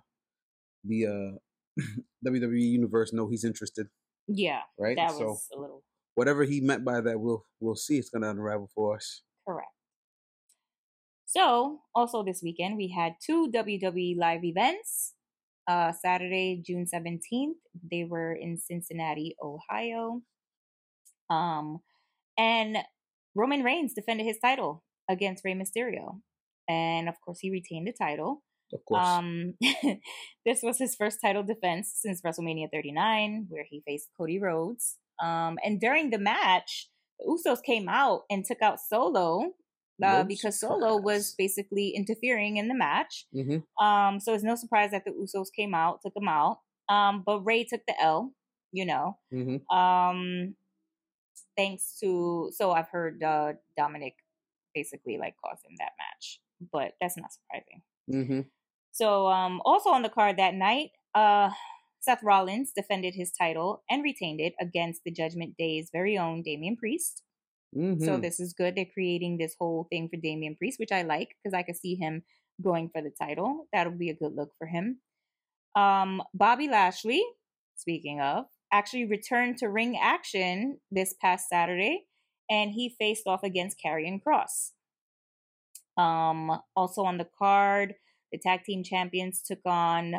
the 0.85 1.07
uh, 1.07 1.83
WWE 2.27 2.61
universe 2.61 3.13
know 3.13 3.29
he's 3.29 3.45
interested. 3.45 3.89
Yeah, 4.29 4.61
right. 4.79 4.97
That 4.97 5.11
so 5.11 5.27
was 5.27 5.49
a 5.55 5.61
little. 5.61 5.83
Whatever 6.15 6.45
he 6.45 6.61
meant 6.61 6.85
by 6.85 7.01
that, 7.01 7.21
we'll 7.21 7.45
we'll 7.61 7.77
see. 7.77 7.99
It's 7.99 8.09
gonna 8.09 8.31
unravel 8.31 8.71
for 8.75 8.97
us. 8.97 9.23
Correct. 9.47 9.69
So, 11.27 11.81
also 11.95 12.25
this 12.25 12.41
weekend 12.43 12.77
we 12.77 12.89
had 12.89 13.15
two 13.25 13.51
WWE 13.53 14.17
live 14.19 14.45
events. 14.45 15.13
Uh, 15.69 15.93
Saturday, 15.93 16.63
June 16.65 16.87
seventeenth, 16.87 17.59
they 17.91 18.05
were 18.05 18.33
in 18.33 18.57
Cincinnati, 18.57 19.37
Ohio. 19.43 20.23
Um, 21.29 21.81
and 22.39 22.79
Roman 23.35 23.65
Reigns 23.65 23.93
defended 23.93 24.27
his 24.27 24.39
title 24.39 24.85
against 25.11 25.45
Rey 25.45 25.55
Mysterio 25.55 26.21
and 26.69 27.09
of 27.09 27.21
course 27.21 27.39
he 27.41 27.51
retained 27.51 27.87
the 27.87 27.93
title. 27.93 28.43
Of 28.73 28.85
course. 28.85 29.07
Um, 29.07 29.55
this 30.45 30.63
was 30.63 30.79
his 30.79 30.97
first 30.97 31.19
title 31.23 31.43
defense 31.43 31.93
since 31.95 32.23
WrestleMania 32.23 32.69
39, 32.73 33.47
where 33.49 33.65
he 33.69 33.83
faced 33.87 34.09
Cody 34.17 34.41
Rhodes. 34.41 34.97
Um, 35.23 35.59
and 35.65 35.81
during 35.81 36.11
the 36.11 36.19
match, 36.19 36.89
the 37.19 37.27
Usos 37.27 37.63
came 37.63 37.89
out 37.89 38.23
and 38.29 38.45
took 38.45 38.63
out 38.63 38.79
Solo, 38.81 39.53
uh, 40.03 40.25
because 40.25 40.61
Solo 40.61 40.97
was 40.97 41.35
basically 41.39 41.91
interfering 41.91 42.59
in 42.59 42.69
the 42.69 42.75
match. 42.75 43.27
Mm-hmm. 43.35 43.85
Um, 43.85 44.21
so 44.21 44.35
it's 44.35 44.45
no 44.45 44.55
surprise 44.55 44.91
that 44.91 45.05
the 45.05 45.13
Usos 45.13 45.47
came 45.55 45.75
out, 45.75 46.01
took 46.03 46.15
him 46.15 46.29
out. 46.29 46.59
Um, 46.89 47.23
but 47.25 47.41
Rey 47.41 47.65
took 47.65 47.81
the 47.87 47.95
L, 48.01 48.33
you 48.73 48.85
know. 48.85 49.17
Mm-hmm. 49.33 49.77
Um, 49.77 50.55
thanks 51.57 51.99
to 52.01 52.51
so 52.55 52.73
I've 52.73 52.89
heard 52.91 53.23
uh, 53.23 53.55
Dominik 53.79 54.15
basically 54.75 55.17
like 55.19 55.35
caused 55.43 55.65
him 55.65 55.77
that 55.79 55.93
match, 55.99 56.41
but 56.73 56.93
that's 57.01 57.17
not 57.17 57.31
surprising. 57.33 57.83
Mm-hmm. 58.13 58.41
So 58.93 59.27
um, 59.29 59.61
also 59.65 59.91
on 59.91 60.03
the 60.03 60.09
card 60.09 60.39
that 60.39 60.55
night, 60.55 60.91
uh, 61.15 61.51
Seth 62.01 62.23
Rollins 62.23 62.73
defended 62.75 63.15
his 63.15 63.33
title 63.33 63.83
and 63.91 64.03
retained 64.03 64.41
it 64.41 64.55
against 64.61 65.03
the 65.05 65.11
Judgment 65.11 65.55
Day's 65.59 65.91
very 65.93 66.17
own 66.17 66.43
Damian 66.43 66.77
Priest. 66.77 67.23
Mm-hmm. 67.77 68.05
So 68.05 68.17
this 68.17 68.41
is 68.41 68.55
good. 68.55 68.75
They're 68.77 68.87
creating 68.93 69.39
this 69.39 69.55
whole 69.59 69.87
thing 69.91 70.09
for 70.09 70.17
Damian 70.17 70.57
Priest, 70.57 70.79
which 70.79 70.93
I 70.93 71.03
like 71.03 71.35
because 71.43 71.55
I 71.55 71.63
could 71.63 71.77
see 71.77 71.97
him 71.97 72.23
going 72.63 72.91
for 72.91 73.03
the 73.03 73.11
title. 73.21 73.67
That'll 73.73 73.93
be 73.93 74.11
a 74.11 74.15
good 74.15 74.35
look 74.35 74.51
for 74.59 74.67
him. 74.67 75.01
Um, 75.75 76.23
Bobby 76.33 76.69
Lashley, 76.69 77.23
speaking 77.77 78.21
of, 78.21 78.47
actually 78.73 79.05
returned 79.05 79.59
to 79.59 79.69
ring 79.69 79.99
action 80.01 80.79
this 80.91 81.15
past 81.21 81.49
Saturday, 81.49 82.05
and 82.49 82.71
he 82.71 82.95
faced 82.99 83.27
off 83.27 83.43
against 83.43 83.79
Karrion 83.85 84.21
Kross. 84.27 84.71
Um, 85.97 86.61
also 86.75 87.03
on 87.03 87.19
the 87.19 87.29
card, 87.39 87.95
the 88.33 88.39
tag 88.39 88.65
team 88.65 88.83
champions 88.83 89.43
took 89.43 89.61
on 89.65 90.17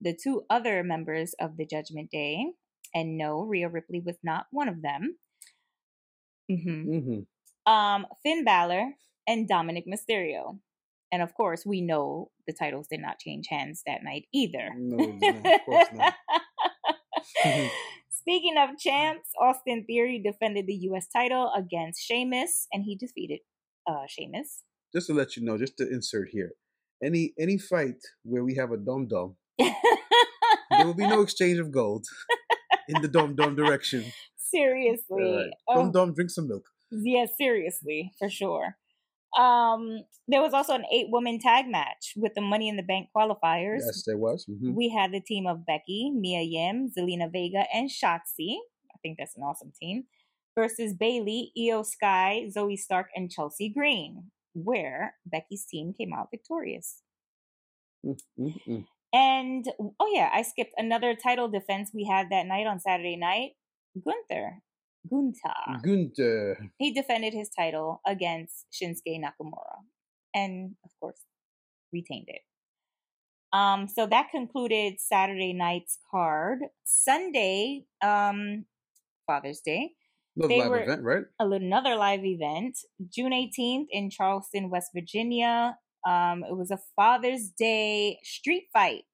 the 0.00 0.16
two 0.20 0.44
other 0.50 0.82
members 0.82 1.34
of 1.40 1.56
the 1.56 1.66
Judgment 1.66 2.10
Day, 2.10 2.46
and 2.94 3.16
no, 3.16 3.42
Rhea 3.42 3.68
Ripley 3.68 4.00
was 4.00 4.16
not 4.22 4.46
one 4.50 4.68
of 4.68 4.82
them. 4.82 5.16
hmm 6.48 6.54
mm-hmm. 6.56 7.72
um, 7.72 8.06
Finn 8.22 8.44
Balor 8.44 8.94
and 9.26 9.48
Dominik 9.48 9.86
Mysterio. 9.86 10.58
And 11.12 11.22
of 11.22 11.34
course, 11.34 11.64
we 11.64 11.80
know 11.80 12.30
the 12.46 12.52
titles 12.52 12.88
did 12.90 13.00
not 13.00 13.20
change 13.20 13.46
hands 13.48 13.82
that 13.86 14.02
night 14.02 14.24
either. 14.34 14.70
No, 14.76 14.96
not. 14.96 15.54
Of 15.54 15.60
course 15.64 15.88
not. 15.92 16.14
Speaking 18.10 18.56
of 18.58 18.78
champs, 18.78 19.28
Austin 19.40 19.84
Theory 19.86 20.18
defended 20.18 20.66
the 20.66 20.74
U.S. 20.88 21.06
title 21.14 21.52
against 21.56 22.00
Sheamus, 22.00 22.66
and 22.72 22.84
he 22.84 22.96
defeated 22.96 23.40
uh, 23.86 24.06
Sheamus. 24.08 24.62
Just 24.94 25.08
to 25.08 25.14
let 25.14 25.36
you 25.36 25.44
know, 25.44 25.58
just 25.58 25.76
to 25.78 25.88
insert 25.90 26.28
here, 26.30 26.52
any 27.02 27.32
any 27.38 27.58
fight 27.58 28.00
where 28.22 28.44
we 28.44 28.54
have 28.54 28.70
a 28.70 28.76
dom 28.76 29.08
dom, 29.08 29.36
there 29.58 30.86
will 30.86 30.94
be 30.94 31.06
no 31.06 31.20
exchange 31.20 31.58
of 31.58 31.72
gold 31.72 32.06
in 32.88 33.02
the 33.02 33.08
dom 33.08 33.34
dom 33.34 33.56
direction. 33.56 34.04
seriously. 34.38 35.50
Dom 35.68 35.86
Oh, 35.88 35.92
dom, 35.92 36.14
drink 36.14 36.30
some 36.30 36.48
milk. 36.48 36.64
yeah, 36.90 37.26
seriously, 37.38 38.12
for 38.18 38.28
sure. 38.30 38.76
Um, 39.36 40.04
there 40.28 40.40
was 40.40 40.54
also 40.54 40.74
an 40.74 40.84
eight 40.92 41.06
woman 41.10 41.40
tag 41.40 41.66
match 41.68 42.12
with 42.16 42.34
the 42.36 42.40
Money 42.40 42.68
in 42.68 42.76
the 42.76 42.84
Bank 42.84 43.08
qualifiers. 43.16 43.80
Yes, 43.84 44.04
there 44.06 44.16
was. 44.16 44.44
hmm 44.46 44.74
We 44.74 44.90
had 44.90 45.10
the 45.12 45.20
team 45.20 45.46
of 45.48 45.66
Becky, 45.66 46.12
Mia 46.14 46.42
Yim, 46.42 46.92
Zelina 46.96 47.30
Vega, 47.32 47.64
and 47.74 47.90
Shotzi. 47.90 48.58
I 48.94 48.96
think 49.02 49.18
that's 49.18 49.36
an 49.36 49.42
awesome 49.42 49.72
team. 49.80 50.04
Versus 50.56 50.94
Bayley, 50.94 51.50
Iyo 51.58 51.84
Sky, 51.84 52.46
Zoey 52.56 52.78
Stark, 52.78 53.08
and 53.16 53.28
Chelsea 53.28 53.68
Green, 53.76 54.30
where 54.54 55.14
Becky's 55.26 55.66
team 55.66 55.94
came 55.96 56.12
out 56.12 56.28
victorious. 56.30 57.02
Mm-hmm. 58.04 58.78
And 59.12 59.64
oh 60.00 60.10
yeah, 60.12 60.30
I 60.32 60.42
skipped 60.42 60.74
another 60.76 61.14
title 61.14 61.48
defense 61.48 61.90
we 61.94 62.04
had 62.04 62.30
that 62.30 62.46
night 62.46 62.66
on 62.66 62.80
Saturday 62.80 63.16
night. 63.16 63.52
Gunther. 63.94 64.62
Gunther. 65.08 65.80
Gunther. 65.82 66.70
He 66.78 66.92
defended 66.92 67.32
his 67.32 67.50
title 67.56 68.00
against 68.06 68.66
Shinsuke 68.72 69.20
Nakamura. 69.20 69.84
And 70.34 70.74
of 70.84 70.90
course, 71.00 71.20
retained 71.92 72.26
it. 72.28 72.40
Um, 73.52 73.86
so 73.86 74.06
that 74.08 74.30
concluded 74.32 74.94
Saturday 74.98 75.52
night's 75.52 75.98
card. 76.10 76.58
Sunday, 76.84 77.84
um, 78.02 78.64
Father's 79.28 79.60
Day, 79.60 79.92
No 80.36 80.48
They 80.48 80.58
live 80.60 80.70
were- 80.70 80.82
event, 80.82 81.02
right? 81.02 81.24
a 81.40 81.48
another 81.48 81.94
live 81.96 82.24
event, 82.24 82.78
June 83.08 83.32
18th 83.32 83.86
in 83.90 84.10
Charleston, 84.10 84.68
West 84.70 84.90
Virginia. 84.94 85.78
Um, 86.06 86.44
it 86.44 86.56
was 86.56 86.70
a 86.70 86.78
Father's 86.96 87.48
Day 87.50 88.18
street 88.24 88.64
fight. 88.72 89.04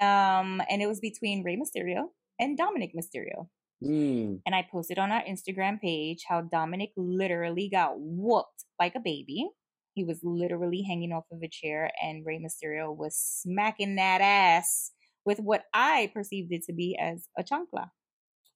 Um, 0.00 0.60
and 0.68 0.82
it 0.82 0.88
was 0.88 0.98
between 1.00 1.44
Rey 1.44 1.56
Mysterio 1.56 2.06
and 2.40 2.58
Dominik 2.58 2.92
Mysterio. 2.96 3.48
Mm. 3.82 4.40
And 4.44 4.54
I 4.54 4.66
posted 4.70 4.98
on 4.98 5.12
our 5.12 5.22
Instagram 5.22 5.80
page 5.80 6.24
how 6.26 6.42
Dominik 6.42 6.92
literally 6.96 7.68
got 7.70 7.92
whooped 7.96 8.64
like 8.80 8.94
a 8.96 9.00
baby. 9.00 9.48
He 9.94 10.02
was 10.04 10.18
literally 10.24 10.82
hanging 10.82 11.12
off 11.12 11.24
of 11.30 11.40
a 11.44 11.48
chair, 11.48 11.92
and 12.02 12.26
Rey 12.26 12.40
Mysterio 12.40 12.96
was 12.96 13.14
smacking 13.16 13.94
that 13.96 14.20
ass 14.20 14.90
with 15.24 15.38
what 15.38 15.64
I 15.72 16.10
perceived 16.12 16.52
it 16.52 16.64
to 16.64 16.72
be 16.72 16.98
as 17.00 17.28
a 17.38 17.44
chancla. 17.44 17.90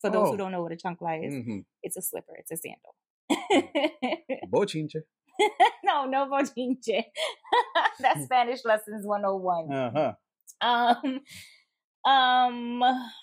For 0.01 0.11
those 0.11 0.29
Oh. 0.29 0.31
who 0.33 0.37
don't 0.37 0.53
know 0.53 0.63
what 0.63 0.73
a 0.73 0.77
chancla 0.77 1.27
is, 1.27 1.35
Mm-hmm. 1.35 1.59
it's 1.83 1.97
a 1.97 2.03
slipper, 2.03 2.35
it's 2.39 2.51
a 2.53 2.57
sandal. 2.57 2.95
Bochinche. 4.53 5.03
no, 5.85 6.05
no 6.07 6.27
bochinche. 6.27 7.05
That's 8.01 8.25
Spanish 8.25 8.65
lessons 8.65 9.07
101. 9.07 9.73
Uh-huh. 9.73 10.13
Um, 10.61 11.21
um, 12.11 12.83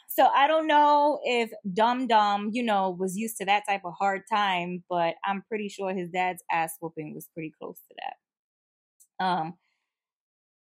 so 0.09 0.27
I 0.27 0.47
don't 0.47 0.67
know 0.67 1.19
if 1.23 1.51
Dum 1.73 2.07
Dum, 2.07 2.51
you 2.53 2.63
know, 2.63 2.91
was 2.97 3.17
used 3.17 3.37
to 3.37 3.45
that 3.45 3.63
type 3.67 3.81
of 3.83 3.93
hard 3.99 4.21
time, 4.31 4.83
but 4.89 5.15
I'm 5.25 5.43
pretty 5.47 5.67
sure 5.69 5.93
his 5.93 6.09
dad's 6.09 6.43
ass 6.51 6.77
whooping 6.79 7.13
was 7.13 7.27
pretty 7.33 7.51
close 7.59 7.79
to 7.89 7.95
that. 7.99 9.25
Um, 9.25 9.53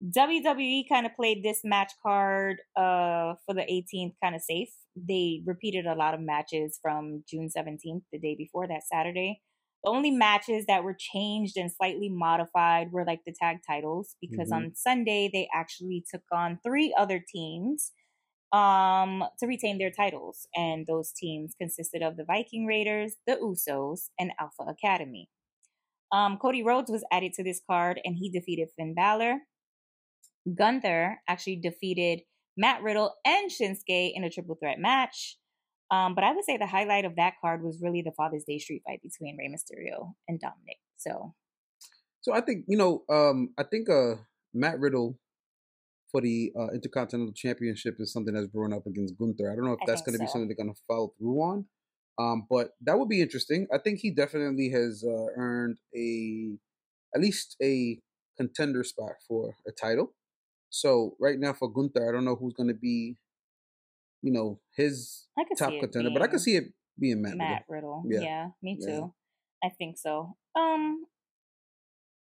WWE 0.04 0.86
kind 0.90 1.06
of 1.06 1.16
played 1.16 1.44
this 1.44 1.62
match 1.64 1.94
card 2.06 2.58
uh 2.76 3.36
for 3.46 3.54
the 3.56 3.62
18th 3.70 4.16
kind 4.22 4.36
of 4.36 4.42
safe. 4.42 4.70
They 4.96 5.42
repeated 5.46 5.86
a 5.86 5.96
lot 5.96 6.14
of 6.14 6.20
matches 6.20 6.78
from 6.82 7.24
June 7.30 7.50
17th, 7.50 8.04
the 8.12 8.20
day 8.20 8.36
before 8.38 8.68
that 8.68 8.84
Saturday. 8.92 9.42
The 9.84 9.90
only 9.90 10.12
matches 10.12 10.66
that 10.68 10.84
were 10.84 10.96
changed 10.98 11.58
and 11.58 11.72
slightly 11.72 12.10
modified 12.10 12.92
were 12.92 13.06
like 13.06 13.22
the 13.26 13.34
tag 13.38 13.58
titles 13.68 14.16
because 14.22 14.50
Mhm. 14.50 14.56
on 14.58 14.76
Sunday 14.76 15.30
they 15.32 15.48
actually 15.54 16.04
took 16.10 16.24
on 16.32 16.60
three 16.64 16.94
other 16.98 17.20
teams 17.26 17.92
um 18.52 19.24
to 19.40 19.48
retain 19.48 19.78
their 19.80 19.92
titles 19.92 20.48
and 20.56 20.86
those 20.88 21.12
teams 21.14 21.56
consisted 21.60 22.04
of 22.04 22.18
the 22.18 22.26
Viking 22.26 22.66
Raiders, 22.66 23.16
the 23.28 23.36
Usos, 23.38 24.10
and 24.20 24.32
Alpha 24.40 24.64
Academy. 24.70 25.30
Um 26.12 26.38
Cody 26.38 26.64
Rhodes 26.64 26.92
was 26.92 27.06
added 27.12 27.34
to 27.34 27.44
this 27.44 27.62
card 27.70 28.00
and 28.06 28.16
he 28.18 28.30
defeated 28.30 28.70
Finn 28.78 28.94
Balor. 28.94 29.42
Gunther 30.56 31.22
actually 31.28 31.58
defeated 31.58 32.22
Matt 32.58 32.82
Riddle 32.84 33.16
and 33.26 33.50
Shinsuke 33.50 34.12
in 34.14 34.24
a 34.24 34.30
triple 34.30 34.56
threat 34.56 34.80
match. 34.80 35.38
Um, 35.92 36.16
but 36.16 36.24
I 36.24 36.34
would 36.34 36.44
say 36.44 36.58
the 36.58 36.68
highlight 36.68 37.06
of 37.06 37.16
that 37.18 37.34
card 37.42 37.64
was 37.64 37.80
really 37.82 38.02
the 38.02 38.12
Father's 38.12 38.44
Day 38.46 38.58
street 38.58 38.84
fight 38.86 39.02
between 39.04 39.38
Rey 39.38 39.48
Mysterio 39.48 40.14
and 40.28 40.42
Dominik. 40.42 40.80
So 40.98 41.34
So 42.22 42.34
I 42.34 42.42
think 42.42 42.66
you 42.68 42.78
know, 42.78 43.04
um, 43.10 43.50
I 43.58 43.64
think 43.64 43.90
uh, 43.90 44.16
Matt 44.54 44.80
Riddle 44.80 45.20
for 46.12 46.22
the 46.22 46.52
uh, 46.60 46.68
Intercontinental 46.74 47.34
Championship 47.34 47.96
is 48.00 48.14
something 48.14 48.34
that's 48.34 48.48
brewing 48.48 48.74
up 48.74 48.86
against 48.86 49.18
Gunther. 49.18 49.52
I 49.52 49.56
don't 49.56 49.66
know 49.66 49.74
if 49.74 49.80
I 49.84 49.86
that's 49.88 50.02
going 50.02 50.14
to 50.14 50.20
be 50.20 50.28
something 50.28 50.48
they're 50.48 50.56
going 50.56 50.74
to 50.74 50.82
follow 50.88 51.14
through 51.18 51.42
on, 51.42 51.66
um, 52.20 52.48
but 52.50 52.72
that 52.82 52.98
would 52.98 53.10
be 53.10 53.22
interesting. 53.22 53.68
I 53.74 53.78
think 53.78 54.00
he 54.00 54.12
definitely 54.12 54.70
has 54.70 55.04
uh, 55.04 55.26
earned 55.36 55.78
a 55.96 56.56
at 57.16 57.22
least 57.22 57.56
a 57.62 58.00
contender 58.38 58.84
spot 58.84 59.14
for 59.28 59.58
a 59.68 59.72
title. 59.72 60.14
So 60.74 61.16
right 61.20 61.40
now 61.40 61.54
for 61.54 61.72
Gunther, 61.72 62.10
I 62.10 62.12
don't 62.12 62.26
know 62.26 62.36
who's 62.36 62.54
going 62.54 62.70
to 62.70 62.74
be, 62.74 63.16
you 64.24 64.32
know, 64.32 64.60
his 64.76 65.28
I 65.38 65.44
could 65.44 65.56
top 65.56 65.72
contender, 65.80 66.10
but 66.12 66.24
I 66.24 66.28
could 66.28 66.40
see 66.40 66.56
it 66.56 66.74
being 67.00 67.22
Matt. 67.22 67.38
Matt 67.38 67.64
Riddle. 67.70 68.04
Yeah. 68.08 68.22
Yeah. 68.22 68.48
me 68.64 68.78
Yeah. 68.80 68.88
too. 68.88 69.14
I 69.64 69.70
think 69.70 70.00
so. 70.00 70.36
Um 70.56 71.06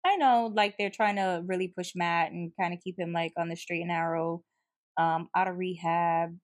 I 0.05 0.15
know 0.17 0.51
like 0.53 0.75
they're 0.77 0.91
trying 0.91 1.15
to 1.15 1.41
really 1.47 1.73
push 1.75 1.93
Matt 1.95 2.31
and 2.31 2.51
kind 2.61 2.71
of 2.71 2.79
keep 2.83 2.99
him 2.99 3.13
like 3.13 3.33
on 3.35 3.49
the 3.49 3.55
straight 3.55 3.79
and 3.79 3.87
narrow, 3.87 4.43
um, 4.99 5.27
out 5.35 5.47
of 5.47 5.57
rehab, 5.57 6.37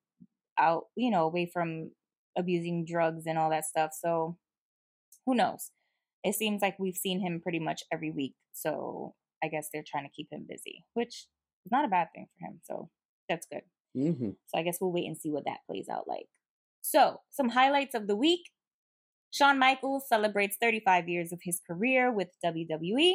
out, 0.60 0.86
you 0.95 1.12
know, 1.12 1.26
away 1.26 1.52
from 1.54 1.91
abusing 2.36 2.84
drugs 2.84 3.26
and 3.28 3.38
all 3.38 3.52
that 3.52 3.66
stuff. 3.66 3.91
So 3.93 4.38
who 5.28 5.36
knows? 5.36 5.70
It 6.24 6.34
seems 6.34 6.64
like 6.64 6.80
we've 6.80 6.95
seen 6.95 7.20
him 7.20 7.41
pretty 7.43 7.60
much 7.60 7.84
every 7.93 8.10
week. 8.10 8.34
So 8.54 9.14
I 9.43 9.49
guess 9.49 9.70
they're 9.72 9.84
trying 9.86 10.06
to 10.06 10.12
keep 10.16 10.30
him 10.32 10.47
busy, 10.49 10.86
which 10.95 11.28
is 11.66 11.72
not 11.72 11.86
a 11.86 11.89
bad 11.89 12.07
thing 12.14 12.28
for 12.38 12.47
him. 12.47 12.59
So 12.64 12.89
that's 13.30 13.47
good. 13.51 13.64
hmm 13.93 14.32
So 14.47 14.57
I 14.57 14.64
guess 14.64 14.78
we'll 14.82 14.91
wait 14.91 15.07
and 15.07 15.18
see 15.18 15.32
what 15.32 15.45
that 15.45 15.59
plays 15.68 15.88
out 15.89 16.07
like. 16.07 16.28
So, 16.82 17.22
some 17.30 17.49
highlights 17.49 17.93
of 17.95 18.07
the 18.07 18.16
week. 18.16 18.41
Shawn 19.34 19.59
Michaels 19.59 20.07
celebrates 20.09 20.57
35 20.59 21.07
years 21.07 21.32
of 21.32 21.39
his 21.43 21.62
career 21.66 22.12
with 22.12 22.30
WWE. 22.43 23.14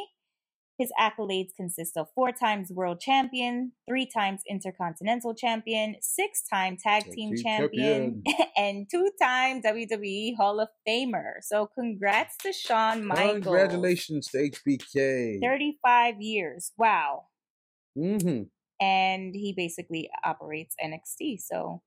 His 0.79 0.91
accolades 0.99 1.55
consist 1.55 1.97
of 1.97 2.07
four 2.13 2.31
times 2.31 2.71
world 2.71 2.99
champion, 3.01 3.71
three 3.89 4.05
times 4.05 4.41
intercontinental 4.47 5.33
champion, 5.33 5.95
six 6.01 6.43
time 6.47 6.77
tag 6.77 7.11
team 7.11 7.35
champion, 7.35 8.23
champion, 8.23 8.47
and 8.57 8.87
two 8.89 9.11
time 9.19 9.61
WWE 9.63 10.35
Hall 10.37 10.59
of 10.59 10.69
Famer. 10.87 11.41
So 11.41 11.67
congrats 11.73 12.37
to 12.43 12.53
Shawn 12.53 13.05
Michaels. 13.05 13.43
Congratulations 13.43 14.27
to 14.27 14.37
HBK. 14.37 15.39
35 15.41 16.21
years. 16.21 16.71
Wow. 16.77 17.25
Mm-hmm. 17.97 18.43
And 18.79 19.33
he 19.33 19.53
basically 19.55 20.09
operates 20.23 20.75
NXT. 20.83 21.39
So 21.41 21.81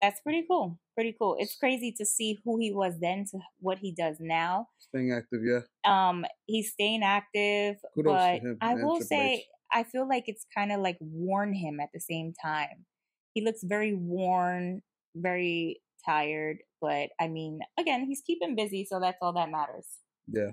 that's 0.00 0.20
pretty 0.20 0.44
cool. 0.48 0.78
Pretty 0.94 1.16
cool. 1.18 1.36
It's 1.38 1.56
crazy 1.56 1.92
to 1.98 2.04
see 2.04 2.38
who 2.44 2.58
he 2.58 2.72
was 2.72 2.94
then 3.00 3.24
to 3.32 3.38
what 3.58 3.78
he 3.78 3.92
does 3.92 4.16
now. 4.20 4.68
Staying 4.78 5.12
active, 5.12 5.40
yeah. 5.44 5.60
Um, 5.84 6.24
he's 6.46 6.72
staying 6.72 7.02
active, 7.02 7.76
Kudos 7.94 8.12
but 8.12 8.40
I 8.60 8.74
will 8.74 9.00
say. 9.00 9.46
I 9.72 9.82
feel 9.82 10.08
like 10.08 10.24
it's 10.28 10.46
kind 10.56 10.70
of 10.70 10.80
like 10.80 10.96
worn 11.00 11.52
him 11.52 11.80
at 11.80 11.88
the 11.92 11.98
same 11.98 12.32
time. 12.40 12.84
He 13.32 13.42
looks 13.42 13.60
very 13.64 13.92
worn, 13.92 14.82
very 15.16 15.80
tired, 16.06 16.58
but 16.80 17.08
I 17.20 17.26
mean, 17.26 17.58
again, 17.78 18.04
he's 18.04 18.22
keeping 18.24 18.54
busy, 18.54 18.86
so 18.88 19.00
that's 19.00 19.18
all 19.20 19.32
that 19.32 19.50
matters. 19.50 19.86
Yeah. 20.28 20.50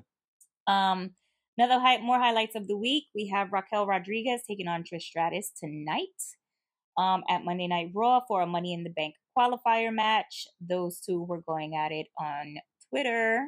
Um, 0.66 1.12
another 1.58 1.80
high, 1.80 1.98
more 2.00 2.20
highlights 2.20 2.56
of 2.56 2.68
the 2.68 2.78
week. 2.78 3.06
We 3.16 3.28
have 3.28 3.52
Raquel 3.52 3.86
Rodriguez 3.86 4.42
taking 4.48 4.68
on 4.68 4.84
Trish 4.84 5.04
Stratus 5.04 5.52
tonight 5.58 6.08
um, 6.98 7.24
at 7.30 7.44
Monday 7.44 7.68
Night 7.68 7.92
Raw 7.94 8.22
for 8.28 8.42
a 8.42 8.48
Money 8.48 8.74
in 8.74 8.84
the 8.84 8.90
Bank 8.90 9.16
qualifier 9.38 9.94
match. 9.94 10.48
Those 10.60 11.00
two 11.00 11.24
were 11.24 11.42
going 11.42 11.76
at 11.76 11.92
it 11.92 12.08
on 12.20 12.56
Twitter, 12.90 13.46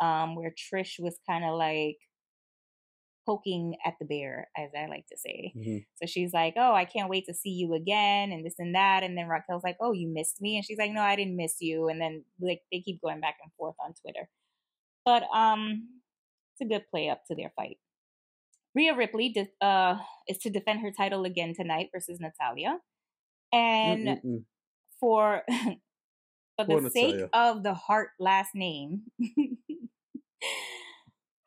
um, 0.00 0.36
where 0.36 0.52
Trish 0.52 0.94
was 0.98 1.18
kind 1.28 1.44
of 1.44 1.56
like 1.56 1.96
poking 3.26 3.74
at 3.86 3.94
the 3.98 4.06
bear, 4.06 4.48
as 4.56 4.70
I 4.76 4.86
like 4.86 5.06
to 5.06 5.16
say. 5.16 5.52
Mm-hmm. 5.56 5.78
So 5.96 6.06
she's 6.06 6.32
like, 6.32 6.54
"Oh, 6.56 6.74
I 6.74 6.84
can't 6.84 7.10
wait 7.10 7.24
to 7.26 7.34
see 7.34 7.50
you 7.50 7.74
again," 7.74 8.32
and 8.32 8.44
this 8.44 8.58
and 8.58 8.74
that. 8.74 9.02
And 9.02 9.16
then 9.16 9.28
Raquel's 9.28 9.64
like, 9.64 9.76
"Oh, 9.80 9.92
you 9.92 10.08
missed 10.12 10.40
me," 10.40 10.56
and 10.56 10.64
she's 10.64 10.78
like, 10.78 10.92
"No, 10.92 11.00
I 11.00 11.16
didn't 11.16 11.36
miss 11.36 11.56
you." 11.60 11.88
And 11.88 12.00
then 12.00 12.24
like 12.40 12.60
they 12.70 12.80
keep 12.80 13.00
going 13.02 13.20
back 13.20 13.36
and 13.42 13.52
forth 13.56 13.76
on 13.84 13.94
Twitter. 13.94 14.28
But 15.04 15.24
um, 15.34 15.88
it's 16.54 16.60
a 16.60 16.72
good 16.72 16.84
play 16.90 17.08
up 17.08 17.22
to 17.26 17.34
their 17.34 17.52
fight. 17.56 17.78
Rhea 18.74 18.96
Ripley 18.96 19.34
uh, 19.60 19.96
is 20.28 20.38
to 20.38 20.50
defend 20.50 20.80
her 20.80 20.90
title 20.90 21.24
again 21.24 21.54
tonight 21.54 21.90
versus 21.92 22.18
Natalya. 22.20 22.78
And 23.52 24.08
Mm-mm-mm. 24.08 24.44
for 25.00 25.42
for 26.66 26.80
the 26.80 26.90
sake 26.90 27.28
of 27.32 27.62
the 27.62 27.74
Hart 27.74 28.10
last 28.18 28.50
name, 28.54 29.02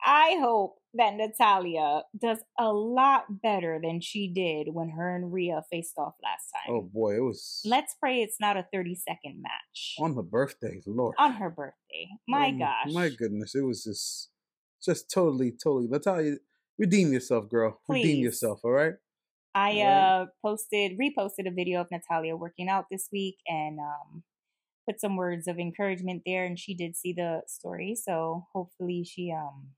I 0.05 0.37
hope 0.39 0.77
that 0.93 1.15
Natalya 1.15 2.03
does 2.19 2.39
a 2.57 2.71
lot 2.71 3.41
better 3.41 3.79
than 3.83 3.99
she 3.99 4.31
did 4.33 4.73
when 4.73 4.89
her 4.89 5.13
and 5.13 5.33
Rhea 5.33 5.63
faced 5.69 5.97
off 5.97 6.13
last 6.23 6.45
time. 6.53 6.75
Oh 6.75 6.81
boy, 6.81 7.17
it 7.17 7.23
was. 7.23 7.61
Let's 7.65 7.93
pray 7.99 8.21
it's 8.21 8.37
not 8.39 8.55
a 8.55 8.65
30 8.73 8.95
second 8.95 9.41
match. 9.41 9.95
On 9.99 10.15
her 10.15 10.23
birthday, 10.23 10.81
Lord. 10.85 11.15
On 11.19 11.33
her 11.33 11.49
birthday. 11.49 12.07
My 12.27 12.53
oh, 12.55 12.59
gosh. 12.59 12.93
My 12.93 13.09
goodness, 13.09 13.53
it 13.53 13.65
was 13.65 13.83
just 13.83 14.29
just 14.83 15.09
totally, 15.11 15.51
totally. 15.51 15.87
Natalya, 15.87 16.37
redeem 16.77 17.11
yourself, 17.13 17.49
girl. 17.49 17.79
Please. 17.85 18.03
Redeem 18.03 18.23
yourself, 18.23 18.61
all 18.63 18.71
right? 18.71 18.93
I 19.55 19.81
uh 19.81 20.25
posted 20.45 20.99
reposted 20.99 21.47
a 21.47 21.51
video 21.51 21.81
of 21.81 21.87
Natalya 21.89 22.35
working 22.35 22.69
out 22.69 22.85
this 22.91 23.09
week 23.11 23.37
and 23.47 23.79
um 23.79 24.23
put 24.87 25.01
some 25.01 25.15
words 25.17 25.47
of 25.47 25.57
encouragement 25.57 26.21
there 26.25 26.45
and 26.45 26.59
she 26.59 26.73
did 26.75 26.95
see 26.95 27.11
the 27.13 27.41
story, 27.47 27.95
so 27.95 28.45
hopefully 28.53 29.03
she 29.03 29.31
um 29.31 29.69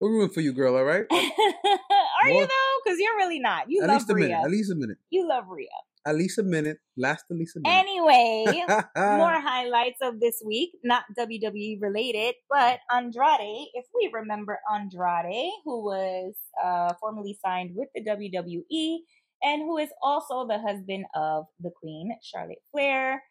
We're 0.00 0.10
rooting 0.10 0.32
for 0.32 0.40
you, 0.40 0.52
girl, 0.52 0.76
all 0.76 0.84
right? 0.84 1.04
Are 1.12 2.28
More, 2.30 2.40
you 2.42 2.46
though? 2.46 2.80
Because 2.84 2.98
you're 2.98 3.16
really 3.16 3.38
not. 3.38 3.70
You 3.70 3.82
at 3.82 3.88
love 3.88 3.96
least 3.98 4.10
a 4.10 4.14
Rhea. 4.14 4.28
minute. 4.28 4.44
At 4.44 4.50
least 4.50 4.72
a 4.72 4.74
minute. 4.74 4.98
You 5.10 5.28
love 5.28 5.44
Rhea 5.48 5.68
at 6.06 6.16
least 6.16 6.38
a 6.38 6.42
minute. 6.42 6.78
Last 6.96 7.24
at 7.30 7.36
least 7.36 7.56
a 7.56 7.60
minute. 7.60 7.78
Anyway, 7.78 8.64
more 8.96 9.40
highlights 9.40 9.98
of 10.02 10.20
this 10.20 10.42
week, 10.44 10.70
not 10.82 11.04
WWE 11.18 11.78
related, 11.80 12.34
but 12.50 12.80
Andrade. 12.90 13.68
If 13.74 13.86
we 13.94 14.10
remember 14.12 14.58
Andrade, 14.72 15.52
who 15.64 15.84
was 15.84 16.34
uh, 16.62 16.94
formerly 17.00 17.38
signed 17.44 17.70
with 17.74 17.88
the 17.94 18.04
WWE 18.04 18.98
and 19.42 19.62
who 19.62 19.78
is 19.78 19.90
also 20.02 20.46
the 20.46 20.58
husband 20.58 21.04
of 21.14 21.46
the 21.60 21.70
Queen, 21.80 22.16
Charlotte 22.22 22.62
Flair, 22.70 23.22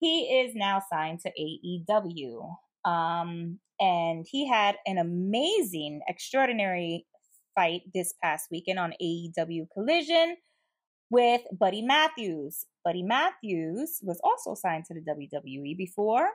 he 0.00 0.40
is 0.40 0.54
now 0.54 0.82
signed 0.90 1.20
to 1.20 1.30
AEW. 1.30 2.54
Um, 2.84 3.58
and 3.80 4.26
he 4.28 4.48
had 4.48 4.76
an 4.86 4.98
amazing, 4.98 6.00
extraordinary 6.08 7.06
fight 7.54 7.82
this 7.94 8.14
past 8.22 8.46
weekend 8.50 8.78
on 8.78 8.94
AEW 9.02 9.66
Collision 9.74 10.36
with 11.10 11.42
Buddy 11.58 11.82
Matthews. 11.82 12.66
Buddy 12.84 13.02
Matthews 13.02 14.00
was 14.02 14.20
also 14.22 14.54
signed 14.54 14.84
to 14.86 14.94
the 14.94 15.00
WWE 15.00 15.76
before, 15.76 16.28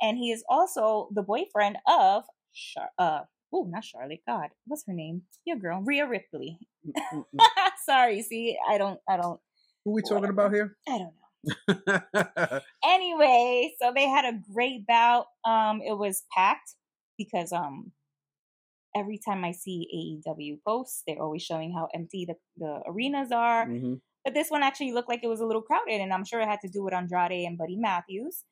and 0.00 0.18
he 0.18 0.30
is 0.30 0.44
also 0.48 1.08
the 1.12 1.22
boyfriend 1.22 1.78
of 1.86 2.24
Char- 2.54 2.90
uh 2.98 3.20
oh 3.52 3.66
not 3.68 3.84
Charlotte. 3.84 4.20
God, 4.26 4.48
what's 4.66 4.84
her 4.86 4.92
name? 4.92 5.22
Your 5.44 5.56
girl, 5.56 5.82
Rhea 5.84 6.06
Ripley. 6.06 6.58
Sorry, 7.84 8.22
see, 8.22 8.56
I 8.68 8.78
don't, 8.78 9.00
I 9.08 9.16
don't. 9.16 9.40
Who 9.84 9.92
we 9.92 10.02
talking 10.02 10.30
about 10.30 10.52
here? 10.52 10.76
I 10.88 10.98
don't 10.98 11.12
know. 11.12 12.60
anyway, 12.84 13.72
so 13.80 13.92
they 13.94 14.08
had 14.08 14.24
a 14.24 14.40
great 14.52 14.86
bout. 14.86 15.26
Um, 15.44 15.80
it 15.86 15.96
was 15.96 16.24
packed 16.34 16.74
because 17.16 17.52
um 17.52 17.92
every 18.96 19.18
time 19.18 19.44
I 19.44 19.52
see 19.52 20.22
AEW 20.26 20.58
posts, 20.66 21.02
they're 21.06 21.22
always 21.22 21.42
showing 21.42 21.72
how 21.72 21.88
empty 21.94 22.26
the, 22.26 22.34
the 22.56 22.80
arenas 22.86 23.30
are. 23.30 23.66
Mm-hmm. 23.66 23.94
But 24.26 24.34
this 24.34 24.50
one 24.50 24.64
actually 24.64 24.92
looked 24.92 25.08
like 25.08 25.20
it 25.22 25.28
was 25.28 25.38
a 25.38 25.46
little 25.46 25.62
crowded, 25.62 26.00
and 26.00 26.12
I'm 26.12 26.24
sure 26.24 26.40
it 26.40 26.48
had 26.48 26.60
to 26.62 26.68
do 26.68 26.82
with 26.82 26.92
Andrade 26.92 27.46
and 27.46 27.56
Buddy 27.56 27.76
Matthews. 27.76 28.42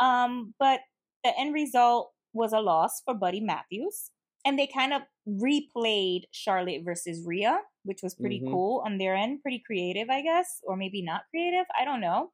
Um, 0.00 0.54
but 0.58 0.80
the 1.22 1.38
end 1.38 1.52
result 1.52 2.12
was 2.32 2.54
a 2.54 2.60
loss 2.60 3.02
for 3.04 3.12
Buddy 3.12 3.40
Matthews. 3.40 4.12
And 4.46 4.58
they 4.58 4.66
kind 4.66 4.94
of 4.94 5.02
replayed 5.28 6.22
Charlotte 6.32 6.84
versus 6.86 7.22
Rhea, 7.26 7.58
which 7.84 8.00
was 8.02 8.14
pretty 8.14 8.40
mm-hmm. 8.40 8.50
cool 8.50 8.82
on 8.86 8.96
their 8.96 9.14
end. 9.14 9.42
Pretty 9.42 9.62
creative, 9.66 10.08
I 10.08 10.22
guess, 10.22 10.60
or 10.62 10.74
maybe 10.74 11.02
not 11.02 11.24
creative. 11.30 11.66
I 11.78 11.84
don't 11.84 12.00
know. 12.00 12.30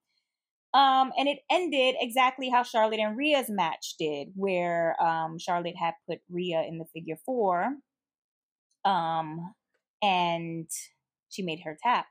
Um, 0.73 1.11
and 1.19 1.29
it 1.29 1.41
ended 1.51 1.97
exactly 1.99 2.51
how 2.51 2.63
Charlotte 2.63 3.01
and 3.01 3.17
Rhea's 3.17 3.51
match 3.51 3.97
did, 3.99 4.29
where 4.37 4.95
um, 5.03 5.41
Charlotte 5.41 5.75
had 5.77 5.95
put 6.09 6.21
Rhea 6.31 6.63
in 6.63 6.79
the 6.79 6.85
figure 6.95 7.17
four, 7.27 7.75
um, 8.85 9.55
and 10.01 10.71
she 11.31 11.43
made 11.43 11.63
her 11.65 11.77
tap 11.83 12.07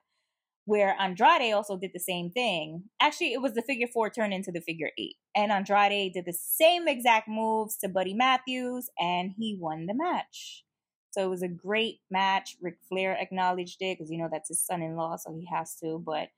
where 0.66 0.96
Andrade 1.00 1.54
also 1.54 1.78
did 1.78 1.92
the 1.94 2.00
same 2.00 2.32
thing. 2.32 2.84
Actually, 3.00 3.34
it 3.34 3.42
was 3.42 3.54
the 3.54 3.62
figure 3.62 3.88
four 3.92 4.10
turned 4.10 4.34
into 4.34 4.52
the 4.52 4.62
figure 4.62 4.90
eight. 4.98 5.16
And 5.36 5.52
Andrade 5.52 6.14
did 6.14 6.26
the 6.26 6.34
same 6.34 6.88
exact 6.88 7.28
moves 7.28 7.78
to 7.78 7.88
Buddy 7.88 8.14
Matthews, 8.14 8.90
and 9.00 9.32
he 9.38 9.58
won 9.60 9.86
the 9.86 9.94
match. 9.94 10.64
So 11.12 11.24
it 11.24 11.30
was 11.30 11.44
a 11.44 11.48
great 11.48 12.00
match. 12.12 12.58
Ric 12.62 12.78
Flair 12.90 13.14
acknowledged 13.14 13.78
it 13.82 13.98
because, 13.98 14.12
you 14.12 14.18
know, 14.18 14.28
that's 14.30 14.50
his 14.50 14.66
son 14.66 14.82
in 14.82 14.96
law, 14.96 15.16
so 15.16 15.34
he 15.34 15.48
has 15.54 15.76
to. 15.84 16.02
But 16.04 16.30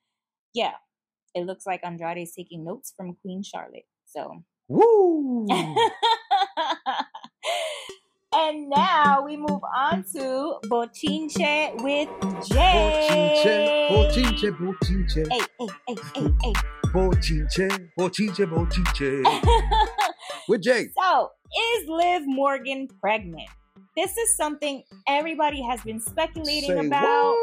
yeah, 0.53 0.73
it 1.33 1.45
looks 1.45 1.65
like 1.65 1.81
Andrade 1.83 2.19
is 2.19 2.33
taking 2.37 2.63
notes 2.63 2.93
from 2.95 3.17
Queen 3.21 3.41
Charlotte. 3.43 3.87
So. 4.05 4.43
Woo! 4.67 5.47
And 8.39 8.69
now 8.69 9.23
we 9.25 9.35
move 9.35 9.63
on 9.75 10.03
to 10.13 10.59
Bochinche 10.65 11.73
with 11.81 12.07
Jade. 12.47 13.89
Bochinche, 13.89 13.89
bochinche, 13.89 14.51
bochinche. 14.51 15.27
Hey, 15.31 15.41
hey, 15.59 15.67
hey, 15.87 15.95
hey, 16.13 16.33
hey. 16.43 16.53
Bochinche, 16.93 17.89
bochinche, 17.97 18.45
bochinche. 18.45 19.23
with 20.47 20.61
Jade. 20.61 20.89
So, 20.95 21.31
is 21.73 21.89
Liv 21.89 22.21
Morgan 22.27 22.87
pregnant? 23.01 23.49
This 23.95 24.15
is 24.17 24.35
something 24.35 24.83
everybody 25.07 25.61
has 25.61 25.81
been 25.81 25.99
speculating 25.99 26.69
Say 26.69 26.87
about. 26.87 27.35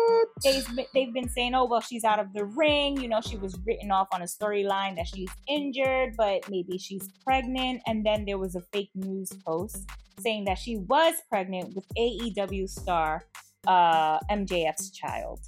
They've, 0.42 0.66
they've 0.94 1.12
been 1.12 1.28
saying, 1.28 1.54
oh, 1.54 1.66
well, 1.66 1.80
she's 1.80 2.04
out 2.04 2.18
of 2.18 2.32
the 2.32 2.44
ring. 2.44 3.00
You 3.00 3.08
know, 3.08 3.20
she 3.20 3.36
was 3.36 3.58
written 3.66 3.90
off 3.90 4.08
on 4.12 4.22
a 4.22 4.26
storyline 4.26 4.96
that 4.96 5.06
she's 5.06 5.30
injured, 5.48 6.14
but 6.16 6.48
maybe 6.50 6.78
she's 6.78 7.08
pregnant. 7.24 7.82
And 7.86 8.04
then 8.04 8.24
there 8.24 8.38
was 8.38 8.54
a 8.54 8.60
fake 8.72 8.90
news 8.94 9.32
post 9.46 9.88
saying 10.20 10.44
that 10.44 10.58
she 10.58 10.76
was 10.76 11.14
pregnant 11.28 11.74
with 11.74 11.86
AEW 11.98 12.68
star 12.68 13.24
uh, 13.66 14.18
MJF's 14.30 14.90
child. 14.90 15.40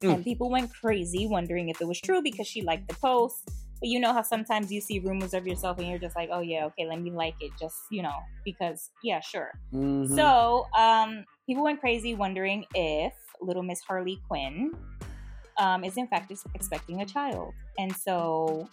Mm. 0.00 0.14
And 0.14 0.24
people 0.24 0.50
went 0.50 0.72
crazy 0.72 1.26
wondering 1.26 1.68
if 1.68 1.80
it 1.80 1.86
was 1.86 2.00
true 2.00 2.22
because 2.22 2.46
she 2.46 2.62
liked 2.62 2.88
the 2.88 2.94
post. 2.94 3.50
But 3.82 3.88
you 3.88 3.98
know 3.98 4.12
how 4.12 4.22
sometimes 4.22 4.70
you 4.70 4.80
see 4.80 5.00
rumors 5.00 5.34
of 5.34 5.44
yourself 5.44 5.78
and 5.78 5.88
you're 5.88 5.98
just 5.98 6.14
like, 6.14 6.28
oh 6.32 6.38
yeah, 6.38 6.66
okay, 6.66 6.86
let 6.86 7.02
me 7.02 7.10
like 7.10 7.34
it, 7.40 7.50
just 7.58 7.74
you 7.90 8.00
know, 8.00 8.14
because 8.44 8.90
yeah, 9.02 9.18
sure. 9.18 9.50
Mm-hmm. 9.74 10.14
So 10.14 10.66
um, 10.78 11.24
people 11.46 11.64
went 11.64 11.80
crazy 11.80 12.14
wondering 12.14 12.64
if 12.76 13.12
Little 13.40 13.64
Miss 13.64 13.80
Harley 13.80 14.20
Quinn 14.28 14.70
um, 15.58 15.82
is 15.82 15.96
in 15.96 16.06
fact 16.06 16.32
expecting 16.54 17.02
a 17.02 17.06
child, 17.06 17.54
and 17.76 17.92
so 17.96 18.68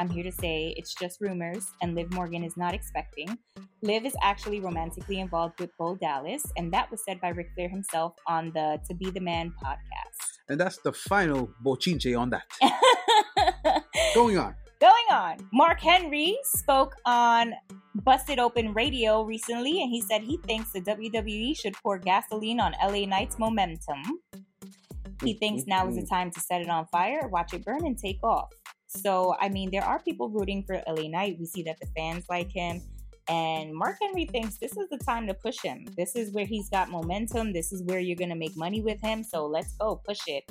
I'm 0.00 0.08
here 0.08 0.24
to 0.24 0.32
say 0.32 0.74
it's 0.76 0.92
just 0.92 1.20
rumors, 1.20 1.68
and 1.80 1.94
Liv 1.94 2.12
Morgan 2.12 2.42
is 2.42 2.56
not 2.56 2.74
expecting. 2.74 3.38
Liv 3.82 4.04
is 4.04 4.16
actually 4.24 4.58
romantically 4.58 5.20
involved 5.20 5.60
with 5.60 5.70
Bo 5.78 5.94
Dallas, 5.94 6.42
and 6.56 6.72
that 6.72 6.90
was 6.90 7.04
said 7.04 7.20
by 7.20 7.28
Ric 7.28 7.50
Flair 7.54 7.68
himself 7.68 8.14
on 8.26 8.50
the 8.54 8.80
To 8.88 8.94
Be 8.94 9.10
the 9.10 9.20
Man 9.20 9.52
podcast. 9.64 10.27
And 10.48 10.58
that's 10.58 10.78
the 10.78 10.92
final 10.92 11.50
bochinche 11.64 12.18
on 12.18 12.30
that. 12.30 12.44
Going 14.14 14.38
on. 14.38 14.54
Going 14.80 15.06
on. 15.10 15.36
Mark 15.52 15.80
Henry 15.80 16.38
spoke 16.44 16.94
on 17.04 17.52
Busted 17.96 18.38
Open 18.38 18.72
Radio 18.72 19.22
recently, 19.22 19.82
and 19.82 19.90
he 19.90 20.00
said 20.00 20.22
he 20.22 20.38
thinks 20.46 20.72
the 20.72 20.80
WWE 20.80 21.58
should 21.58 21.74
pour 21.74 21.98
gasoline 21.98 22.60
on 22.60 22.74
LA 22.82 23.04
Knight's 23.06 23.38
momentum. 23.38 24.02
He 25.22 25.34
thinks 25.34 25.66
now 25.66 25.88
is 25.88 25.96
the 25.96 26.02
mm-hmm. 26.02 26.14
time 26.14 26.30
to 26.30 26.40
set 26.40 26.62
it 26.62 26.68
on 26.68 26.86
fire, 26.86 27.28
watch 27.28 27.52
it 27.52 27.64
burn, 27.64 27.84
and 27.84 27.98
take 27.98 28.22
off. 28.22 28.48
So, 28.86 29.34
I 29.40 29.48
mean, 29.48 29.70
there 29.70 29.84
are 29.84 29.98
people 29.98 30.30
rooting 30.30 30.64
for 30.64 30.80
LA 30.86 31.08
Knight. 31.08 31.36
We 31.38 31.46
see 31.46 31.62
that 31.64 31.78
the 31.80 31.88
fans 31.96 32.24
like 32.30 32.50
him. 32.50 32.80
And 33.28 33.74
Mark 33.74 33.96
Henry 34.00 34.24
thinks 34.24 34.58
this 34.58 34.76
is 34.76 34.88
the 34.90 34.98
time 34.98 35.26
to 35.26 35.34
push 35.34 35.60
him. 35.60 35.86
This 35.96 36.16
is 36.16 36.32
where 36.32 36.46
he's 36.46 36.70
got 36.70 36.90
momentum. 36.90 37.52
This 37.52 37.72
is 37.72 37.82
where 37.82 38.00
you're 38.00 38.16
going 38.16 38.30
to 38.30 38.36
make 38.36 38.56
money 38.56 38.80
with 38.80 39.00
him. 39.00 39.22
So 39.22 39.46
let's 39.46 39.72
go, 39.74 40.00
push 40.06 40.20
it. 40.26 40.50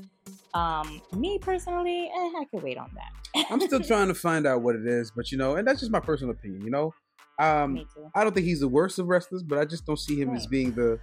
Um, 0.54 1.02
me 1.16 1.40
personally, 1.40 2.06
eh, 2.06 2.32
I 2.40 2.46
could 2.52 2.64
wait 2.64 2.78
on 2.78 2.92
that. 2.96 3.46
I'm 3.50 3.60
still 3.62 3.80
trying 3.84 4.10
to 4.10 4.14
find 4.14 4.46
out 4.46 4.62
what 4.62 4.76
it 4.76 4.86
is, 4.86 5.12
but 5.16 5.32
you 5.32 5.38
know, 5.38 5.56
and 5.56 5.68
that's 5.68 5.80
just 5.80 5.92
my 5.92 6.00
personal 6.00 6.32
opinion, 6.32 6.62
you 6.62 6.72
know. 6.72 6.94
Um, 7.40 7.86
I 8.16 8.24
don't 8.24 8.34
think 8.34 8.48
he's 8.48 8.62
the 8.62 8.68
worst 8.68 8.98
of 8.98 9.08
wrestlers, 9.08 9.44
but 9.44 9.60
I 9.60 9.66
just 9.66 9.86
don't 9.86 10.00
see 10.00 10.20
him 10.20 10.36
as 10.36 10.48
being 10.48 10.72
the 10.72 11.00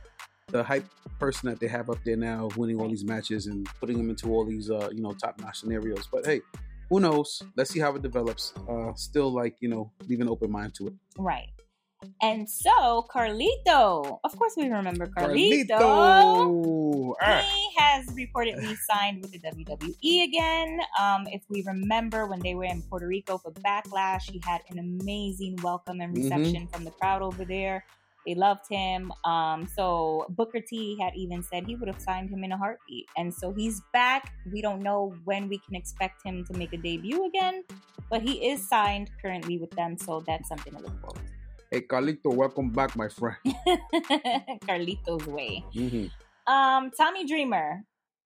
the 0.48 0.62
hype 0.62 0.84
person 1.18 1.48
that 1.48 1.58
they 1.58 1.68
have 1.68 1.88
up 1.88 1.98
there 2.04 2.16
now, 2.16 2.48
winning 2.56 2.80
all 2.80 2.88
these 2.88 3.04
matches 3.04 3.46
and 3.46 3.66
putting 3.80 3.98
him 3.98 4.10
into 4.10 4.30
all 4.30 4.44
these 4.44 4.70
uh, 4.70 4.88
you 4.92 5.02
know 5.02 5.12
top 5.12 5.40
notch 5.40 5.60
scenarios. 5.60 6.08
But 6.10 6.26
hey, 6.26 6.40
who 6.90 7.00
knows? 7.00 7.42
Let's 7.56 7.70
see 7.70 7.80
how 7.80 7.94
it 7.94 8.02
develops. 8.02 8.52
Uh, 8.68 8.94
still 8.94 9.30
like 9.32 9.56
you 9.60 9.68
know, 9.68 9.92
leave 10.08 10.20
an 10.20 10.28
open 10.28 10.50
mind 10.50 10.74
to 10.76 10.88
it. 10.88 10.94
Right. 11.16 11.48
And 12.22 12.48
so, 12.48 13.06
Carlito, 13.14 14.18
of 14.24 14.36
course, 14.38 14.54
we 14.56 14.68
remember 14.68 15.06
Carlito. 15.06 15.78
Carlito! 15.78 17.14
Ah. 17.20 17.40
He 17.40 17.68
has 17.78 18.06
reportedly 18.06 18.76
signed 18.90 19.22
with 19.22 19.32
the 19.32 19.38
WWE 19.38 20.22
again. 20.24 20.80
Um, 21.00 21.26
if 21.28 21.42
we 21.48 21.62
remember 21.66 22.26
when 22.26 22.40
they 22.40 22.54
were 22.54 22.64
in 22.64 22.82
Puerto 22.82 23.06
Rico 23.06 23.38
for 23.38 23.52
Backlash, 23.52 24.30
he 24.30 24.40
had 24.44 24.62
an 24.70 24.78
amazing 24.78 25.56
welcome 25.62 26.00
and 26.00 26.14
Mhm. 26.14 26.22
reception 26.22 26.66
from 26.68 26.84
the 26.84 26.90
crowd 26.90 27.22
over 27.22 27.44
there. 27.44 27.84
They 28.26 28.34
loved 28.34 28.66
him. 28.70 29.12
Um, 29.26 29.68
so 29.76 30.24
Booker 30.30 30.60
T 30.60 30.98
had 30.98 31.14
even 31.14 31.42
said 31.42 31.66
he 31.66 31.76
would 31.76 31.88
have 31.88 32.00
signed 32.00 32.30
him 32.30 32.42
in 32.42 32.52
a 32.52 32.56
heartbeat. 32.56 33.06
And 33.18 33.32
so 33.32 33.52
he's 33.52 33.82
back. 33.92 34.32
We 34.50 34.62
don't 34.62 34.80
know 34.80 35.14
when 35.24 35.46
we 35.46 35.58
can 35.58 35.74
expect 35.74 36.22
him 36.24 36.42
to 36.46 36.54
make 36.56 36.72
a 36.72 36.78
debut 36.78 37.26
again, 37.26 37.64
but 38.08 38.22
he 38.22 38.48
is 38.48 38.66
signed 38.66 39.10
currently 39.20 39.58
with 39.58 39.70
them. 39.72 39.98
So 39.98 40.20
that's 40.26 40.48
something 40.48 40.72
to 40.72 40.78
look 40.80 40.98
forward 41.02 41.26
to. 41.26 41.32
Hey, 41.74 41.80
Carlito, 41.80 42.32
welcome 42.32 42.70
back, 42.70 42.94
my 42.94 43.08
friend. 43.08 43.36
Carlito's 44.62 45.26
way. 45.26 45.64
Mhm. 45.74 46.08
Um, 46.46 46.92
Tommy 46.96 47.26
Dreamer 47.26 47.82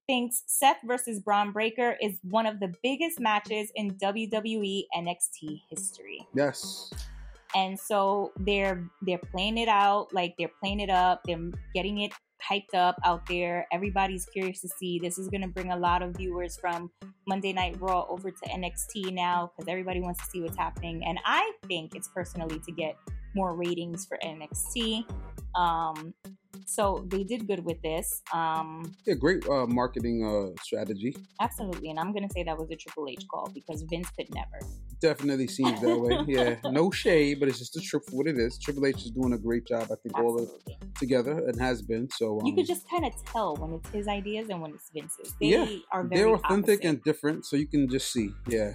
thinks 0.06 0.42
Seth 0.46 0.76
versus 0.84 1.18
Bron 1.20 1.50
Breakker 1.52 1.96
is 2.02 2.18
one 2.22 2.44
of 2.44 2.60
the 2.60 2.74
biggest 2.82 3.18
matches 3.18 3.72
in 3.74 3.92
WWE 3.92 4.82
NXT 4.94 5.62
history. 5.70 6.20
Yes. 6.34 6.92
And 7.54 7.80
so 7.80 8.32
they're 8.36 8.84
they're 9.00 9.24
playing 9.32 9.56
it 9.56 9.68
out, 9.68 10.12
like 10.12 10.34
they're 10.38 10.52
playing 10.60 10.80
it 10.80 10.90
up, 10.90 11.22
they're 11.24 11.50
getting 11.74 12.02
it 12.02 12.12
hyped 12.46 12.74
up 12.74 12.96
out 13.06 13.24
there. 13.28 13.66
Everybody's 13.72 14.26
curious 14.26 14.60
to 14.60 14.68
see. 14.68 14.98
This 14.98 15.16
is 15.18 15.28
going 15.28 15.40
to 15.40 15.48
bring 15.48 15.72
a 15.72 15.76
lot 15.76 16.02
of 16.02 16.16
viewers 16.16 16.58
from 16.58 16.90
Monday 17.26 17.54
Night 17.54 17.76
Raw 17.80 18.04
over 18.10 18.30
to 18.30 18.48
NXT 18.50 19.14
now 19.14 19.50
because 19.56 19.70
everybody 19.70 20.00
wants 20.00 20.20
to 20.20 20.26
see 20.26 20.42
what's 20.42 20.56
happening. 20.56 21.02
And 21.06 21.18
I 21.24 21.50
think 21.66 21.94
it's 21.94 22.08
personally 22.08 22.60
to 22.66 22.72
get 22.72 22.96
more 23.34 23.54
ratings 23.56 24.06
for 24.06 24.18
NXT. 24.24 25.04
Um, 25.54 26.14
so 26.64 27.04
they 27.08 27.24
did 27.24 27.46
good 27.46 27.64
with 27.64 27.80
this. 27.82 28.22
Um, 28.32 28.94
Yeah, 29.06 29.14
great 29.14 29.46
uh, 29.48 29.66
marketing 29.66 30.24
uh, 30.24 30.60
strategy. 30.62 31.16
absolutely. 31.40 31.90
And 31.90 31.98
I'm 31.98 32.12
going 32.12 32.26
to 32.26 32.32
say 32.34 32.42
that 32.44 32.58
was 32.58 32.70
a 32.70 32.76
Triple 32.76 33.08
H 33.08 33.24
call 33.30 33.50
because 33.54 33.82
Vince 33.82 34.10
could 34.10 34.32
never. 34.34 34.58
Definitely 35.00 35.46
seems 35.46 35.80
that 35.80 35.98
way. 36.00 36.18
Yeah, 36.26 36.56
no 36.64 36.90
shade, 36.90 37.38
but 37.40 37.48
it's 37.48 37.58
just 37.58 37.72
the 37.74 37.80
truth 37.80 38.04
for 38.10 38.16
what 38.16 38.26
it 38.26 38.36
is. 38.36 38.58
Triple 38.58 38.84
H 38.86 38.96
is 39.04 39.10
doing 39.12 39.32
a 39.32 39.38
great 39.38 39.66
job, 39.66 39.84
I 39.92 39.94
think, 40.02 40.18
all 40.18 40.40
of 40.42 40.50
together 40.98 41.32
and 41.46 41.58
has 41.60 41.82
been. 41.82 42.08
So 42.10 42.40
um, 42.40 42.46
you 42.46 42.54
could 42.54 42.66
just 42.66 42.88
kind 42.90 43.06
of 43.06 43.12
tell 43.24 43.56
when 43.56 43.74
it's 43.74 43.88
his 43.90 44.08
ideas 44.08 44.48
and 44.50 44.60
when 44.60 44.72
it's 44.72 44.90
Vince's. 44.92 45.34
They 45.40 45.46
Yeah, 45.48 45.66
are 45.92 46.02
very 46.02 46.22
they're 46.22 46.34
authentic 46.34 46.80
opposite. 46.80 46.84
and 46.88 47.04
different, 47.04 47.46
so 47.46 47.56
you 47.56 47.68
can 47.68 47.88
just 47.88 48.12
see. 48.12 48.30
Yeah. 48.48 48.72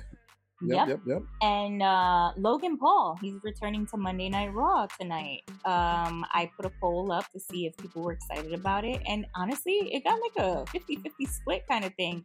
Yep, 0.66 0.88
Yep. 0.88 1.00
yep. 1.06 1.22
And 1.42 1.82
uh, 1.82 2.32
Logan 2.38 2.78
Paul, 2.78 3.18
he's 3.22 3.44
returning 3.44 3.86
to 3.88 3.98
Monday 3.98 4.30
Night 4.30 4.54
Raw 4.54 4.88
tonight. 5.00 5.44
Um, 5.66 6.26
I 6.32 6.50
put 6.56 6.66
a 6.66 6.72
poll 6.82 7.12
up 7.12 7.32
to 7.32 7.40
see 7.40 7.66
if 7.66 7.76
people 7.78 8.02
were 8.04 8.14
excited 8.14 8.54
about 8.54 8.86
it. 8.86 9.02
And 9.08 9.26
honestly, 9.36 9.74
it 9.94 10.04
got 10.04 10.20
like 10.22 10.46
a 10.46 10.66
50 10.68 10.98
50 10.98 11.26
split 11.26 11.64
kind 11.70 11.86
of 11.86 11.94
thing. 11.96 12.24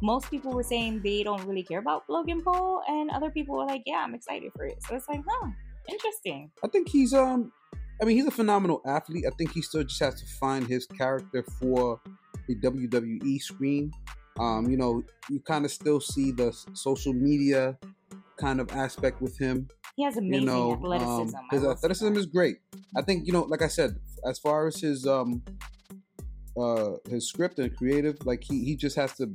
Most 0.00 0.30
people 0.30 0.52
were 0.52 0.62
saying 0.62 1.00
they 1.02 1.22
don't 1.22 1.44
really 1.44 1.62
care 1.62 1.80
about 1.80 2.04
Logan 2.08 2.40
Paul, 2.42 2.82
and 2.86 3.10
other 3.10 3.30
people 3.30 3.56
were 3.56 3.66
like, 3.66 3.82
yeah, 3.84 4.02
I'm 4.04 4.14
excited 4.14 4.52
for 4.54 4.64
it. 4.64 4.80
So 4.86 4.94
it's 4.94 5.08
like, 5.08 5.22
huh, 5.28 5.48
interesting. 5.88 6.50
I 6.62 6.68
think 6.68 6.88
he's 6.88 7.12
um 7.14 7.52
I 8.00 8.04
mean 8.04 8.16
he's 8.16 8.26
a 8.26 8.30
phenomenal 8.30 8.80
athlete. 8.86 9.24
I 9.26 9.30
think 9.36 9.52
he 9.52 9.62
still 9.62 9.82
just 9.82 9.98
has 10.00 10.20
to 10.20 10.26
find 10.38 10.66
his 10.66 10.86
character 10.86 11.44
for 11.60 12.00
the 12.46 12.54
WWE 12.56 13.40
screen. 13.40 13.92
Um, 14.38 14.70
you 14.70 14.76
know, 14.76 15.02
you 15.28 15.40
kind 15.40 15.64
of 15.64 15.70
still 15.70 16.00
see 16.00 16.30
the 16.30 16.52
social 16.74 17.12
media 17.12 17.78
kind 18.38 18.60
of 18.60 18.70
aspect 18.72 19.20
with 19.20 19.36
him. 19.38 19.68
He 19.96 20.04
has 20.04 20.16
amazing 20.16 20.42
you 20.42 20.46
know, 20.46 20.74
athleticism. 20.74 21.36
um, 21.36 21.44
his 21.50 21.64
athleticism 21.64 22.16
is 22.16 22.26
great. 22.26 22.58
I 22.96 23.02
think 23.02 23.26
you 23.26 23.32
know, 23.32 23.42
like 23.42 23.62
I 23.62 23.68
said, 23.68 23.96
as 24.26 24.38
far 24.38 24.66
as 24.66 24.80
his 24.80 25.06
um 25.06 25.42
uh 26.56 26.92
his 27.08 27.28
script 27.28 27.58
and 27.58 27.76
creative, 27.76 28.16
like 28.24 28.42
he 28.44 28.64
he 28.64 28.76
just 28.76 28.96
has 28.96 29.14
to 29.16 29.32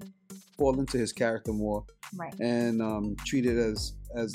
fall 0.57 0.79
into 0.79 0.97
his 0.97 1.11
character 1.11 1.51
more 1.51 1.83
right. 2.15 2.33
and 2.39 2.81
um 2.81 3.15
treat 3.25 3.45
it 3.45 3.57
as 3.57 3.93
as 4.15 4.31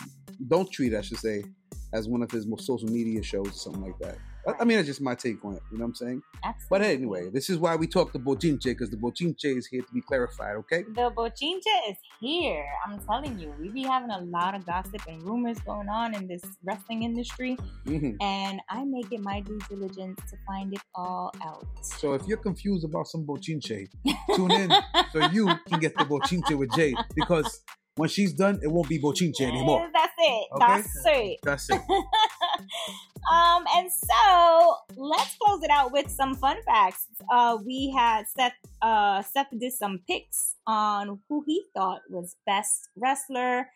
don't 0.48 0.70
treat 0.70 0.94
I 0.94 1.00
should 1.00 1.18
say 1.18 1.44
as 1.92 2.08
one 2.08 2.22
of 2.22 2.30
his 2.30 2.46
most 2.46 2.66
social 2.66 2.88
media 2.88 3.22
shows 3.22 3.48
or 3.48 3.52
something 3.52 3.82
like 3.82 3.98
that. 4.00 4.18
I, 4.48 4.62
I 4.62 4.64
mean, 4.64 4.76
that's 4.78 4.88
just 4.88 5.00
my 5.00 5.14
take 5.14 5.44
on 5.44 5.54
it. 5.54 5.62
You 5.70 5.78
know 5.78 5.84
what 5.84 5.88
I'm 5.88 5.94
saying? 5.94 6.22
Absolutely. 6.44 6.66
But 6.70 6.82
anyway, 6.82 7.30
this 7.30 7.50
is 7.50 7.58
why 7.58 7.76
we 7.76 7.86
talk 7.86 8.12
the 8.12 8.18
bochinche 8.18 8.64
because 8.64 8.90
the 8.90 8.96
bochinche 8.96 9.56
is 9.56 9.66
here 9.66 9.82
to 9.82 9.92
be 9.92 10.00
clarified. 10.00 10.56
Okay? 10.56 10.82
The 10.94 11.10
bochinche 11.10 11.90
is 11.90 11.96
here. 12.20 12.64
I'm 12.86 12.98
telling 13.00 13.38
you, 13.38 13.52
we 13.60 13.68
be 13.68 13.82
having 13.82 14.10
a 14.10 14.20
lot 14.20 14.54
of 14.54 14.64
gossip 14.64 15.02
and 15.06 15.22
rumors 15.22 15.58
going 15.60 15.88
on 15.88 16.14
in 16.14 16.26
this 16.26 16.42
wrestling 16.64 17.02
industry, 17.02 17.56
hmm 17.86 18.10
and 18.20 18.60
I 18.70 18.84
make 18.84 19.12
it 19.12 19.20
my 19.20 19.40
due 19.40 19.58
diligence 19.68 20.20
to 20.30 20.36
find 20.46 20.72
it 20.72 20.80
all 20.94 21.32
out. 21.42 21.66
So 21.82 22.14
if 22.14 22.26
you're 22.26 22.38
confused 22.38 22.84
about 22.84 23.06
some 23.06 23.26
bochinche, 23.26 23.88
tune 24.34 24.50
in 24.52 24.72
so 25.12 25.28
you 25.28 25.54
can 25.68 25.78
get 25.78 25.96
the 25.96 26.04
bochinche 26.04 26.56
with 26.56 26.72
Jade 26.74 26.96
because 27.14 27.62
when 27.98 28.08
she's 28.08 28.32
done, 28.32 28.60
it 28.62 28.68
won't 28.68 28.88
be 28.88 29.00
bochinche 29.00 29.40
anymore. 29.40 29.90
That's 29.92 30.12
it. 30.18 30.48
Okay. 30.52 30.66
That's 30.66 31.06
it. 31.06 31.38
That's 31.42 31.70
it. 31.70 31.80
um, 33.32 33.64
and 33.76 33.90
so 33.90 34.76
let's 34.96 35.36
close 35.36 35.62
it 35.62 35.70
out 35.70 35.92
with 35.92 36.08
some 36.10 36.34
fun 36.36 36.56
facts. 36.64 37.06
Uh, 37.30 37.58
we 37.64 37.92
had 37.96 38.26
Seth. 38.28 38.52
Uh, 38.80 39.22
Seth 39.22 39.48
did 39.58 39.72
some 39.72 40.00
picks 40.08 40.54
on 40.66 41.18
who 41.28 41.42
he 41.46 41.64
thought 41.76 42.02
was 42.08 42.36
best 42.46 42.88
wrestler, 42.96 43.68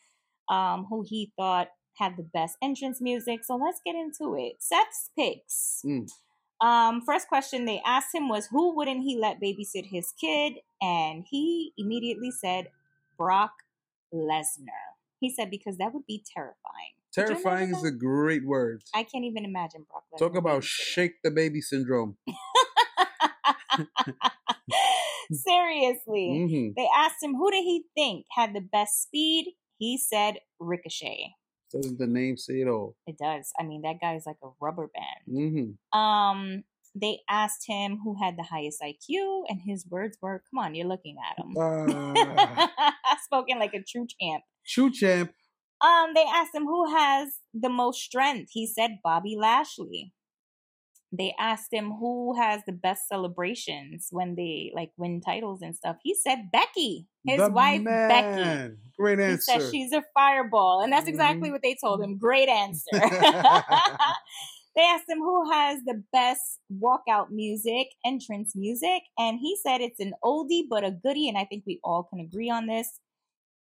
um, 0.48 0.86
who 0.88 1.04
he 1.06 1.32
thought 1.36 1.68
had 1.98 2.16
the 2.16 2.22
best 2.22 2.56
entrance 2.62 3.00
music. 3.00 3.44
So 3.44 3.56
let's 3.56 3.80
get 3.84 3.96
into 3.96 4.36
it. 4.36 4.54
Seth's 4.60 5.10
picks. 5.18 5.82
Mm. 5.84 6.08
Um, 6.60 7.02
first 7.04 7.28
question 7.28 7.64
they 7.64 7.82
asked 7.84 8.14
him 8.14 8.28
was, 8.28 8.46
"Who 8.46 8.76
wouldn't 8.76 9.02
he 9.02 9.18
let 9.18 9.40
babysit 9.40 9.86
his 9.86 10.12
kid?" 10.12 10.60
And 10.80 11.24
he 11.28 11.72
immediately 11.76 12.30
said, 12.30 12.68
"Brock 13.18 13.61
Lesnar." 14.12 14.96
He 15.20 15.32
said 15.32 15.50
because 15.50 15.76
that 15.78 15.94
would 15.94 16.06
be 16.06 16.24
terrifying. 16.34 16.94
Terrifying 17.12 17.70
is 17.70 17.84
a 17.84 17.90
great 17.90 18.44
word. 18.44 18.82
I 18.94 19.02
can't 19.04 19.24
even 19.24 19.44
imagine 19.44 19.86
Brock 19.90 20.04
Lesnar. 20.12 20.18
Talk 20.18 20.36
about 20.36 20.64
shake 20.64 21.22
the 21.22 21.30
baby 21.30 21.60
syndrome. 21.60 22.16
Seriously. 25.32 26.46
hmm 26.48 26.68
They 26.76 26.88
asked 26.94 27.22
him 27.22 27.34
who 27.34 27.50
did 27.50 27.64
he 27.64 27.84
think 27.94 28.26
had 28.36 28.54
the 28.54 28.60
best 28.60 29.02
speed. 29.02 29.54
He 29.78 29.98
said 29.98 30.38
Ricochet. 30.60 31.34
Doesn't 31.72 31.98
the 31.98 32.06
name 32.06 32.36
say 32.36 32.60
it 32.60 32.68
all? 32.68 32.96
It 33.06 33.16
does. 33.18 33.50
I 33.58 33.62
mean, 33.62 33.82
that 33.82 34.00
guy 34.00 34.14
is 34.14 34.26
like 34.26 34.36
a 34.42 34.48
rubber 34.60 34.90
band. 34.94 35.76
hmm 35.92 35.98
Um, 35.98 36.64
they 36.94 37.20
asked 37.28 37.64
him 37.66 37.98
who 38.04 38.16
had 38.22 38.36
the 38.36 38.42
highest 38.42 38.80
IQ, 38.82 39.44
and 39.48 39.60
his 39.64 39.86
words 39.88 40.18
were, 40.20 40.42
"Come 40.50 40.58
on, 40.64 40.74
you're 40.74 40.86
looking 40.86 41.16
at 41.18 41.38
him." 41.38 41.56
Uh, 41.56 42.66
Spoken 43.24 43.58
like 43.58 43.74
a 43.74 43.82
true 43.82 44.06
champ. 44.20 44.44
true 44.66 44.90
champ. 44.90 45.32
Um, 45.80 46.12
they 46.14 46.24
asked 46.24 46.54
him 46.54 46.64
who 46.66 46.94
has 46.94 47.38
the 47.54 47.68
most 47.70 48.00
strength. 48.02 48.50
He 48.52 48.66
said 48.66 48.98
Bobby 49.02 49.36
Lashley. 49.38 50.12
they 51.14 51.34
asked 51.38 51.72
him 51.72 51.90
who 52.00 52.34
has 52.40 52.62
the 52.66 52.72
best 52.72 53.06
celebrations 53.08 54.08
when 54.10 54.34
they 54.34 54.72
like 54.74 54.92
win 54.96 55.20
titles 55.20 55.60
and 55.60 55.76
stuff. 55.76 55.96
He 56.02 56.14
said 56.14 56.50
Becky, 56.52 57.06
his 57.26 57.38
The 57.38 57.50
wife 57.50 57.82
man. 57.82 58.08
Becky. 58.08 58.76
Great 58.98 59.20
answer. 59.20 59.52
He 59.52 59.60
said 59.60 59.70
she's 59.70 59.92
a 59.92 60.02
fireball, 60.14 60.80
and 60.82 60.90
that's 60.92 61.08
exactly 61.08 61.48
Mhm. 61.48 61.52
what 61.52 61.62
they 61.62 61.76
told 61.82 62.00
him. 62.02 62.16
Great 62.18 62.48
answer. 62.48 62.90
they 64.74 64.82
asked 64.82 65.08
him 65.08 65.18
who 65.18 65.50
has 65.50 65.80
the 65.84 66.02
best 66.12 66.60
walkout 66.72 67.30
music, 67.30 67.88
entrance 68.04 68.52
music, 68.54 69.02
and 69.18 69.38
he 69.40 69.56
said 69.62 69.80
it's 69.80 70.00
an 70.00 70.14
oldie 70.24 70.62
but 70.68 70.84
a 70.84 70.90
goodie, 70.90 71.28
and 71.28 71.36
I 71.36 71.44
think 71.44 71.64
we 71.66 71.80
all 71.84 72.04
can 72.04 72.20
agree 72.20 72.50
on 72.50 72.66
this. 72.66 73.00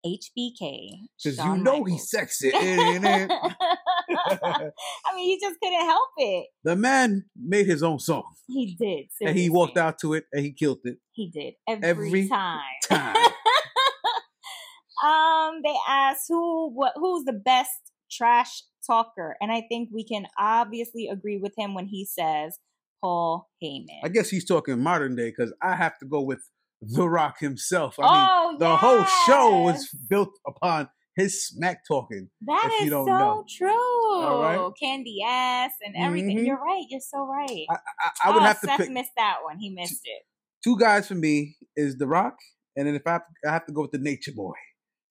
HBK. 0.06 0.94
Because 1.24 1.38
you 1.38 1.58
know 1.58 1.80
Michaels. 1.80 1.90
he's 1.90 2.10
sexy, 2.10 2.48
ain't 2.56 3.06
it? 3.06 3.32
I 3.32 4.72
mean, 5.16 5.30
he 5.30 5.40
just 5.40 5.60
couldn't 5.60 5.86
help 5.86 6.10
it. 6.18 6.48
the 6.64 6.76
man 6.76 7.26
made 7.36 7.68
his 7.68 7.84
own 7.84 8.00
song. 8.00 8.24
He 8.48 8.76
did, 8.80 9.06
And 9.22 9.38
he 9.38 9.50
walked 9.50 9.78
out 9.78 10.00
to 10.00 10.16
it 10.16 10.26
and 10.34 10.44
he 10.44 10.54
killed 10.54 10.80
it. 10.86 10.98
He 11.12 11.30
did 11.30 11.54
every, 11.68 11.88
every 12.08 12.28
time. 12.28 12.62
Time. 12.90 13.16
um, 15.06 15.62
they 15.64 15.76
asked 15.88 16.26
who 16.30 16.72
what 16.74 16.94
who's 16.96 17.24
the 17.26 17.34
best 17.34 17.91
trash 18.12 18.64
talker, 18.86 19.36
and 19.42 19.52
I 19.52 19.64
think 19.70 19.90
we 19.94 20.04
can 20.04 20.26
obviously 20.38 21.08
agree 21.08 21.38
with 21.38 21.54
him 21.58 21.74
when 21.74 21.88
he 21.88 22.06
says 22.06 22.58
Paul 23.02 23.48
Heyman. 23.64 24.00
I 24.04 24.10
guess 24.10 24.30
he's 24.30 24.46
talking 24.46 24.80
modern 24.82 25.16
day 25.16 25.30
because 25.36 25.54
I 25.62 25.76
have 25.76 25.98
to 26.00 26.06
go 26.06 26.22
with 26.22 26.40
The 26.82 27.08
Rock 27.08 27.40
himself. 27.40 27.96
I 28.00 28.28
oh, 28.30 28.50
mean, 28.50 28.60
the 28.60 28.76
whole 28.76 29.04
show 29.26 29.62
was 29.62 29.88
built 30.10 30.38
upon 30.48 30.90
his 31.16 31.46
smack 31.48 31.82
talking. 31.88 32.30
That 32.46 32.88
don't 32.90 33.08
so 33.08 33.18
know. 33.18 33.46
true. 33.50 34.42
right? 34.42 34.72
Candy 34.82 35.20
ass 35.28 35.72
and 35.86 35.96
everything. 35.98 36.38
Mhm. 36.38 36.46
You're 36.46 36.62
right. 36.62 36.86
You're 36.90 37.02
so 37.02 37.26
right. 37.26 37.66
I, 37.70 37.74
I, 37.74 38.12
I 38.26 38.32
would 38.32 38.44
oh, 38.44 38.46
have 38.46 38.62
to 38.62 38.68
Seth 38.68 38.78
pick 38.78 38.90
missed 38.92 39.12
that 39.18 39.38
one. 39.44 39.60
He 39.60 39.70
missed 39.70 40.02
it. 40.04 40.24
two 40.64 40.78
guys 40.78 41.08
for 41.08 41.16
me 41.16 41.56
is 41.76 41.98
The 41.98 42.08
Rock, 42.08 42.38
and 42.76 42.88
then 42.88 42.96
if 42.96 43.06
I 43.06 43.14
have, 43.14 43.24
I 43.48 43.52
have 43.52 43.66
to 43.66 43.74
go 43.74 43.82
with 43.82 43.92
the 43.92 44.00
Nature 44.00 44.32
Boy. 44.34 44.54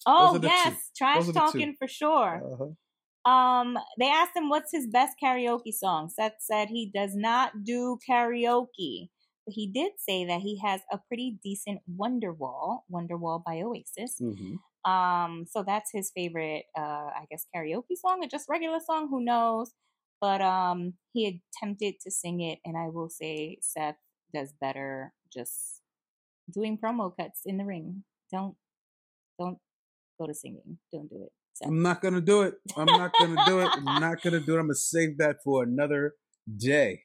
Oh 0.06 0.32
the 0.34 0.40
two. 0.40 0.46
yes, 0.46 0.90
trash 0.96 1.26
talking 1.28 1.76
for 1.78 1.86
sure. 1.86 2.42
Uh-huh. 2.42 2.70
Um, 3.24 3.76
they 3.98 4.08
asked 4.08 4.34
him 4.36 4.48
what's 4.48 4.72
his 4.72 4.86
best 4.86 5.16
karaoke 5.22 5.72
song. 5.72 6.08
Seth 6.08 6.36
said 6.40 6.68
he 6.68 6.90
does 6.94 7.14
not 7.14 7.64
do 7.64 7.98
karaoke, 8.08 9.10
but 9.44 9.52
he 9.54 9.66
did 9.66 9.92
say 9.98 10.24
that 10.24 10.40
he 10.40 10.58
has 10.64 10.80
a 10.90 10.98
pretty 11.08 11.38
decent 11.42 11.80
Wonderwall, 11.98 12.80
Wonderwall 12.90 13.42
by 13.44 13.60
Oasis. 13.62 14.20
Mhm. 14.20 14.58
Um, 14.90 15.44
so 15.50 15.62
that's 15.62 15.90
his 15.92 16.10
favorite, 16.14 16.64
uh, 16.76 17.10
I 17.14 17.26
guess, 17.30 17.46
karaoke 17.54 17.96
song 17.96 18.24
or 18.24 18.28
just 18.28 18.48
regular 18.48 18.80
song. 18.80 19.08
Who 19.10 19.20
knows? 19.22 19.74
But 20.20 20.40
um, 20.40 20.94
he 21.12 21.40
attempted 21.54 22.00
to 22.00 22.10
sing 22.10 22.40
it, 22.40 22.58
and 22.64 22.76
I 22.76 22.88
will 22.88 23.10
say 23.10 23.58
Seth 23.60 23.96
does 24.32 24.52
better 24.60 25.12
just 25.32 25.82
doing 26.50 26.78
promo 26.78 27.14
cuts 27.16 27.42
in 27.44 27.58
the 27.58 27.64
ring. 27.64 28.04
Don't, 28.32 28.56
don't 29.38 29.58
go 30.18 30.26
to 30.26 30.34
singing. 30.34 30.78
Don't 30.92 31.08
do 31.08 31.24
it. 31.24 31.32
Seth. 31.60 31.68
I'm 31.68 31.82
not 31.82 32.00
gonna 32.00 32.20
do 32.20 32.42
it. 32.42 32.54
I'm 32.76 32.86
not 32.86 33.12
gonna 33.18 33.42
do 33.46 33.60
it. 33.60 33.68
I'm 33.72 33.84
not 33.84 34.22
gonna 34.22 34.40
do 34.40 34.56
it. 34.56 34.60
I'm 34.60 34.66
gonna 34.66 34.74
save 34.74 35.18
that 35.18 35.36
for 35.44 35.62
another 35.62 36.14
day. 36.56 37.02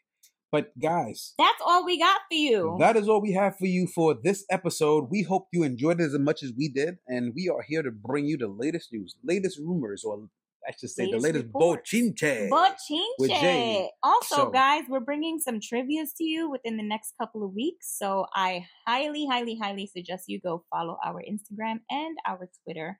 But 0.51 0.71
guys, 0.79 1.33
That's 1.37 1.61
all 1.65 1.85
we 1.85 1.99
got 1.99 2.21
for 2.29 2.35
you. 2.35 2.77
that 2.79 2.95
is 2.95 3.09
all 3.09 3.21
we 3.21 3.33
have 3.33 3.57
for 3.57 3.65
you 3.65 3.87
for 3.93 4.15
this 4.23 4.45
episode. 4.49 5.07
We 5.11 5.23
hope 5.23 5.47
you 5.51 5.63
enjoyed 5.63 5.99
it 5.99 6.05
as 6.05 6.17
much 6.19 6.43
as 6.43 6.53
we 6.57 6.69
did, 6.69 6.95
and 7.07 7.33
we 7.35 7.49
are 7.49 7.61
here 7.67 7.83
to 7.83 7.91
bring 7.91 8.25
you 8.25 8.37
the 8.37 8.47
latest 8.47 8.89
news, 8.93 9.15
latest 9.23 9.59
rumors, 9.59 10.03
or 10.05 10.27
I 10.67 10.71
should 10.79 10.89
say 10.89 11.03
Latest 11.05 11.21
the 11.21 11.27
latest 11.27 11.45
reports. 11.45 11.91
bochinche. 11.91 12.49
Bochinche. 12.49 13.87
Also, 14.01 14.35
So- 14.35 14.49
guys, 14.49 14.83
we're 14.89 14.99
bringing 14.99 15.39
some 15.39 15.59
trivias 15.59 16.09
to 16.17 16.23
you 16.23 16.49
within 16.49 16.77
the 16.77 16.83
next 16.83 17.13
couple 17.21 17.43
of 17.45 17.53
weeks. 17.53 17.95
So 17.99 18.25
I 18.33 18.65
highly, 18.87 19.27
highly, 19.29 19.59
highly 19.61 19.85
suggest 19.87 20.23
you 20.27 20.39
go 20.41 20.63
follow 20.71 20.97
our 21.05 21.21
Instagram 21.21 21.81
and 21.91 22.17
our 22.27 22.49
Twitter. 22.63 22.99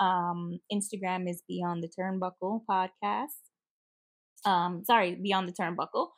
Um, 0.00 0.58
Instagram 0.72 1.28
is 1.28 1.42
Beyond 1.48 1.82
the 1.82 1.88
Turnbuckle 1.88 2.62
Podcast. 2.68 3.26
Um, 4.44 4.82
sorry, 4.84 5.14
Beyond 5.14 5.48
the 5.48 5.52
Turnbuckle. 5.52 6.08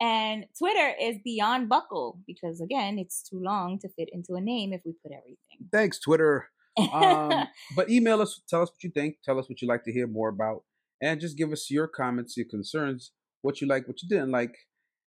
And 0.00 0.46
Twitter 0.58 0.94
is 1.00 1.16
Beyond 1.24 1.68
Buckle 1.68 2.18
because 2.26 2.60
again, 2.60 2.98
it's 2.98 3.22
too 3.22 3.40
long 3.42 3.78
to 3.80 3.88
fit 3.98 4.08
into 4.12 4.34
a 4.34 4.40
name 4.40 4.72
if 4.72 4.80
we 4.84 4.92
put 5.02 5.12
everything. 5.12 5.68
Thanks, 5.70 5.98
Twitter. 6.00 6.48
Um, 6.92 7.30
but 7.76 7.90
email 7.90 8.22
us, 8.22 8.40
tell 8.48 8.62
us 8.62 8.70
what 8.70 8.82
you 8.82 8.90
think, 8.90 9.16
tell 9.24 9.38
us 9.38 9.48
what 9.48 9.60
you'd 9.60 9.68
like 9.68 9.84
to 9.84 9.92
hear 9.92 10.06
more 10.06 10.30
about, 10.30 10.62
and 11.02 11.20
just 11.20 11.36
give 11.36 11.52
us 11.52 11.70
your 11.70 11.86
comments, 11.86 12.36
your 12.36 12.46
concerns, 12.48 13.12
what 13.42 13.60
you 13.60 13.66
like, 13.66 13.86
what 13.86 14.02
you 14.02 14.08
didn't 14.08 14.30
like. 14.30 14.56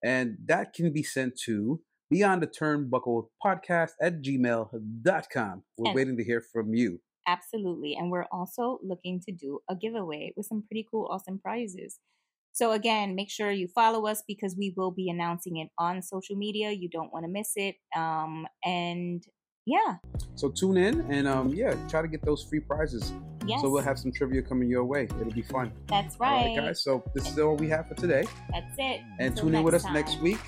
And 0.03 0.37
that 0.45 0.73
can 0.73 0.93
be 0.93 1.01
sent 1.01 1.39
to 1.45 1.81
Beyond 2.11 2.43
the 2.43 2.47
Turnbuckle 2.47 3.29
Podcast 3.43 3.91
at 3.99 4.21
gmail.com. 4.21 5.63
We're 5.77 5.87
And- 5.87 5.95
waiting 5.95 6.17
to 6.17 6.23
hear 6.23 6.41
from 6.41 6.75
you. 6.75 6.99
Absolutely. 7.27 7.95
And 7.95 8.11
we're 8.11 8.27
also 8.31 8.79
looking 8.83 9.19
to 9.25 9.31
do 9.31 9.59
a 9.69 9.75
giveaway 9.75 10.33
with 10.37 10.45
some 10.45 10.63
pretty 10.67 10.85
cool, 10.89 11.07
awesome 11.11 11.39
prizes. 11.39 11.99
So, 12.53 12.71
again, 12.71 13.15
make 13.15 13.29
sure 13.29 13.51
you 13.51 13.67
follow 13.67 14.07
us 14.07 14.23
because 14.27 14.55
we 14.57 14.73
will 14.77 14.91
be 14.91 15.09
announcing 15.09 15.57
it 15.57 15.69
on 15.77 16.01
social 16.01 16.37
media. 16.37 16.71
You 16.71 16.87
don't 16.89 17.11
want 17.11 17.25
to 17.25 17.29
miss 17.31 17.51
it. 17.57 17.75
Um, 17.95 18.47
and 18.63 19.21
yeah, 19.65 19.95
So 20.35 20.49
tune 20.49 20.77
in 20.77 21.01
and 21.11 21.27
um, 21.27 21.49
yeah, 21.53 21.73
try 21.89 22.01
to 22.03 22.07
get 22.07 22.23
those 22.23 22.43
free 22.43 22.59
prizes. 22.59 23.11
yes, 23.47 23.61
So 23.61 23.69
we'll 23.69 23.81
have 23.83 23.97
some 23.97 24.11
trivia 24.11 24.41
coming 24.43 24.69
your 24.69 24.85
way. 24.85 25.03
It'll 25.19 25.31
be 25.33 25.41
fun. 25.41 25.71
that's 25.87 26.15
All 26.19 26.27
right. 26.27 26.45
right, 26.55 26.67
guys. 26.67 26.83
So 26.83 27.03
this 27.15 27.27
is 27.29 27.37
all 27.39 27.55
we 27.57 27.67
have 27.69 27.87
for 27.89 27.95
today. 27.95 28.25
That's 28.51 28.75
it. 28.77 29.01
And 29.19 29.29
Until 29.31 29.45
tune 29.45 29.55
in 29.55 29.63
with 29.63 29.73
us 29.73 29.83
time. 29.83 29.93
next 29.95 30.21
week. 30.21 30.39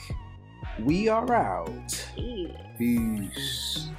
We 0.84 1.10
are 1.10 1.34
out. 1.34 2.06
Peace. 2.16 2.52
Peace. 2.78 3.90